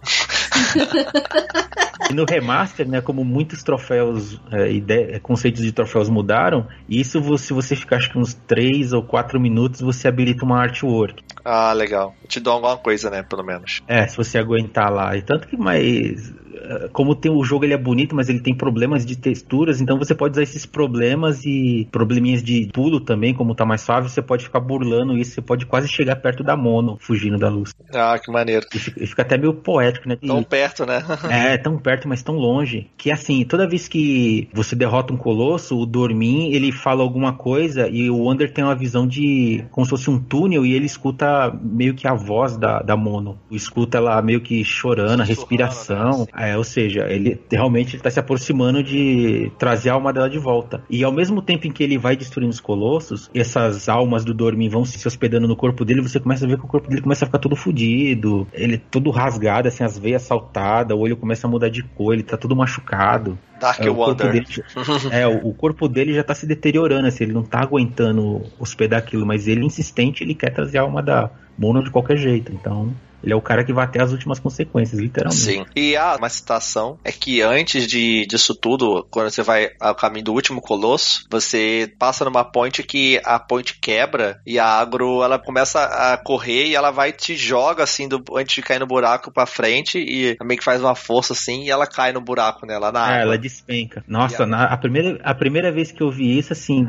[2.10, 7.38] E no remaster, né, como muitos troféus, é, ide- é, conceitos de troféus mudaram, isso
[7.38, 11.24] se você ficar acho que uns 3 ou 4 minutos, você habilita uma artwork.
[11.44, 12.16] Ah, legal.
[12.28, 13.82] Te dou alguma coisa, né, pelo menos.
[13.88, 15.16] É, se você aguentar lá.
[15.18, 16.34] E tanto que mais.
[16.62, 19.98] Eh, Como tem o jogo ele é bonito, mas ele tem problemas de texturas, então
[19.98, 24.22] você pode usar esses problemas e probleminhas de pulo também, como tá mais suave, você
[24.22, 27.72] pode ficar burlando isso, você pode quase chegar perto da mono, fugindo da luz.
[27.94, 28.66] Ah, que maneiro.
[28.74, 30.18] E fica, fica até meio poético, né?
[30.22, 31.04] E- Tão perto, né?
[31.30, 32.88] é, tão perto, mas tão longe.
[32.98, 37.88] Que assim, toda vez que você derrota um colosso, o Dormin, ele fala alguma coisa
[37.88, 41.52] e o Wander tem uma visão de como se fosse um túnel e ele escuta
[41.62, 43.38] meio que a voz da, da Mono.
[43.52, 46.20] Escuta ela meio que chorando, a Sussurrando, respiração.
[46.20, 46.26] né?
[46.48, 50.82] É, ou seja, ele realmente está se aproximando de trazer a alma dela de volta.
[50.90, 54.70] E ao mesmo tempo em que ele vai destruindo os colossos, essas almas do Dormin
[54.70, 57.26] vão se hospedando no corpo dele, você começa a ver que o corpo dele começa
[57.26, 61.50] a ficar todo fudido, ele todo rasgado, assim, as veias saltadas, o olho começa a
[61.50, 63.38] mudar de cor, ele tá todo machucado.
[63.60, 64.32] Dark É, o, corpo Wonder.
[64.32, 64.46] dele,
[65.12, 69.00] é, o, o corpo dele já tá se deteriorando, assim, ele não tá aguentando hospedar
[69.00, 72.94] aquilo, mas ele insistente, ele quer trazer a alma da Mono de qualquer jeito, então
[73.28, 75.42] ele é o cara que vai até as últimas consequências, literalmente.
[75.42, 75.66] Sim.
[75.76, 80.24] E há uma citação é que antes de, disso tudo, quando você vai ao caminho
[80.26, 85.38] do último colosso, você passa numa ponte que a ponte quebra e a agro ela
[85.38, 89.30] começa a correr e ela vai te joga assim do, antes de cair no buraco
[89.30, 92.78] pra frente e meio que faz uma força assim e ela cai no buraco, né?
[92.78, 93.22] Lá na É, água.
[93.24, 94.04] ela despenca.
[94.08, 96.88] Nossa, a- na- a, primeira, a primeira vez que eu vi isso, assim,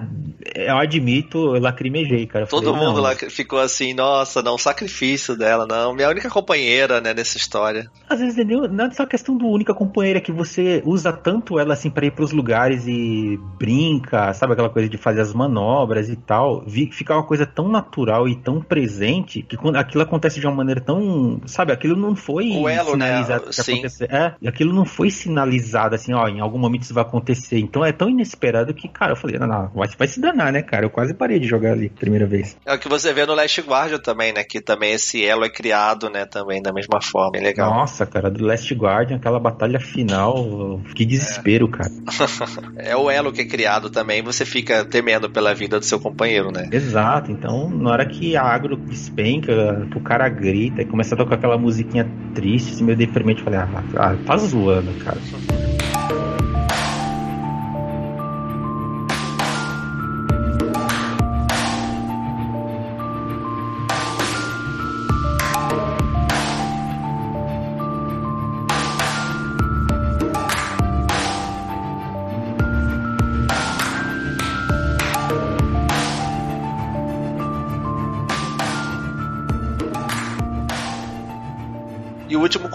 [0.54, 2.46] eu admito, eu lacrimejei, cara.
[2.46, 5.92] Todo falei, mundo lá ficou assim, nossa, não, sacrifício dela, não.
[5.94, 7.90] Minha única companheira, né, nessa história.
[8.08, 11.90] Às vezes não é- só questão do única companheira que você usa tanto ela assim
[11.90, 16.64] pra ir pros lugares e brinca, sabe aquela coisa de fazer as manobras e tal.
[16.92, 20.80] Fica uma coisa tão natural e tão presente que quando aquilo acontece de uma maneira
[20.80, 23.06] tão, sabe, aquilo não foi O elo, né?
[23.06, 23.82] sinalizado ia Sim.
[24.08, 27.58] É, aquilo não foi sinalizado assim, ó, em algum momento isso vai acontecer.
[27.58, 30.62] Então é tão inesperado que, cara, eu falei, não, não, vai, vai se danar, né,
[30.62, 30.86] cara?
[30.86, 32.56] Eu quase parei de jogar ali primeira vez.
[32.64, 34.44] É o que você vê no Last Guardian também, né?
[34.44, 36.26] Que também esse elo é criado, né?
[36.26, 37.32] Também da mesma forma.
[37.32, 37.72] Bem legal.
[37.72, 41.88] Nossa, cara, do Last Guardian, aquela batalha final, que desespero, cara.
[42.76, 44.22] É o elo que é criado também.
[44.22, 46.68] Você fica temendo pela vida do seu companheiro, né?
[46.72, 51.18] Exato, então na hora que a agro despenca, que o cara grita e começa a
[51.18, 55.18] tocar aquela musiquinha triste, assim, meio deprimente, eu falei, ah, ah, tá zoando, cara.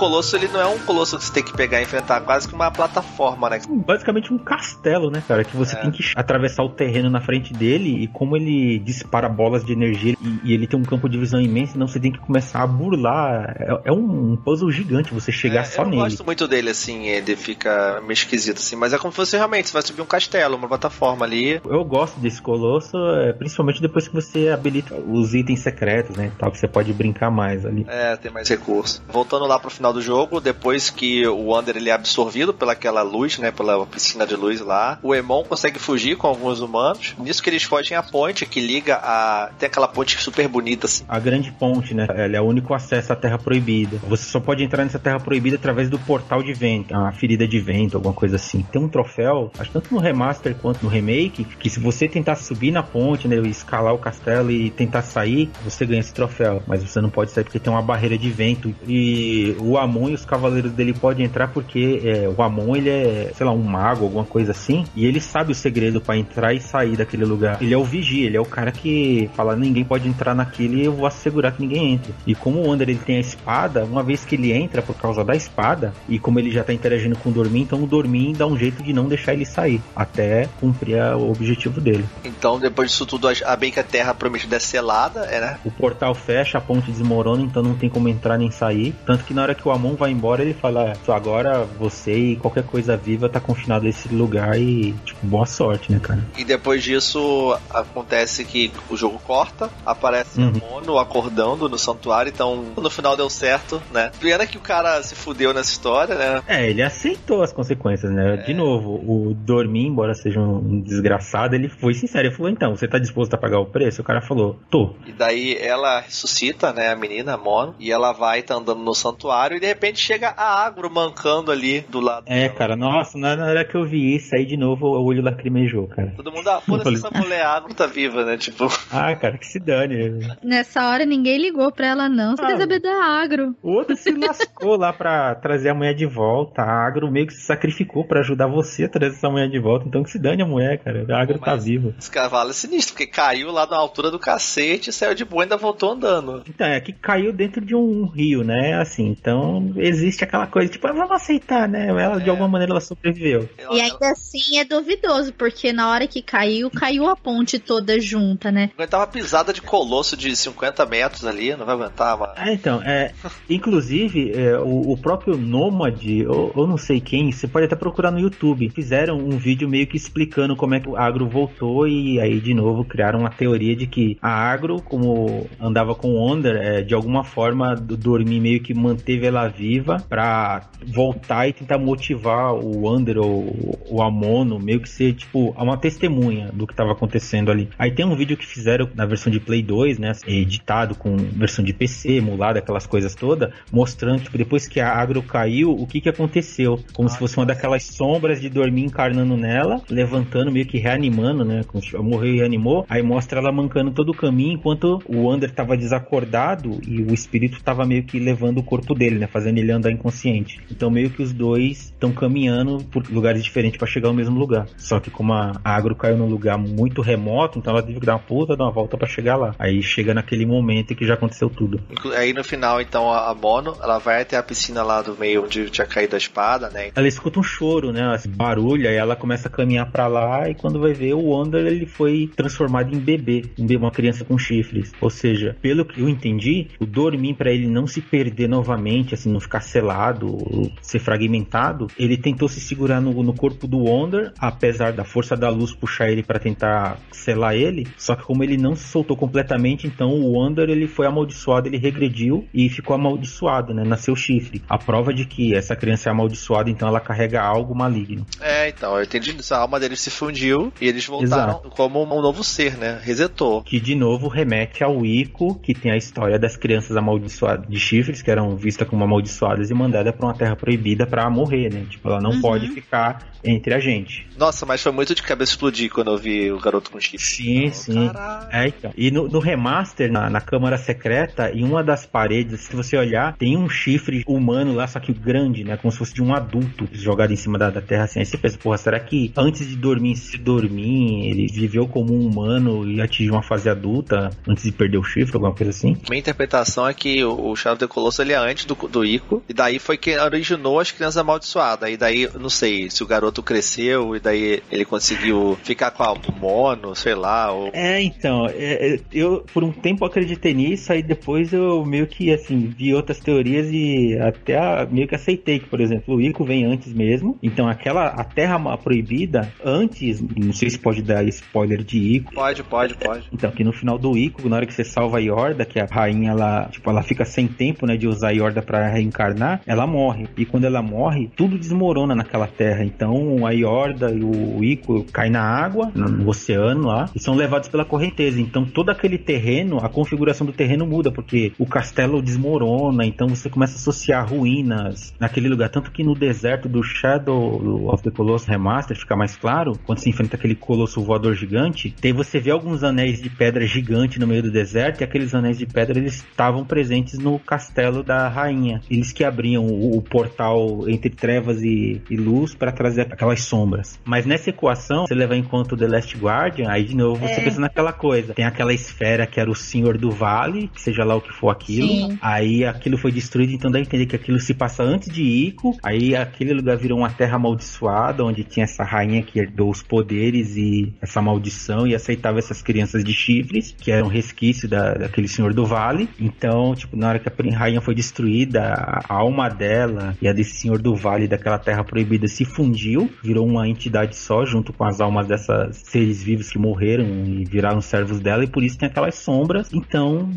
[0.03, 2.53] colosso, ele não é um colosso que você tem que pegar e enfrentar, quase que
[2.53, 3.61] uma plataforma, né?
[3.87, 5.45] Basicamente um castelo, né, cara?
[5.45, 5.79] Que você é.
[5.79, 10.17] tem que atravessar o terreno na frente dele e como ele dispara bolas de energia
[10.21, 12.67] e, e ele tem um campo de visão imenso, então você tem que começar a
[12.67, 13.55] burlar.
[13.57, 16.01] É, é um, puzzle gigante você chegar é, só eu nele.
[16.01, 19.37] Eu gosto muito dele, assim, ele fica meio esquisito, assim, mas é como se fosse
[19.37, 21.61] realmente, você vai subir um castelo, uma plataforma ali.
[21.63, 26.51] Eu gosto desse colosso, é, principalmente depois que você habilita os itens secretos, né, tal,
[26.51, 27.85] que você pode brincar mais ali.
[27.87, 29.01] É, tem mais recursos.
[29.07, 33.37] Voltando lá pro final do jogo, depois que o Wander ele é absorvido pelaquela luz,
[33.37, 37.15] né, pela piscina de luz lá, o Emon consegue fugir com alguns humanos.
[37.17, 41.03] Nisso que eles fogem a ponte que liga a tem aquela ponte super bonita assim.
[41.07, 42.07] A grande ponte, né?
[42.09, 43.97] Ela é o único acesso à Terra Proibida.
[44.07, 47.59] Você só pode entrar nessa Terra Proibida através do portal de vento, a ferida de
[47.59, 48.63] vento, alguma coisa assim.
[48.71, 52.71] Tem um troféu, acho tanto no remaster quanto no remake, que se você tentar subir
[52.71, 56.61] na ponte, né, escalar o castelo e tentar sair, você ganha esse troféu.
[56.67, 58.73] Mas você não pode sair porque tem uma barreira de vento.
[58.87, 63.31] E o Amon e os cavaleiros dele podem entrar porque é, o Amon ele é,
[63.35, 66.59] sei lá, um mago, alguma coisa assim, e ele sabe o segredo para entrar e
[66.59, 67.61] sair daquele lugar.
[67.61, 70.85] Ele é o vigia, ele é o cara que fala ninguém pode entrar naquele e
[70.85, 72.13] eu vou assegurar que ninguém entre.
[72.25, 75.23] E como o Wander ele tem a espada, uma vez que ele entra por causa
[75.23, 78.45] da espada, e como ele já tá interagindo com o Dormin, então o Dormin dá
[78.45, 82.05] um jeito de não deixar ele sair, até cumprir o objetivo dele.
[82.23, 85.57] Então, depois disso tudo, a bem que a Terra prometida é selada, é, né?
[85.65, 88.93] O portal fecha, a ponte desmorona, então não tem como entrar nem sair.
[89.05, 92.63] Tanto que na hora que o Amon vai embora, ele fala: agora você e qualquer
[92.63, 96.23] coisa viva tá confinado nesse lugar e, tipo, boa sorte, né, cara?
[96.37, 100.49] E depois disso, acontece que o jogo corta, aparece uhum.
[100.49, 104.11] a Mono acordando no santuário, então no final deu certo, né?
[104.19, 106.41] Pena que o cara se fudeu nessa história, né?
[106.47, 108.35] É, ele aceitou as consequências, né?
[108.35, 108.37] É.
[108.37, 112.87] De novo, o Dormir, embora seja um desgraçado, ele foi sincero, ele falou, então, você
[112.87, 114.01] tá disposto a pagar o preço?
[114.01, 114.95] O cara falou, tô.
[115.05, 118.93] E daí ela ressuscita, né, a menina, a Mono, e ela vai, tá andando no
[118.93, 122.53] santuário, e de repente chega a Agro mancando ali do lado É, dela.
[122.55, 126.13] cara, nossa, na hora que eu vi isso aí de novo, o olho lacrimejou, cara.
[126.15, 128.67] Todo mundo, ah, foda-se, essa mulher Agro tá viva, né, tipo...
[128.91, 130.19] Ah, cara, que se dane.
[130.43, 132.35] Nessa hora ninguém ligou pra ela, não.
[132.35, 133.55] Você ah, quer saber da Agro.
[133.61, 136.61] O outro se lascou lá pra trazer a mulher de volta.
[136.61, 139.85] A Agro meio que se sacrificou pra ajudar você a trazer essa mulher de volta.
[139.87, 141.05] Então que se dane a mulher, cara.
[141.09, 141.93] A Agro Pô, tá viva.
[141.99, 145.45] Esse cavalo é sinistro, porque caiu lá na altura do cacete, saiu de boa e
[145.45, 146.43] ainda voltou andando.
[146.47, 148.79] Então, é que caiu dentro de um rio, né?
[148.79, 149.42] Assim, então
[149.77, 151.87] existe aquela coisa, tipo, ah, vamos aceitar, né?
[151.87, 152.19] Ela, é.
[152.19, 153.49] de alguma maneira, ela sobreviveu.
[153.71, 158.51] E ainda assim é duvidoso, porque na hora que caiu, caiu a ponte toda junta,
[158.51, 158.71] né?
[158.77, 162.33] Aguentava pisada de colosso de 50 metros ali, não vai aguentar, mano.
[162.37, 163.13] É, então, é,
[163.49, 168.11] inclusive, é, o, o, próprio Nômade, ou, ou, não sei quem, você pode até procurar
[168.11, 172.19] no YouTube, fizeram um vídeo meio que explicando como é que o agro voltou e
[172.19, 176.55] aí, de novo, criaram uma teoria de que a agro, como andava com o Onder,
[176.55, 182.53] é, de alguma forma, dormir meio que manteve ela viva pra voltar e tentar motivar
[182.53, 187.51] o Under ou o Amono, meio que ser, tipo, uma testemunha do que estava acontecendo
[187.51, 187.69] ali.
[187.77, 191.63] Aí tem um vídeo que fizeram na versão de Play 2, né, editado com versão
[191.63, 196.01] de PC, emulado, aquelas coisas todas, mostrando, tipo, depois que a agro caiu, o que
[196.01, 196.79] que aconteceu.
[196.93, 201.43] Como ah, se fosse uma daquelas sombras de dormir encarnando nela, levantando, meio que reanimando,
[201.43, 201.61] né,
[201.99, 206.79] morreu e reanimou, aí mostra ela mancando todo o caminho, enquanto o Under tava desacordado
[206.87, 210.59] e o espírito tava meio que levando o corpo dele, né, fazendo ele andar inconsciente.
[210.71, 214.67] Então meio que os dois estão caminhando por lugares diferentes para chegar ao mesmo lugar.
[214.77, 218.13] Só que como a agro caiu num lugar muito remoto, então ela teve que dar
[218.13, 219.55] uma puta, dar uma volta para chegar lá.
[219.57, 221.81] Aí chega naquele momento que já aconteceu tudo.
[222.15, 225.69] Aí no final, então, a Mono, ela vai até a piscina lá do meio onde
[225.69, 226.91] tinha caído a espada, né?
[226.95, 228.13] Ela escuta um choro, né?
[228.15, 231.65] Esse barulho, aí ela começa a caminhar para lá e quando vai ver, o Wonder
[231.65, 233.43] ele foi transformado em bebê,
[233.77, 234.91] uma criança com chifres.
[235.01, 239.31] Ou seja, pelo que eu entendi, o Dormin para ele não se perder novamente, assim,
[239.31, 240.37] não ficar selado,
[240.81, 245.49] ser fragmentado, ele tentou se segurar no, no corpo do Wonder, apesar da força da
[245.49, 247.87] luz puxar ele para tentar selar ele.
[247.97, 251.77] Só que como ele não se soltou completamente, então o Wander ele foi amaldiçoado, ele
[251.77, 253.83] regrediu e ficou amaldiçoado, né?
[253.83, 254.61] Nasceu chifre.
[254.69, 258.25] A prova de que essa criança é amaldiçoada, então ela carrega algo maligno.
[258.39, 259.53] É, então, eu entendi isso.
[259.53, 261.69] A alma dele se fundiu e eles voltaram Exato.
[261.69, 262.99] como um novo ser, né?
[263.01, 263.61] Resetou.
[263.63, 268.21] Que de novo remete ao Ico, que tem a história das crianças amaldiçoadas de chifres,
[268.21, 271.85] que eram vistas como amaldiçoadas e mandadas para uma terra proibida para morrer, né?
[271.89, 272.41] Tipo, ela não uhum.
[272.41, 274.25] pode ficar entre a gente.
[274.37, 277.19] Nossa, mas foi muito de cabeça explodir quando eu vi o garoto com chifre.
[277.19, 278.11] Sim, oh, sim.
[278.51, 278.91] É, então.
[278.95, 283.35] E no, no remaster, na, na, câmara secreta, em uma das paredes, se você olhar,
[283.35, 285.77] tem um chifre humano lá, só que grande, né?
[285.77, 288.19] Como se fosse de um adulto jogado em cima da, da terra assim.
[288.19, 292.25] Aí você pensa, porra, será que antes de dormir, se dormir, ele viveu como um
[292.27, 295.97] humano e atingiu uma fase adulta antes de perder o chifre, alguma coisa assim?
[296.09, 299.43] Minha interpretação é que o Shadow of the Colossus ele é antes do, do Ico,
[299.47, 301.89] e daí foi que originou as crianças amaldiçoadas.
[301.89, 306.15] E daí, não sei, se o garoto cresceu e daí ele conseguiu ficar com a
[306.39, 307.51] mono, sei lá.
[307.51, 307.69] Ou...
[307.73, 312.31] É, então, é, é, eu por um tempo acreditei nisso, aí depois eu meio que,
[312.31, 316.65] assim, vi outras teorias e até meio que aceitei que, por exemplo, o Ico vem
[316.65, 317.37] antes mesmo.
[317.41, 322.33] Então, aquela, a Terra Proibida, antes, não sei se pode dar spoiler de Ico.
[322.33, 323.27] Pode, pode, pode.
[323.31, 325.85] Então, que no final do Ico, na hora que você salva a Yorda, que a
[325.85, 329.85] rainha, ela, tipo, ela fica sem tempo, né, de usar a Yorda para reencarnar, ela
[329.85, 330.27] morre.
[330.35, 332.83] E quando ela morre, tudo desmorona naquela terra.
[332.83, 337.69] Então, a Yorda e o Ico caem na água, no oceano lá, e são levados
[337.69, 338.41] pela correnteza.
[338.41, 343.47] Então, todo aquele terreno, a configuração do terreno muda, porque o castelo desmorona, então você
[343.47, 345.69] começa a associar ruínas naquele lugar.
[345.69, 350.09] Tanto que no deserto do Shadow of the Colossus Remaster, fica mais claro, quando se
[350.09, 354.41] enfrenta aquele colosso voador gigante, tem você vê alguns anéis de pedra gigante no meio
[354.41, 358.62] do deserto, e aqueles anéis de pedra eles estavam presentes no castelo da rainha.
[358.89, 363.99] Eles que abriam o, o portal entre trevas e, e luz para trazer aquelas sombras.
[364.05, 367.33] Mas nessa equação, você levar em conta o The Last Guardian, aí de novo você
[367.33, 367.43] é.
[367.43, 368.33] pensa naquela coisa.
[368.33, 371.49] Tem aquela esfera que era o Senhor do Vale, que seja lá o que for
[371.49, 371.87] aquilo.
[371.87, 372.17] Sim.
[372.21, 375.77] Aí aquilo foi destruído, então dá a entender que aquilo se passa antes de Ico.
[375.83, 380.55] Aí aquele lugar virou uma terra amaldiçoada, onde tinha essa rainha que herdou os poderes
[380.55, 385.53] e essa maldição e aceitava essas crianças de chifres, que eram resquício da, daquele Senhor
[385.53, 386.09] do Vale.
[386.19, 390.55] Então, tipo, na hora que a rainha foi destruída, a alma dela e a desse
[390.55, 394.99] Senhor do Vale, daquela terra proibida, se fundiu, virou uma entidade só, junto com as
[394.99, 399.15] almas dessas seres vivos que morreram e viraram servos dela, e por isso tem aquelas
[399.15, 399.69] sombras.
[399.73, 400.29] Então,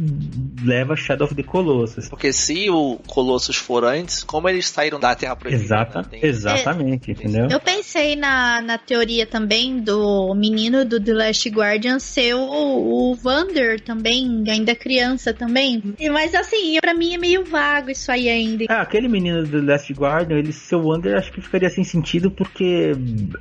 [0.62, 2.08] leva Shadow of the Colossus.
[2.08, 5.62] Porque se o Colossus for antes, como eles saíram da Terra Proibida?
[5.62, 6.18] Exata, né?
[6.22, 7.48] Exatamente, é, entendeu?
[7.50, 13.14] Eu pensei na, na teoria também do menino do The Last Guardian ser o, o
[13.14, 15.82] Vander também, ainda criança também.
[16.10, 18.64] Mas assim, para mim é meio vago isso aí ainda.
[18.68, 22.30] Ah, aquele menino do Last Guardian, ele ser o Wander, acho que ficaria sem sentido
[22.30, 22.92] porque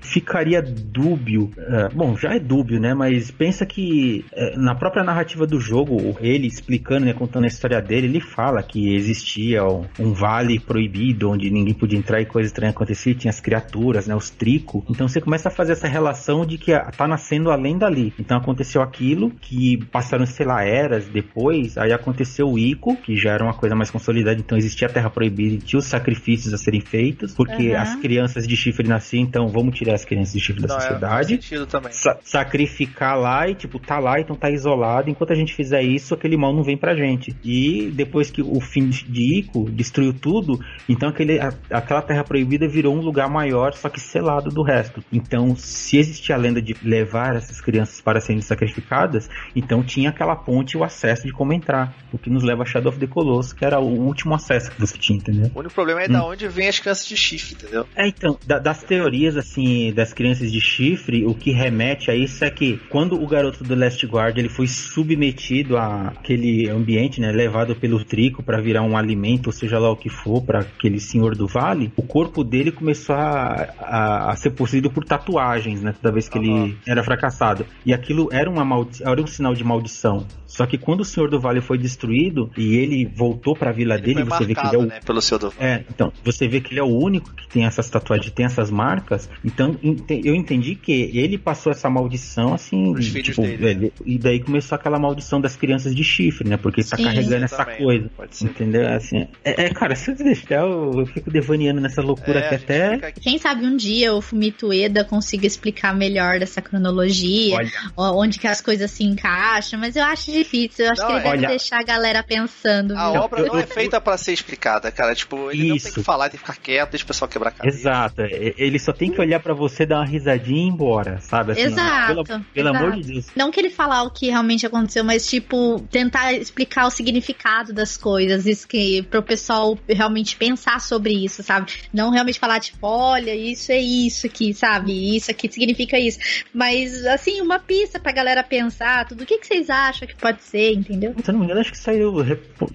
[0.02, 1.52] ficaria dúbio.
[1.58, 2.94] É, bom, já é dúbio, né?
[2.94, 7.82] Mas pensa que é, na própria narrativa do jogo, ele explicando, né, contando a história
[7.82, 12.52] dele, ele fala que existia um, um vale proibido onde ninguém podia entrar e coisas
[12.52, 14.86] estranhas aconteciam, tinha as criaturas, né, os trico.
[14.90, 18.14] Então você começa a fazer essa relação de que tá nascendo além dali.
[18.20, 23.32] Então aconteceu aquilo que passaram, sei lá, eras depois, aí aconteceu o Ico, que já
[23.32, 26.58] era uma coisa mais consolidada, então existia a Terra Proibida e tinha os sacrifícios a
[26.58, 27.80] serem feitos, porque uhum.
[27.80, 30.82] as crianças de chifre nasciam, então vamos tirar as crianças de chifre da Não, é,
[30.82, 31.34] sociedade.
[31.34, 35.10] É, sa sacrificar lá e, tipo, tá lá, então tá isolado.
[35.10, 37.36] Enquanto a gente fizer isso, aquele mal não vem pra gente.
[37.44, 42.68] E depois que o fim de Ico destruiu tudo, então aquele, a, aquela Terra Proibida
[42.68, 45.04] virou um lugar maior, só que selado do resto.
[45.12, 50.36] Então, se existia a lenda de levar essas crianças para serem sacrificadas, então tinha aquela
[50.36, 51.94] ponte e o acesso de como entrar.
[52.12, 54.80] O que nos leva a Shadow of the Colossus, que era o último acesso que
[54.80, 55.52] você tinha, entendeu?
[55.54, 56.14] O único problema é hum.
[56.14, 57.86] da onde vem as crianças de chifre, entendeu?
[57.96, 62.44] É, então, da, das teorias, assim, das crianças de chifre, o que remete a isso
[62.44, 67.76] é que quando o garoto do Last Guard ele foi submetido àquele ambiente, né, levado
[67.76, 71.36] pelo trico para virar um alimento, ou seja lá o que for, para aquele senhor
[71.36, 76.14] do vale, o corpo dele começou a, a, a ser possuído por tatuagens, né, toda
[76.14, 76.66] vez que uhum.
[76.66, 77.66] ele era fracassado.
[77.86, 80.26] E aquilo era, uma maldi era um sinal de maldição.
[80.48, 83.96] Só que quando o Senhor do Vale foi destruído e ele voltou para a vila
[83.96, 84.86] ele dele, você marcado, vê que ele é o...
[84.88, 85.54] né, pelo Vale.
[85.60, 88.70] É, então, você vê que ele é o único que tem essas tatuagens, tem essas
[88.70, 89.30] marcas.
[89.44, 89.78] Então,
[90.10, 95.40] eu entendi que ele passou essa maldição assim, tipo, ele, e daí começou aquela maldição
[95.42, 96.58] das crianças de chifre, né?
[96.58, 97.78] Porque ele tá Sim, carregando essa também.
[97.78, 98.10] coisa.
[98.42, 98.88] Entendeu?
[98.88, 102.56] Assim, é, é, cara, se eu deixar, eu, eu fico devaneando nessa loucura é, que
[102.56, 103.12] até.
[103.14, 107.72] Quem sabe um dia o Fumito Eda consiga explicar melhor dessa cronologia, Olha.
[107.98, 110.86] onde que as coisas se encaixam, mas eu acho difícil.
[110.86, 112.98] Eu acho não, que ele deve deixar a galera pensando.
[112.98, 113.22] A viu?
[113.22, 115.16] obra não é feita para ser explicada, cara.
[115.16, 115.70] Tipo, ele Isso.
[115.70, 117.78] não tem que falar, tem que ficar quieto, deixa o pessoal quebrar a cabeça.
[117.78, 118.22] Exato.
[118.22, 121.54] Ele só tem que olhar para você, dar uma risadinha e ir embora, sabe?
[121.54, 122.08] Assim, Exato.
[122.08, 122.24] Pelo,
[122.54, 122.86] pelo Exato.
[122.86, 123.28] amor de Deus.
[123.36, 127.96] Não que ele falar o que realmente aconteceu, mas, tipo, tentar explicar o significado das
[127.98, 128.46] coisas.
[128.46, 131.72] Isso que, pro pessoal realmente pensar sobre isso, sabe?
[131.94, 135.16] Não realmente falar, tipo, olha, isso é isso aqui, sabe?
[135.16, 136.20] Isso aqui significa isso.
[136.54, 140.44] Mas, assim, uma pista pra galera pensar, tudo o que, que vocês acham que pode
[140.44, 141.14] ser, entendeu?
[141.24, 142.14] Se eu não me engano, acho que saiu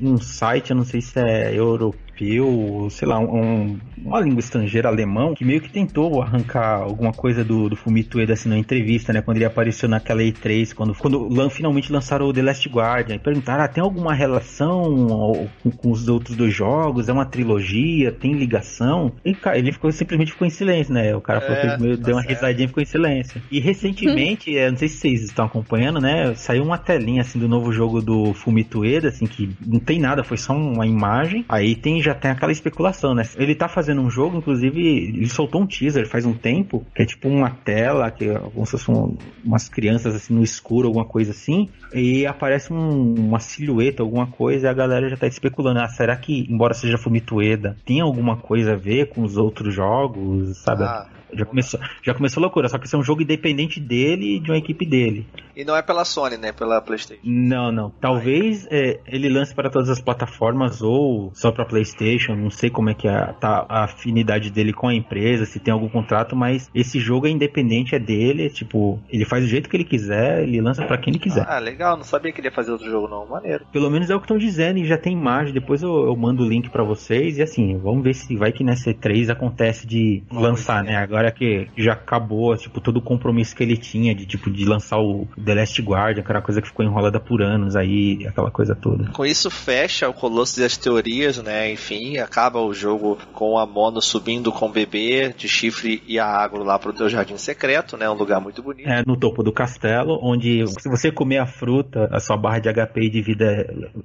[0.00, 4.40] um site, eu não sei se é é, euro europeu, sei lá, um, uma língua
[4.40, 8.58] estrangeira, alemão, que meio que tentou arrancar alguma coisa do, do Fumito Ueda assim na
[8.58, 9.22] entrevista, né?
[9.22, 13.64] Quando ele apareceu naquela E3, quando, quando finalmente lançaram o The Last Guardian, e perguntaram:
[13.64, 17.08] ah, tem alguma relação com, com, os outros dois jogos?
[17.08, 18.12] É uma trilogia?
[18.12, 19.12] Tem ligação?
[19.24, 21.14] E cara, ele ficou simplesmente ficou em silêncio, né?
[21.14, 23.42] O cara é, falou deu uma risadinha e ficou em silêncio.
[23.50, 26.34] E recentemente, não sei se vocês estão acompanhando, né?
[26.34, 30.24] Saiu uma telinha assim do novo jogo do Fumito Ueda, assim, que não tem nada,
[30.24, 31.44] foi só uma imagem.
[31.48, 33.24] Aí tem já tem aquela especulação, né?
[33.36, 37.06] Ele tá fazendo um jogo, inclusive, ele soltou um teaser faz um tempo, que é
[37.06, 41.30] tipo uma tela, que é como se fossem umas crianças assim no escuro, alguma coisa
[41.30, 45.88] assim, e aparece um, uma silhueta, alguma coisa, e a galera já tá especulando, ah,
[45.88, 50.84] será que, embora seja Fumitueda, tem alguma coisa a ver com os outros jogos, sabe?
[50.84, 51.19] Ah.
[51.32, 54.50] Já começou, já começou loucura, só que isso é um jogo independente dele e de
[54.50, 55.26] uma equipe dele.
[55.56, 56.52] E não é pela Sony, né?
[56.52, 57.20] Pela PlayStation.
[57.24, 57.90] Não, não.
[58.00, 62.34] Talvez é, ele lance para todas as plataformas ou só para PlayStation.
[62.34, 65.72] Não sei como é que é, tá a afinidade dele com a empresa, se tem
[65.72, 68.46] algum contrato, mas esse jogo é independente, é dele.
[68.46, 71.44] É, tipo, ele faz do jeito que ele quiser, ele lança para quem ele quiser.
[71.46, 71.96] Ah, legal.
[71.96, 73.26] Não sabia que ele ia fazer outro jogo, não.
[73.26, 73.66] Maneiro.
[73.72, 75.52] Pelo menos é o que estão dizendo e já tem imagem.
[75.52, 77.38] Depois eu, eu mando o link para vocês.
[77.38, 80.96] E assim, vamos ver se vai que nessa E3 acontece de lançar, né?
[80.96, 84.64] Agora agora que já acabou, tipo, todo o compromisso que ele tinha de, tipo, de
[84.64, 88.74] lançar o The Last Guardian, aquela coisa que ficou enrolada por anos aí, aquela coisa
[88.74, 89.10] toda.
[89.12, 91.70] Com isso fecha o Colosso das Teorias, né?
[91.70, 96.26] Enfim, acaba o jogo com a Mono subindo com o bebê de chifre e a
[96.26, 98.08] água lá pro teu jardim secreto, né?
[98.08, 98.88] Um lugar muito bonito.
[98.88, 102.72] É, no topo do castelo, onde se você comer a fruta, a sua barra de
[102.72, 103.44] HP e de vida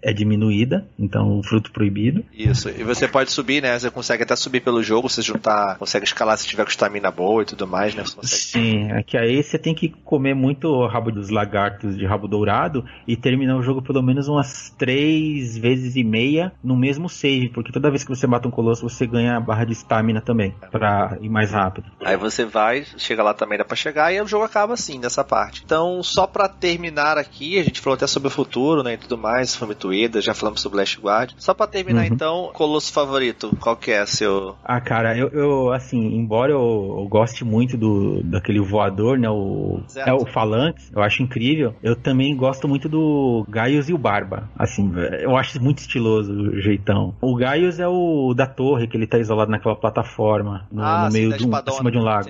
[0.02, 2.24] é, é diminuída, então fruto proibido.
[2.34, 3.78] Isso, e você pode subir, né?
[3.80, 7.44] Você consegue até subir pelo jogo, você juntar, consegue escalar se tiver com estamina boa
[7.44, 8.04] e tudo mais, né?
[8.24, 12.86] Sim, é que aí você tem que comer muito rabo dos lagartos de rabo dourado
[13.08, 17.72] e terminar o jogo pelo menos umas três vezes e meia no mesmo save, porque
[17.72, 21.18] toda vez que você mata um colosso você ganha a barra de estamina também, pra
[21.22, 21.88] ir mais rápido.
[22.04, 25.24] Aí você vai, chega lá também, dá pra chegar e o jogo acaba assim, nessa
[25.24, 25.64] parte.
[25.66, 29.18] Então, só pra terminar aqui, a gente falou até sobre o futuro, né, e tudo
[29.18, 31.32] mais, Famitueda, já falamos sobre Last Guard.
[31.38, 32.14] Só pra terminar uhum.
[32.14, 34.56] então, colosso favorito, qual que é seu...
[34.64, 36.62] Ah, cara, eu, eu assim, embora eu
[37.00, 39.30] eu gosto muito do daquele voador, né?
[39.30, 41.76] O, é o Falanx, eu acho incrível.
[41.84, 44.50] Eu também gosto muito do Gaius e o Barba.
[44.58, 44.92] Assim,
[45.22, 47.16] eu acho muito estiloso o jeitão.
[47.22, 51.14] O Gaius é o da torre, que ele tá isolado naquela plataforma, no, ah, no
[51.14, 52.30] meio de um, cima de um lago.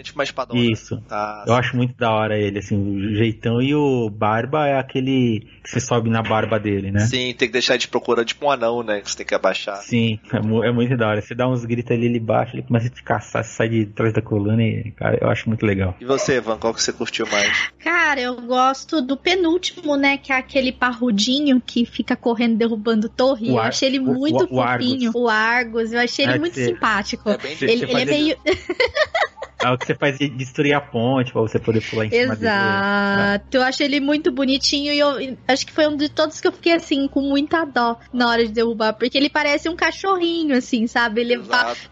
[0.54, 1.02] Isso.
[1.10, 1.60] Ah, eu sim.
[1.60, 3.62] acho muito da hora ele, assim, o jeitão.
[3.62, 7.02] E o Barba é aquele que você sobe na barba dele, né?
[7.02, 9.02] Sim, tem que deixar de procurar tipo um anão, né?
[9.02, 9.78] Que você tem que abaixar.
[9.78, 11.22] Sim, é, é muito da hora.
[11.22, 13.86] Você dá uns gritos ali, ele baixa, ele começa a te caçar, você sai de
[13.86, 15.96] trás da coluna e, cara, eu acho muito legal.
[16.00, 17.70] E você, Van, qual que você curtiu mais?
[17.80, 20.18] Cara, eu gosto do penúltimo, né?
[20.18, 23.50] Que é aquele parrudinho que fica correndo derrubando torre.
[23.50, 25.12] eu achei ele muito o, o, fofinho.
[25.14, 25.22] O Argus.
[25.22, 25.94] o Argus.
[25.94, 27.30] Eu achei ele é muito simpático.
[27.30, 28.38] É bem ele, ele é meio.
[29.64, 32.34] É o que você faz de destruir a ponte pra você poder pular em cima
[32.34, 32.40] Exato.
[32.40, 32.52] dele.
[32.52, 33.58] Exato.
[33.58, 36.52] Eu acho ele muito bonitinho e eu acho que foi um de todos que eu
[36.52, 38.94] fiquei assim, com muita dó na hora de derrubar.
[38.94, 41.22] Porque ele parece um cachorrinho, assim, sabe?
[41.22, 41.42] Ele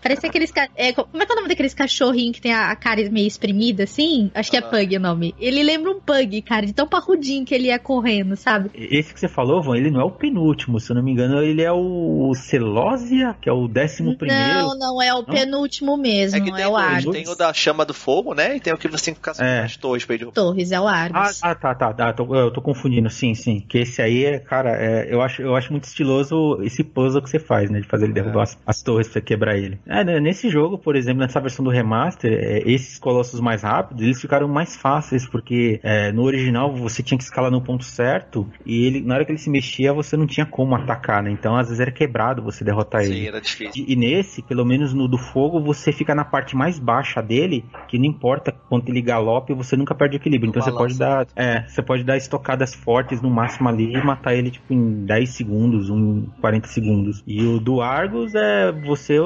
[0.02, 0.52] parece aqueles.
[0.76, 3.28] É, como é que é o nome daqueles cachorrinhos que tem a, a cara meio
[3.28, 4.32] espremida, assim?
[4.34, 5.36] Acho que é Pug o nome.
[5.40, 8.70] Ele lembra um Pug, cara, de tão parrudinho que ele ia correndo, sabe?
[8.74, 11.42] Esse que você falou, Van, ele não é o penúltimo, se eu não me engano,
[11.42, 14.60] ele é o Celósia, que é o décimo primeiro.
[14.60, 15.26] Não, não, é o não?
[15.26, 16.38] penúltimo mesmo.
[16.38, 17.14] É, que tem é o Argus.
[17.14, 18.56] Tem o da chama do fogo, né?
[18.56, 19.62] E tem o que você tem que ficar é.
[19.62, 21.42] as torres ele Torres, é o Argus.
[21.44, 22.14] Ah, ah tá, tá, tá.
[22.14, 23.60] Tô, eu tô confundindo, sim, sim.
[23.68, 27.30] Que esse aí é, cara, é, eu, acho, eu acho muito estiloso esse puzzle que
[27.30, 27.80] você faz, né?
[27.80, 28.44] De fazer ele derrubar é.
[28.44, 29.80] as, as, torres pra quebrar ele.
[29.88, 34.04] É, né, nesse jogo, por exemplo, nessa versão do remaster, é, esses colossos mais rápidos,
[34.04, 38.50] eles ficaram mais fáceis, porque é, no original você tinha que escalar no ponto certo
[38.66, 41.32] e ele, na hora que ele se mexia, você não tinha como atacar, né?
[41.32, 43.22] Então às vezes era quebrado você derrotar sim, ele.
[43.22, 43.86] Sim, era difícil.
[43.88, 47.43] E, e nesse, pelo menos no do fogo, você fica na parte mais baixa dele
[47.88, 50.50] que não importa quanto ele galope, você nunca perde equilíbrio.
[50.50, 54.36] Então você pode dar, é, você pode dar estocadas fortes no máximo ali e matar
[54.36, 57.24] ele tipo em 10 segundos, em 40 segundos.
[57.28, 59.18] E o do Argus é você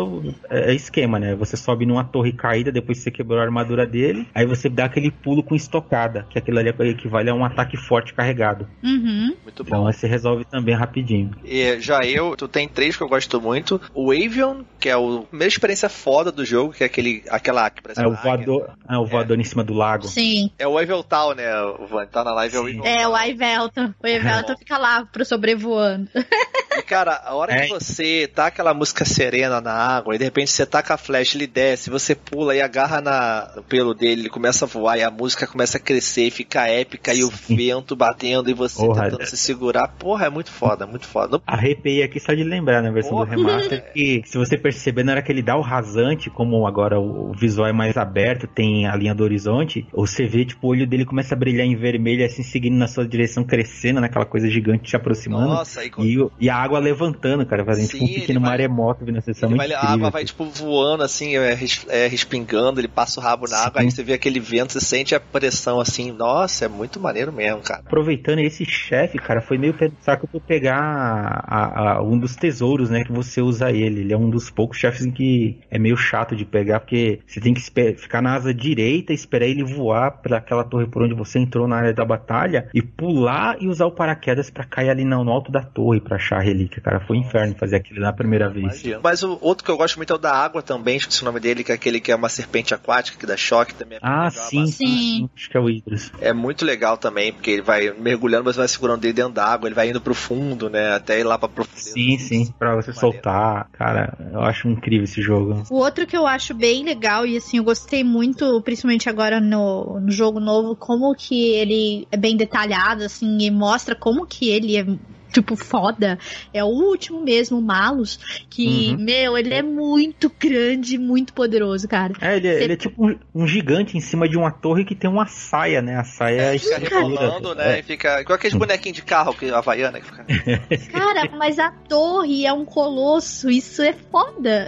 [0.49, 1.35] é, é esquema, né?
[1.35, 4.85] Você sobe numa torre caída depois que você quebrou a armadura dele, aí você dá
[4.85, 8.68] aquele pulo com estocada, que aquilo ali equivale a um ataque forte carregado.
[8.84, 9.35] Uhum.
[9.44, 9.68] Muito bom.
[9.68, 11.31] Então você resolve também rapidinho.
[11.44, 13.80] E já eu, tu tem três que eu gosto muito.
[13.94, 14.99] O Avion, que é a
[15.31, 18.98] mesma experiência foda do jogo, que é aquele, aquela que parece É o voador, é
[18.98, 19.42] o voador é.
[19.42, 20.08] em cima do lago.
[20.08, 20.52] Sim.
[20.58, 21.50] É o Eveltal, né?
[21.80, 22.92] O Van tá na live, é o Eveltal.
[22.92, 23.94] É, o Eveltal.
[24.02, 26.10] O Eveltal fica lá pro sobrevoando.
[26.78, 27.62] E, cara, a hora é.
[27.62, 31.36] que você tá aquela música serena na água e de repente você taca a flecha,
[31.36, 35.04] ele desce, você pula e agarra na, no pelo dele, ele começa a voar e
[35.04, 39.06] a música começa a crescer e fica épica e o vento batendo e você Porra,
[39.06, 39.88] tentando se segurar.
[39.88, 41.42] Porra, é muito foda, muito foda.
[41.48, 43.36] Arrepiei aqui só de lembrar na versão Porra.
[43.36, 47.00] do remaster que, se você perceber, na hora que ele dá o rasante, como agora
[47.00, 50.88] o visual é mais aberto, tem a linha do horizonte, você vê, tipo, o olho
[50.88, 54.90] dele começa a brilhar em vermelho, assim, seguindo na sua direção, crescendo, naquela coisa gigante
[54.90, 55.48] se aproximando.
[55.48, 59.06] Nossa, aí, e, e, a água levantando, cara, fazendo Sim, tipo um pequeno vai, maremoto
[59.06, 59.49] vindo na sessão.
[59.56, 61.57] Vai, a água vai, tipo, voando, assim, é,
[61.90, 63.65] é, respingando, ele passa o rabo na Sim.
[63.68, 67.32] água, aí você vê aquele vento, você sente a pressão, assim, nossa, é muito maneiro
[67.32, 67.82] mesmo, cara.
[67.86, 73.03] Aproveitando esse chefe, cara, foi meio saco pra pegar a, a, um dos tesouros, né,
[73.03, 74.02] que você usa ele.
[74.02, 77.40] Ele é um dos poucos chefes em que é meio chato de pegar, porque você
[77.40, 77.60] tem que
[77.96, 81.78] ficar na asa direita, esperar ele voar para aquela torre por onde você entrou na
[81.78, 85.62] área da batalha e pular e usar o paraquedas para cair ali no, alto da
[85.62, 87.00] torre para achar a relíquia, cara.
[87.00, 88.66] Foi um inferno fazer aquilo na primeira vez.
[88.66, 89.00] Imagina.
[89.04, 91.40] Mas o outro que eu gosto muito é o da água também, esqueci o nome
[91.40, 93.98] dele, que é aquele que é uma serpente aquática que dá choque também.
[93.98, 96.12] É ah, sim, sim, sim, Acho que é o Idris.
[96.20, 99.68] É muito legal também, porque ele vai mergulhando, mas vai segurando ele dentro da água,
[99.68, 100.94] ele vai indo pro fundo, né?
[100.94, 101.92] Até ir lá pra profundidade.
[101.92, 103.70] Sim, sim, pra você soltar.
[103.74, 105.64] Cara, eu acho incrível esse jogo.
[105.70, 109.99] O outro que eu acho bem legal, e assim, eu gostei muito, principalmente agora no,
[109.99, 114.78] no jogo novo, como que ele é bem detalhado, assim, e mostra como que ele
[114.78, 114.86] é
[115.32, 116.18] tipo, foda.
[116.54, 119.04] É o último mesmo, Malus, que, uhum.
[119.04, 122.14] meu, ele é muito grande, muito poderoso, cara.
[122.22, 122.64] É, ele, é, Você...
[122.64, 125.82] ele é tipo um, um, gigante em cima de uma torre que tem uma saia,
[125.82, 125.98] né?
[125.98, 127.78] A saia é, fica rebolando, né?
[127.78, 127.80] É.
[127.80, 130.26] E fica igual aqueles bonequinhos de carro, que a Havaiana que fica.
[130.91, 134.68] Cara, mas a torre é um colosso, isso é foda.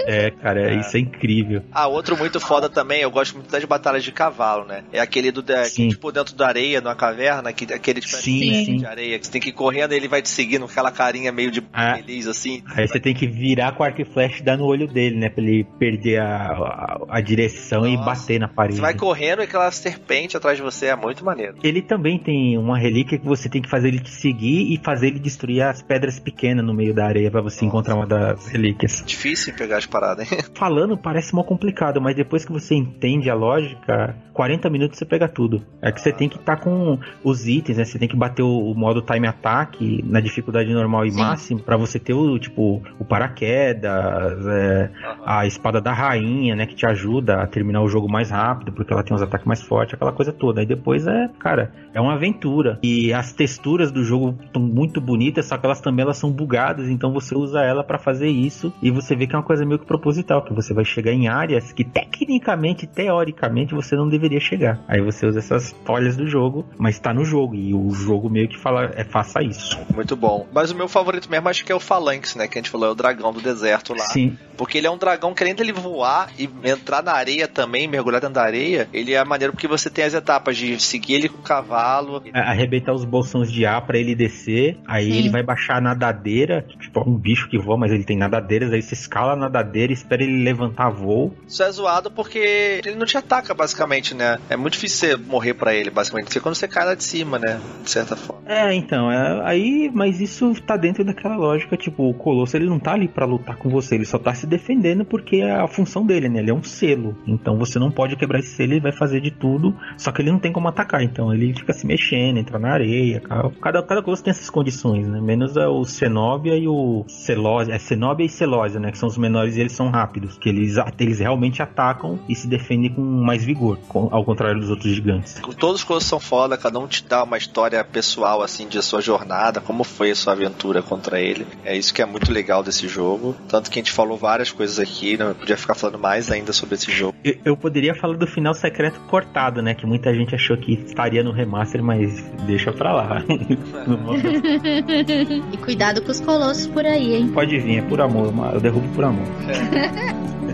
[0.00, 0.76] É, cara, é.
[0.80, 1.62] isso é incrível.
[1.72, 4.84] Ah, outro muito foda também, eu gosto muito das batalhas de cavalo, né?
[4.92, 8.64] É aquele do, é, que, tipo, dentro da areia, numa caverna, que, aquele tipo, sim,
[8.64, 8.76] sim.
[8.78, 9.52] de areia, que você tem que ir
[9.82, 12.62] correndo ele vai te seguindo com aquela carinha meio de ah, feliz, assim.
[12.74, 15.28] Aí você tem que virar com arco e flash e dar no olho dele, né?
[15.28, 17.92] Pra ele perder a, a, a direção Nossa.
[17.92, 18.76] e bater na parede.
[18.76, 21.56] Você vai correndo e aquela serpente atrás de você é muito maneiro.
[21.62, 25.08] Ele também tem uma relíquia que você tem que fazer ele te seguir e fazer
[25.08, 27.66] ele destruir as pedras pequenas no meio da areia para você Nossa.
[27.66, 29.02] encontrar uma das relíquias.
[29.06, 30.38] Difícil pegar as paradas, hein?
[30.54, 35.28] Falando parece mal complicado, mas depois que você entende a lógica, 40 minutos você pega
[35.28, 35.64] tudo.
[35.80, 37.84] É que você tem que estar tá com os itens, né?
[37.84, 39.71] Você tem que bater o, o modo time attack
[40.04, 41.20] na dificuldade normal e Sim.
[41.20, 44.90] máxima para você ter o tipo o paraquedas, é,
[45.24, 48.92] a espada da rainha, né, que te ajuda a terminar o jogo mais rápido porque
[48.92, 50.60] ela tem uns ataques mais fortes, aquela coisa toda.
[50.60, 55.46] Aí depois é, cara, é uma aventura e as texturas do jogo estão muito bonitas,
[55.46, 58.90] só que elas também elas são bugadas, então você usa ela para fazer isso e
[58.90, 61.72] você vê que é uma coisa meio que proposital, que você vai chegar em áreas
[61.72, 64.80] que tecnicamente, teoricamente você não deveria chegar.
[64.88, 68.48] Aí você usa essas folhas do jogo, mas tá no jogo e o jogo meio
[68.48, 69.61] que fala é faça isso.
[69.94, 70.46] Muito bom.
[70.52, 72.48] Mas o meu favorito mesmo acho que é o Phalanx, né?
[72.48, 74.04] Que a gente falou, é o dragão do deserto lá.
[74.04, 74.36] Sim.
[74.56, 78.34] Porque ele é um dragão, querendo ele voar e entrar na areia também, mergulhar dentro
[78.34, 81.42] da areia, ele é maneiro porque você tem as etapas de seguir ele com o
[81.42, 82.22] cavalo.
[82.32, 85.18] É, arrebentar os bolsões de ar para ele descer, aí Sim.
[85.18, 88.82] ele vai baixar a nadadeira, tipo um bicho que voa, mas ele tem nadadeiras, aí
[88.82, 91.34] você escala a nadadeira e espera ele levantar voo.
[91.46, 94.38] Isso é zoado porque ele não te ataca, basicamente, né?
[94.48, 96.26] É muito difícil você morrer para ele, basicamente.
[96.26, 97.60] Porque quando você cai lá de cima, né?
[97.82, 98.42] De certa forma.
[98.46, 102.78] É, então, é, aí, mas isso tá dentro daquela lógica, tipo, o Colosso ele não
[102.78, 106.04] tá ali para lutar com você, ele só tá se defendendo porque é a função
[106.04, 106.40] dele, né?
[106.40, 107.16] Ele é um selo.
[107.26, 110.30] Então você não pode quebrar esse selo, ele vai fazer de tudo, só que ele
[110.30, 113.20] não tem como atacar, então ele fica se mexendo, entra na areia,
[113.60, 115.20] cada, cada Colosso tem essas condições, né?
[115.20, 118.90] Menos o Cenobia e o Celósia, é Cenobia e Celósia, né?
[118.90, 122.46] Que são os menores e eles são rápidos, que eles, eles realmente atacam e se
[122.46, 123.78] defendem com mais vigor,
[124.10, 125.40] ao contrário dos outros gigantes.
[125.58, 129.00] Todos os Colossos são foda, cada um te dá uma história pessoal, assim, de sua
[129.00, 131.46] jornada, como foi a sua aventura contra ele.
[131.64, 133.36] É isso que é muito legal desse jogo.
[133.48, 136.74] Tanto que a gente falou várias coisas aqui, não podia ficar falando mais ainda sobre
[136.74, 137.14] esse jogo.
[137.24, 139.74] Eu, eu poderia falar do final secreto cortado, né?
[139.74, 143.24] Que muita gente achou que estaria no remaster, mas deixa pra lá.
[145.52, 147.28] e cuidado com os colossos por aí, hein?
[147.28, 149.26] Pode vir, é por amor, eu derrubo por amor.
[149.48, 150.42] É.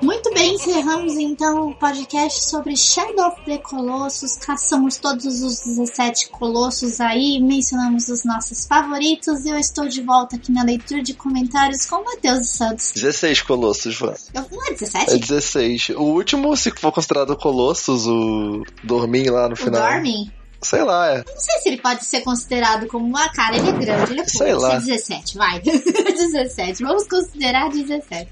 [0.00, 4.36] Muito bem, encerramos então o podcast sobre Shadow of the Colossus.
[4.36, 9.44] Caçamos todos os 17 colossos aí, mencionamos os nossos favoritos.
[9.44, 12.92] E eu estou de volta aqui na leitura de comentários com o Matheus Santos.
[12.92, 14.14] 16 colossos, Juan.
[14.32, 15.12] Não é 17?
[15.12, 15.88] É 16.
[15.96, 19.80] O último, se for considerado colossos, o Dormin lá no final.
[19.80, 20.30] O Dormin?
[20.66, 21.16] Sei lá, é.
[21.18, 24.24] Não sei se ele pode ser considerado como uma cara, ele é grande, ele é
[24.26, 24.74] Sei lá.
[24.74, 25.60] É 17, vai.
[25.62, 28.28] 17, vamos considerar 17.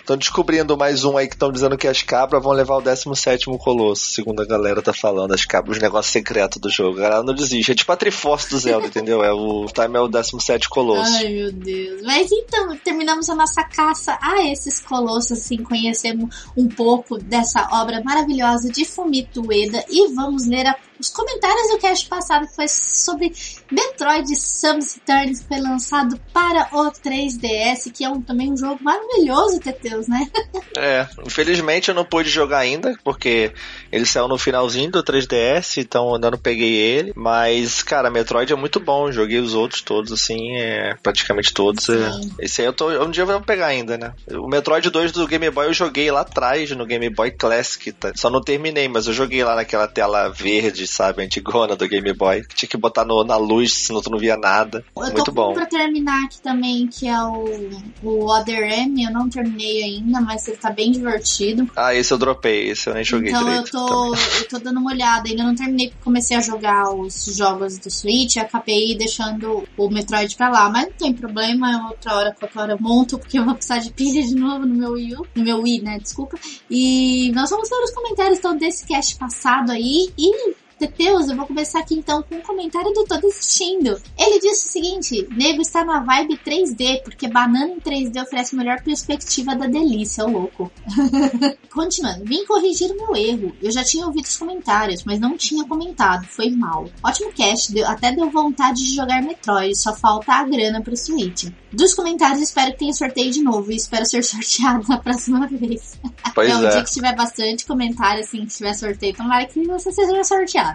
[0.00, 3.46] Estão descobrindo mais um aí que estão dizendo que as cabras vão levar o 17
[3.58, 6.96] Colosso, segundo a galera tá falando, as cabras, os negócios secretos do jogo.
[6.98, 7.72] A galera não desiste.
[7.72, 9.24] É tipo a Triforce do Zelda, entendeu?
[9.24, 11.12] É o Time é o 17 Colosso.
[11.16, 12.02] Ai, meu Deus.
[12.02, 18.00] Mas então, terminamos a nossa caça a esses colossos, assim, conhecemos um pouco dessa obra
[18.04, 22.68] maravilhosa de Fumito Ueda e vamos ler a- os comentários do cast passado que foi
[22.68, 23.32] sobre
[23.70, 28.82] Metroid Samus Returns, que foi lançado para o 3DS, que é um, também um jogo
[28.82, 30.28] maravilhoso, Teteus, né?
[30.78, 33.50] É, infelizmente eu não pude jogar ainda, porque
[33.90, 37.12] ele saiu no finalzinho do 3DS, então eu ainda não peguei ele.
[37.16, 41.88] Mas, cara, Metroid é muito bom, joguei os outros todos, assim, é, praticamente todos.
[41.88, 42.10] é.
[42.38, 42.90] Esse aí eu tô.
[43.02, 44.12] Um dia eu vou pegar ainda, né?
[44.32, 48.12] O Metroid 2 do Game Boy eu joguei lá atrás, no Game Boy Classic, tá?
[48.14, 52.42] Só não terminei, mas eu joguei lá naquela tela verde, sabe, antigona do Game Boy.
[52.54, 54.84] Tinha que botar no- na luz, senão tu não via nada.
[54.96, 55.52] Eu muito tô bom.
[55.52, 57.70] pra terminar aqui também, que é o,
[58.02, 59.04] o Other M.
[59.04, 61.68] Eu não terminei ainda, mas ele tá bem divertido.
[61.76, 63.70] Ah, esse eu dropei, esse eu nem joguei então eu direito.
[63.72, 64.20] tô, também.
[64.40, 65.28] eu tô dando uma olhada.
[65.28, 70.34] Ainda não terminei porque comecei a jogar os jogos do Switch acabei deixando o Metroid
[70.36, 70.68] pra lá.
[70.70, 73.78] Mas não tem problema, é outra hora, qualquer hora eu monto, porque eu vou precisar
[73.78, 75.98] de pilha de novo no meu Wii, U, no meu Wii, né?
[75.98, 76.38] Desculpa.
[76.70, 80.10] E nós vamos ler os comentários então desse cast passado aí.
[80.18, 83.98] E Teteus, eu vou começar aqui então com um comentário do Tô Desistindo.
[84.18, 88.82] Ele disse o seguinte: Nego está na vibe 3D, porque banana em 3D oferece melhor
[88.82, 90.70] perspectiva da delícia, ô louco.
[91.72, 93.56] Continuando, vim corrigir o meu erro.
[93.62, 96.26] Eu já tinha ouvido os comentários, mas não tinha comentado.
[96.26, 96.88] Foi mal.
[97.02, 101.48] Ótimo cast, deu- até deu vontade de jogar Metroid, só falta a grana pro Switch.
[101.72, 105.98] Dos comentários, espero que tenha sorteio de novo e espero ser sorteado na próxima vez.
[106.34, 106.70] Pois é, um é.
[106.70, 110.65] dia que tiver bastante comentário, assim, que tiver sorteio, tomara que você seja sorteado.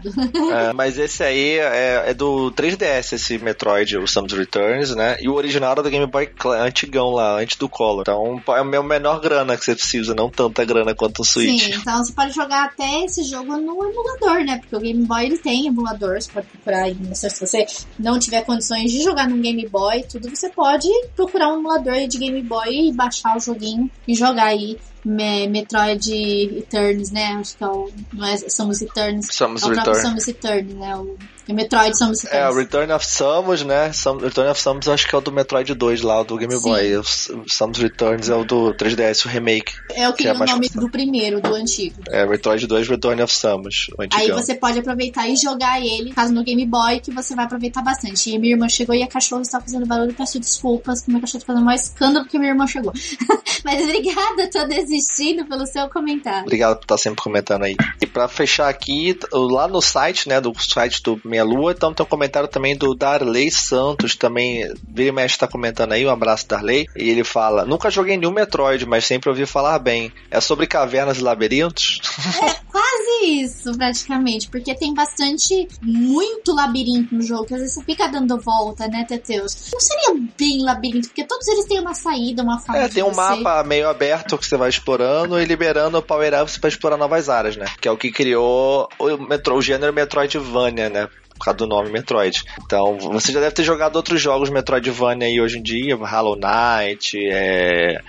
[0.51, 5.17] É, mas esse aí é, é do 3DS, esse Metroid, o Samus Returns, né?
[5.21, 8.01] E o original era do Game Boy antigão lá, antes do Color.
[8.01, 11.65] Então é meu menor grana que você precisa, não tanta grana quanto o Switch.
[11.65, 14.59] Sim, então você pode jogar até esse jogo no emulador, né?
[14.59, 16.97] Porque o Game Boy ele tem emulador, você pode procurar aí.
[17.13, 17.65] Se você
[17.99, 22.17] não tiver condições de jogar num Game Boy, tudo, você pode procurar um emulador de
[22.17, 26.11] Game Boy e baixar o joguinho e jogar aí Metroid
[26.53, 27.33] Returns, né?
[27.33, 27.89] Acho que é o.
[28.13, 29.27] Não é Samus Returns.
[29.33, 30.01] Samus é o Return.
[30.01, 30.95] Samus Returns, né?
[30.95, 32.55] O, o Metroid Samus É, o Returns.
[32.57, 33.91] Return of Samus, né?
[33.93, 36.53] Sam- Return of Samus acho que é o do Metroid 2 lá, o do Game
[36.55, 36.61] Sim.
[36.61, 36.97] Boy.
[36.97, 37.03] O
[37.47, 39.73] Samus Returns é o do 3DS, o remake.
[39.93, 41.95] É o que que é é o nome do primeiro, do antigo.
[42.09, 46.43] É, Metroid 2 Return of Samus, Aí você pode aproveitar e jogar ele, caso no
[46.43, 48.29] Game Boy, que você vai aproveitar bastante.
[48.29, 51.41] E minha irmã chegou e a cachorra está fazendo barulho, peço desculpas, que meu cachorro
[51.41, 52.93] tá fazendo mais escândalo porque minha irmã chegou.
[53.63, 56.43] Mas obrigada, tô desistindo pelo seu comentário.
[56.43, 57.75] Obrigado por estar sempre comentando aí.
[58.01, 62.05] E pra fechar aqui, lá no site, né, do site do Meia Lua, então tem
[62.05, 66.47] um comentário também do Darley Santos, também, vira e mexe tá comentando aí, um abraço
[66.47, 70.11] Darley, e ele fala, nunca joguei nenhum Metroid, mas sempre ouvi falar bem.
[70.29, 71.99] É sobre cavernas e labirintos?
[72.71, 78.07] Quase isso, praticamente, porque tem bastante, muito labirinto no jogo, que às vezes você fica
[78.07, 79.71] dando volta, né, Teteus?
[79.71, 83.13] Não seria bem labirinto, porque todos eles têm uma saída, uma forma É, tem um
[83.13, 87.65] mapa meio aberto que você vai explorando e liberando power-ups pra explorar novas áreas, né?
[87.79, 91.07] Que é o que criou o, metro, o gênero Metroidvania, né?
[91.41, 92.43] Por causa do nome Metroid.
[92.63, 97.17] Então, você já deve ter jogado outros jogos Metroidvania aí hoje em dia, Hollow Knight,
[97.17, 97.99] é,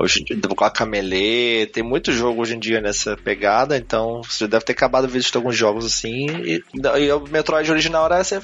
[0.00, 4.48] hoje, em dia, a Camelê, tem muito jogo hoje em dia nessa pegada, então você
[4.48, 6.26] deve ter acabado de visitar alguns jogos assim.
[6.44, 8.42] E, e o Metroid original era essa,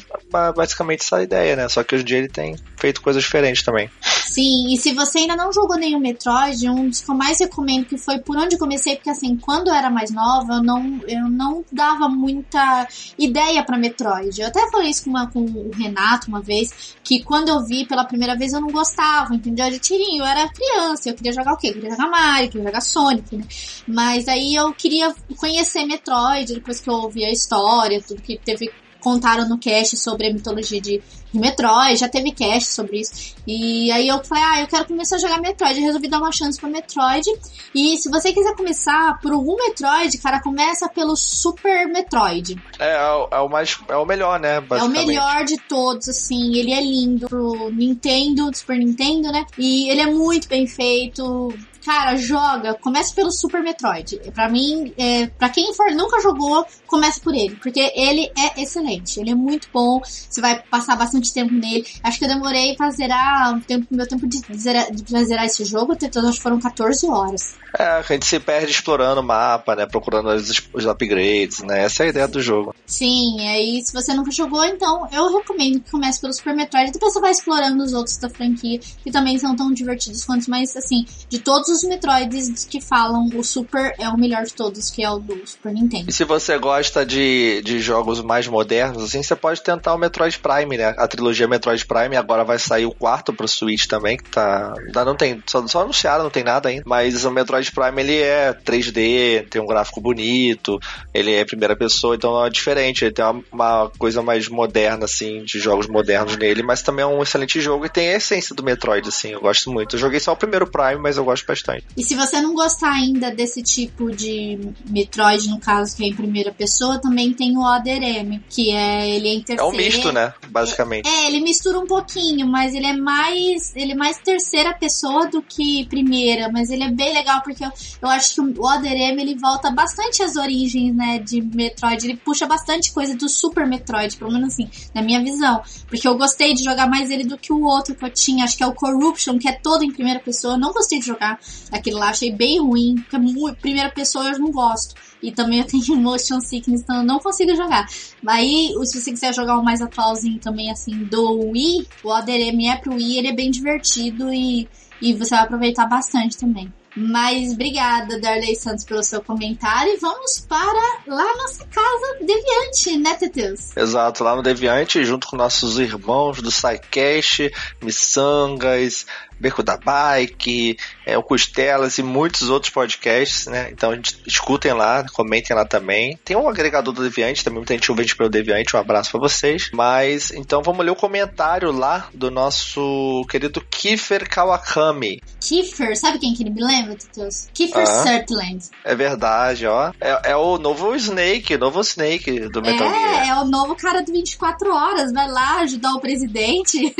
[0.55, 1.69] basicamente essa ideia, né?
[1.69, 3.91] Só que hoje em dia ele tem feito coisas diferentes também.
[4.03, 7.87] Sim, e se você ainda não jogou nenhum Metroid, um dos que eu mais recomendo,
[7.87, 11.29] que foi por onde comecei, porque assim, quando eu era mais nova, eu não, eu
[11.29, 12.87] não dava muita
[13.19, 14.41] ideia pra Metroid.
[14.41, 17.87] Eu até falei isso com, uma, com o Renato uma vez, que quando eu vi
[17.87, 19.71] pela primeira vez eu não gostava, entendeu?
[19.71, 21.69] De tirinho, eu era criança, eu queria jogar o quê?
[21.69, 23.45] Eu queria jogar Mario, queria jogar Sonic, né?
[23.87, 28.71] Mas aí eu queria conhecer Metroid, depois que eu ouvi a história, tudo que teve
[29.07, 31.01] contaram no cast sobre a mitologia de,
[31.33, 33.37] de Metroid, já teve cast sobre isso.
[33.47, 35.79] E aí eu falei, ah, eu quero começar a jogar Metroid.
[35.79, 37.25] Eu resolvi dar uma chance pro Metroid.
[37.73, 42.61] E se você quiser começar por algum Metroid, cara, começa pelo Super Metroid.
[42.81, 43.79] É, é, o- é o mais.
[43.89, 44.57] É o melhor, né?
[44.57, 46.57] É o melhor de todos, assim.
[46.57, 49.47] Ele é lindo pro Nintendo, Super Nintendo, né?
[49.57, 51.55] E ele é muito bem feito.
[51.87, 54.21] Cara, joga, começa pelo Super Metroid.
[54.35, 59.21] Pra mim, é, pra quem for nunca jogou, começa por ele, porque ele é excelente,
[59.21, 61.87] ele é muito bom, você vai passar bastante tempo nele.
[62.03, 65.65] Acho que eu demorei pra zerar um tempo, meu tempo de zerar, de zerar esse
[65.65, 67.55] jogo, acho que foram 14 horas.
[67.79, 69.87] É, a gente se perde explorando o mapa, né?
[69.87, 71.85] Procurando os, os upgrades, né?
[71.85, 72.75] Essa é a ideia do jogo.
[72.87, 77.13] Sim, aí se você nunca jogou, então eu recomendo que comece pelo Super Metroid, depois
[77.13, 81.05] você vai explorando os outros da franquia, que também são tão divertidos quanto, mas assim,
[81.29, 85.11] de todos os Metroids que falam, o Super é o melhor de todos, que é
[85.11, 86.09] o do Super Nintendo.
[86.09, 90.39] E se você gosta de, de jogos mais modernos, assim, você pode tentar o Metroid
[90.39, 90.95] Prime, né?
[90.97, 94.75] A trilogia Metroid Prime, agora vai sair o quarto pro Switch também, que tá.
[94.87, 95.43] Ainda não tem.
[95.47, 96.85] Só, só anunciaram, não tem nada ainda.
[96.87, 100.79] Mas o Metroid Prime ele é 3D, tem um gráfico bonito,
[101.13, 103.05] ele é primeira pessoa, então é diferente.
[103.05, 107.07] Ele tem uma, uma coisa mais moderna, assim, de jogos modernos nele, mas também é
[107.07, 109.97] um excelente jogo e tem a essência do Metroid, assim, eu gosto muito.
[109.97, 111.66] Eu joguei só o primeiro Prime, mas eu gosto bastante.
[111.97, 116.15] E se você não gostar ainda desse tipo de Metroid, no caso, que é em
[116.15, 119.63] primeira pessoa, também tem o Other M, que é ele é em terceira.
[119.63, 120.33] É um misto, né?
[120.49, 121.09] Basicamente.
[121.09, 123.75] É, ele mistura um pouquinho, mas ele é mais.
[123.75, 127.71] Ele é mais terceira pessoa do que primeira, mas ele é bem legal porque eu,
[128.03, 132.07] eu acho que o Other M ele volta bastante às origens, né, de Metroid.
[132.07, 135.63] Ele puxa bastante coisa do Super Metroid, pelo menos assim, na minha visão.
[135.89, 138.57] Porque eu gostei de jogar mais ele do que o outro que eu tinha, acho
[138.57, 140.55] que é o Corruption, que é todo em primeira pessoa.
[140.55, 141.39] Eu não gostei de jogar
[141.71, 144.95] aquele lá, achei bem ruim, porque muito, primeira pessoa eu não gosto.
[145.23, 147.87] E também eu tenho motion sickness, então eu não consigo jogar.
[148.27, 152.69] Aí, se você quiser jogar o mais atualzinho também, assim, do Wii, o Other M
[152.69, 154.69] é pro Wii, ele é bem divertido e,
[155.01, 156.73] e você vai aproveitar bastante também.
[156.97, 159.93] Mas obrigada, Darley Santos, pelo seu comentário.
[159.93, 163.77] E vamos para lá nossa casa Deviante, né, Teteus?
[163.77, 167.53] Exato, lá no Deviante, junto com nossos irmãos do SciCast,
[167.83, 169.05] Missangas,
[169.39, 173.69] Beco da Bike, é, o Costelas e muitos outros podcasts, né?
[173.71, 173.93] Então
[174.27, 176.19] escutem lá, comentem lá também.
[176.25, 179.71] Tem um agregador do Deviante, também muita gente ouve pelo Deviante, um abraço para vocês.
[179.73, 185.21] Mas então vamos ler o comentário lá do nosso querido Kiefer Kawakami.
[185.41, 187.49] Kiefer, sabe quem que ele me lembra, Tutus?
[187.53, 188.65] Kiefer ah, Sutherland.
[188.85, 189.93] É verdade, ó.
[190.01, 193.27] É, é, o novo Snake, novo Snake do Metal é, Gear.
[193.27, 196.95] É, é o novo cara do 24 horas, vai lá ajudar o presidente.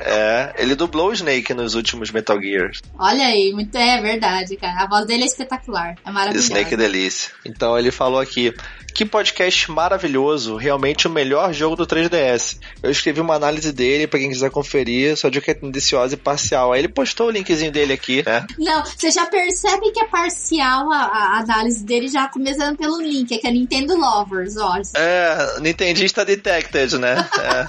[0.00, 2.80] é, ele dublou o Snake nos últimos Metal Gears.
[2.98, 4.84] Olha aí, muito é verdade, cara.
[4.84, 6.46] A voz dele é espetacular, é maravilhosa.
[6.46, 7.32] Snake delícia.
[7.44, 8.54] Então ele falou aqui:
[8.92, 12.58] que podcast maravilhoso, realmente o melhor jogo do 3DS.
[12.82, 16.16] Eu escrevi uma análise dele para quem quiser conferir, só digo que é tendenciosa e
[16.16, 16.72] parcial.
[16.72, 18.46] Aí ele postou o linkzinho dele aqui, né?
[18.58, 23.32] Não, você já percebe que é parcial a, a análise dele já começando pelo link,
[23.32, 24.72] é que é Nintendo Lovers, ó.
[24.94, 27.28] É, Nintendista Detected, né?
[27.42, 27.66] É.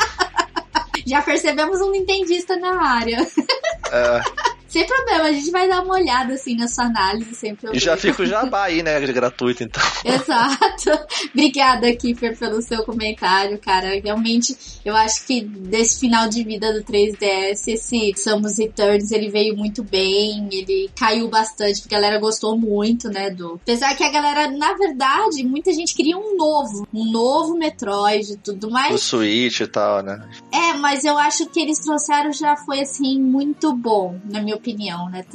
[1.06, 3.18] Já percebemos um nintendista na área.
[3.92, 4.54] É.
[4.74, 7.78] Sem problema, a gente vai dar uma olhada assim na sua análise sem problema.
[7.78, 9.00] E já fica o jabá aí, né?
[9.02, 9.84] Gratuito, então.
[10.04, 10.90] Exato.
[11.32, 14.02] Obrigada, Kiffer, pelo seu comentário, cara.
[14.04, 19.56] Realmente, eu acho que desse final de vida do 3DS, esse Samus Returns, ele veio
[19.56, 23.60] muito bem, ele caiu bastante, porque a galera gostou muito, né, do...
[23.62, 28.38] Apesar que a galera, na verdade, muita gente queria um novo, um novo Metroid e
[28.38, 28.96] tudo mais.
[28.96, 30.28] O Switch e tal, né?
[30.52, 34.63] É, mas eu acho que eles trouxeram já foi, assim, muito bom, na minha opinião,
[35.10, 35.26] né?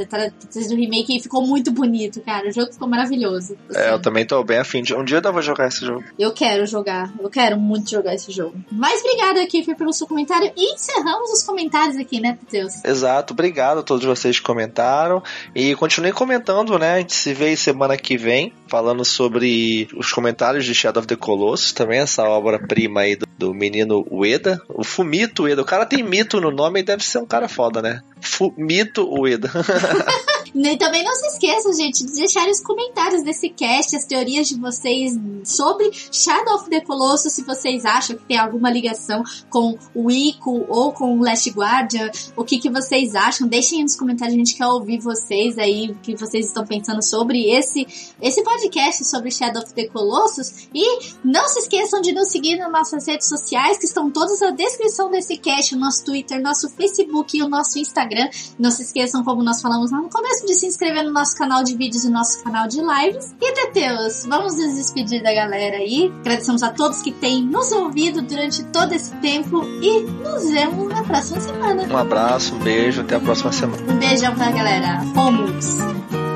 [0.69, 2.49] Do remake ficou muito bonito, cara.
[2.49, 3.57] O jogo ficou maravilhoso.
[3.69, 3.81] Assim.
[3.81, 4.95] É, eu também tô bem afim de.
[4.95, 6.05] Um dia eu vou jogar esse jogo.
[6.19, 7.13] Eu quero jogar.
[7.21, 8.55] Eu quero muito jogar esse jogo.
[8.71, 10.51] Mas obrigada, Kiffer, pelo seu comentário.
[10.57, 12.85] E encerramos os comentários aqui, né, Teteus?
[12.85, 13.33] Exato.
[13.33, 15.23] Obrigado a todos vocês que comentaram.
[15.55, 16.95] E continuem comentando, né?
[16.95, 21.17] A gente se vê semana que vem falando sobre os comentários de Shadow of the
[21.17, 25.63] Colossus, também essa obra-prima aí do, do, menino Ueda, o Fumito Ueda.
[25.63, 28.03] O cara tem mito no nome e deve ser um cara foda, né?
[28.20, 29.51] Fumito Ueda.
[30.55, 34.59] E também não se esqueçam, gente, de deixar os comentários desse cast, as teorias de
[34.59, 35.12] vocês
[35.45, 40.66] sobre Shadow of the Colossus, se vocês acham que tem alguma ligação com o Ico
[40.69, 44.55] ou com o Last Guardian, o que, que vocês acham, deixem nos comentários, a gente
[44.55, 47.87] quer ouvir vocês aí, o que vocês estão pensando sobre esse,
[48.20, 52.70] esse podcast sobre Shadow of the Colossus, e não se esqueçam de nos seguir nas
[52.70, 57.37] nossas redes sociais, que estão todas na descrição desse cast, o nosso Twitter, nosso Facebook
[57.37, 60.66] e o nosso Instagram, não se esqueçam, como nós falamos lá no começo, de se
[60.66, 63.35] inscrever no nosso canal de vídeos e no nosso canal de lives.
[63.40, 66.12] E Teteus, vamos nos despedir da galera aí.
[66.20, 71.02] Agradecemos a todos que têm nos ouvido durante todo esse tempo e nos vemos na
[71.02, 71.82] próxima semana.
[71.82, 73.82] Um abraço, um beijo, até a próxima semana.
[73.93, 75.02] Um beijão pra galera.
[75.15, 76.28] Fomos!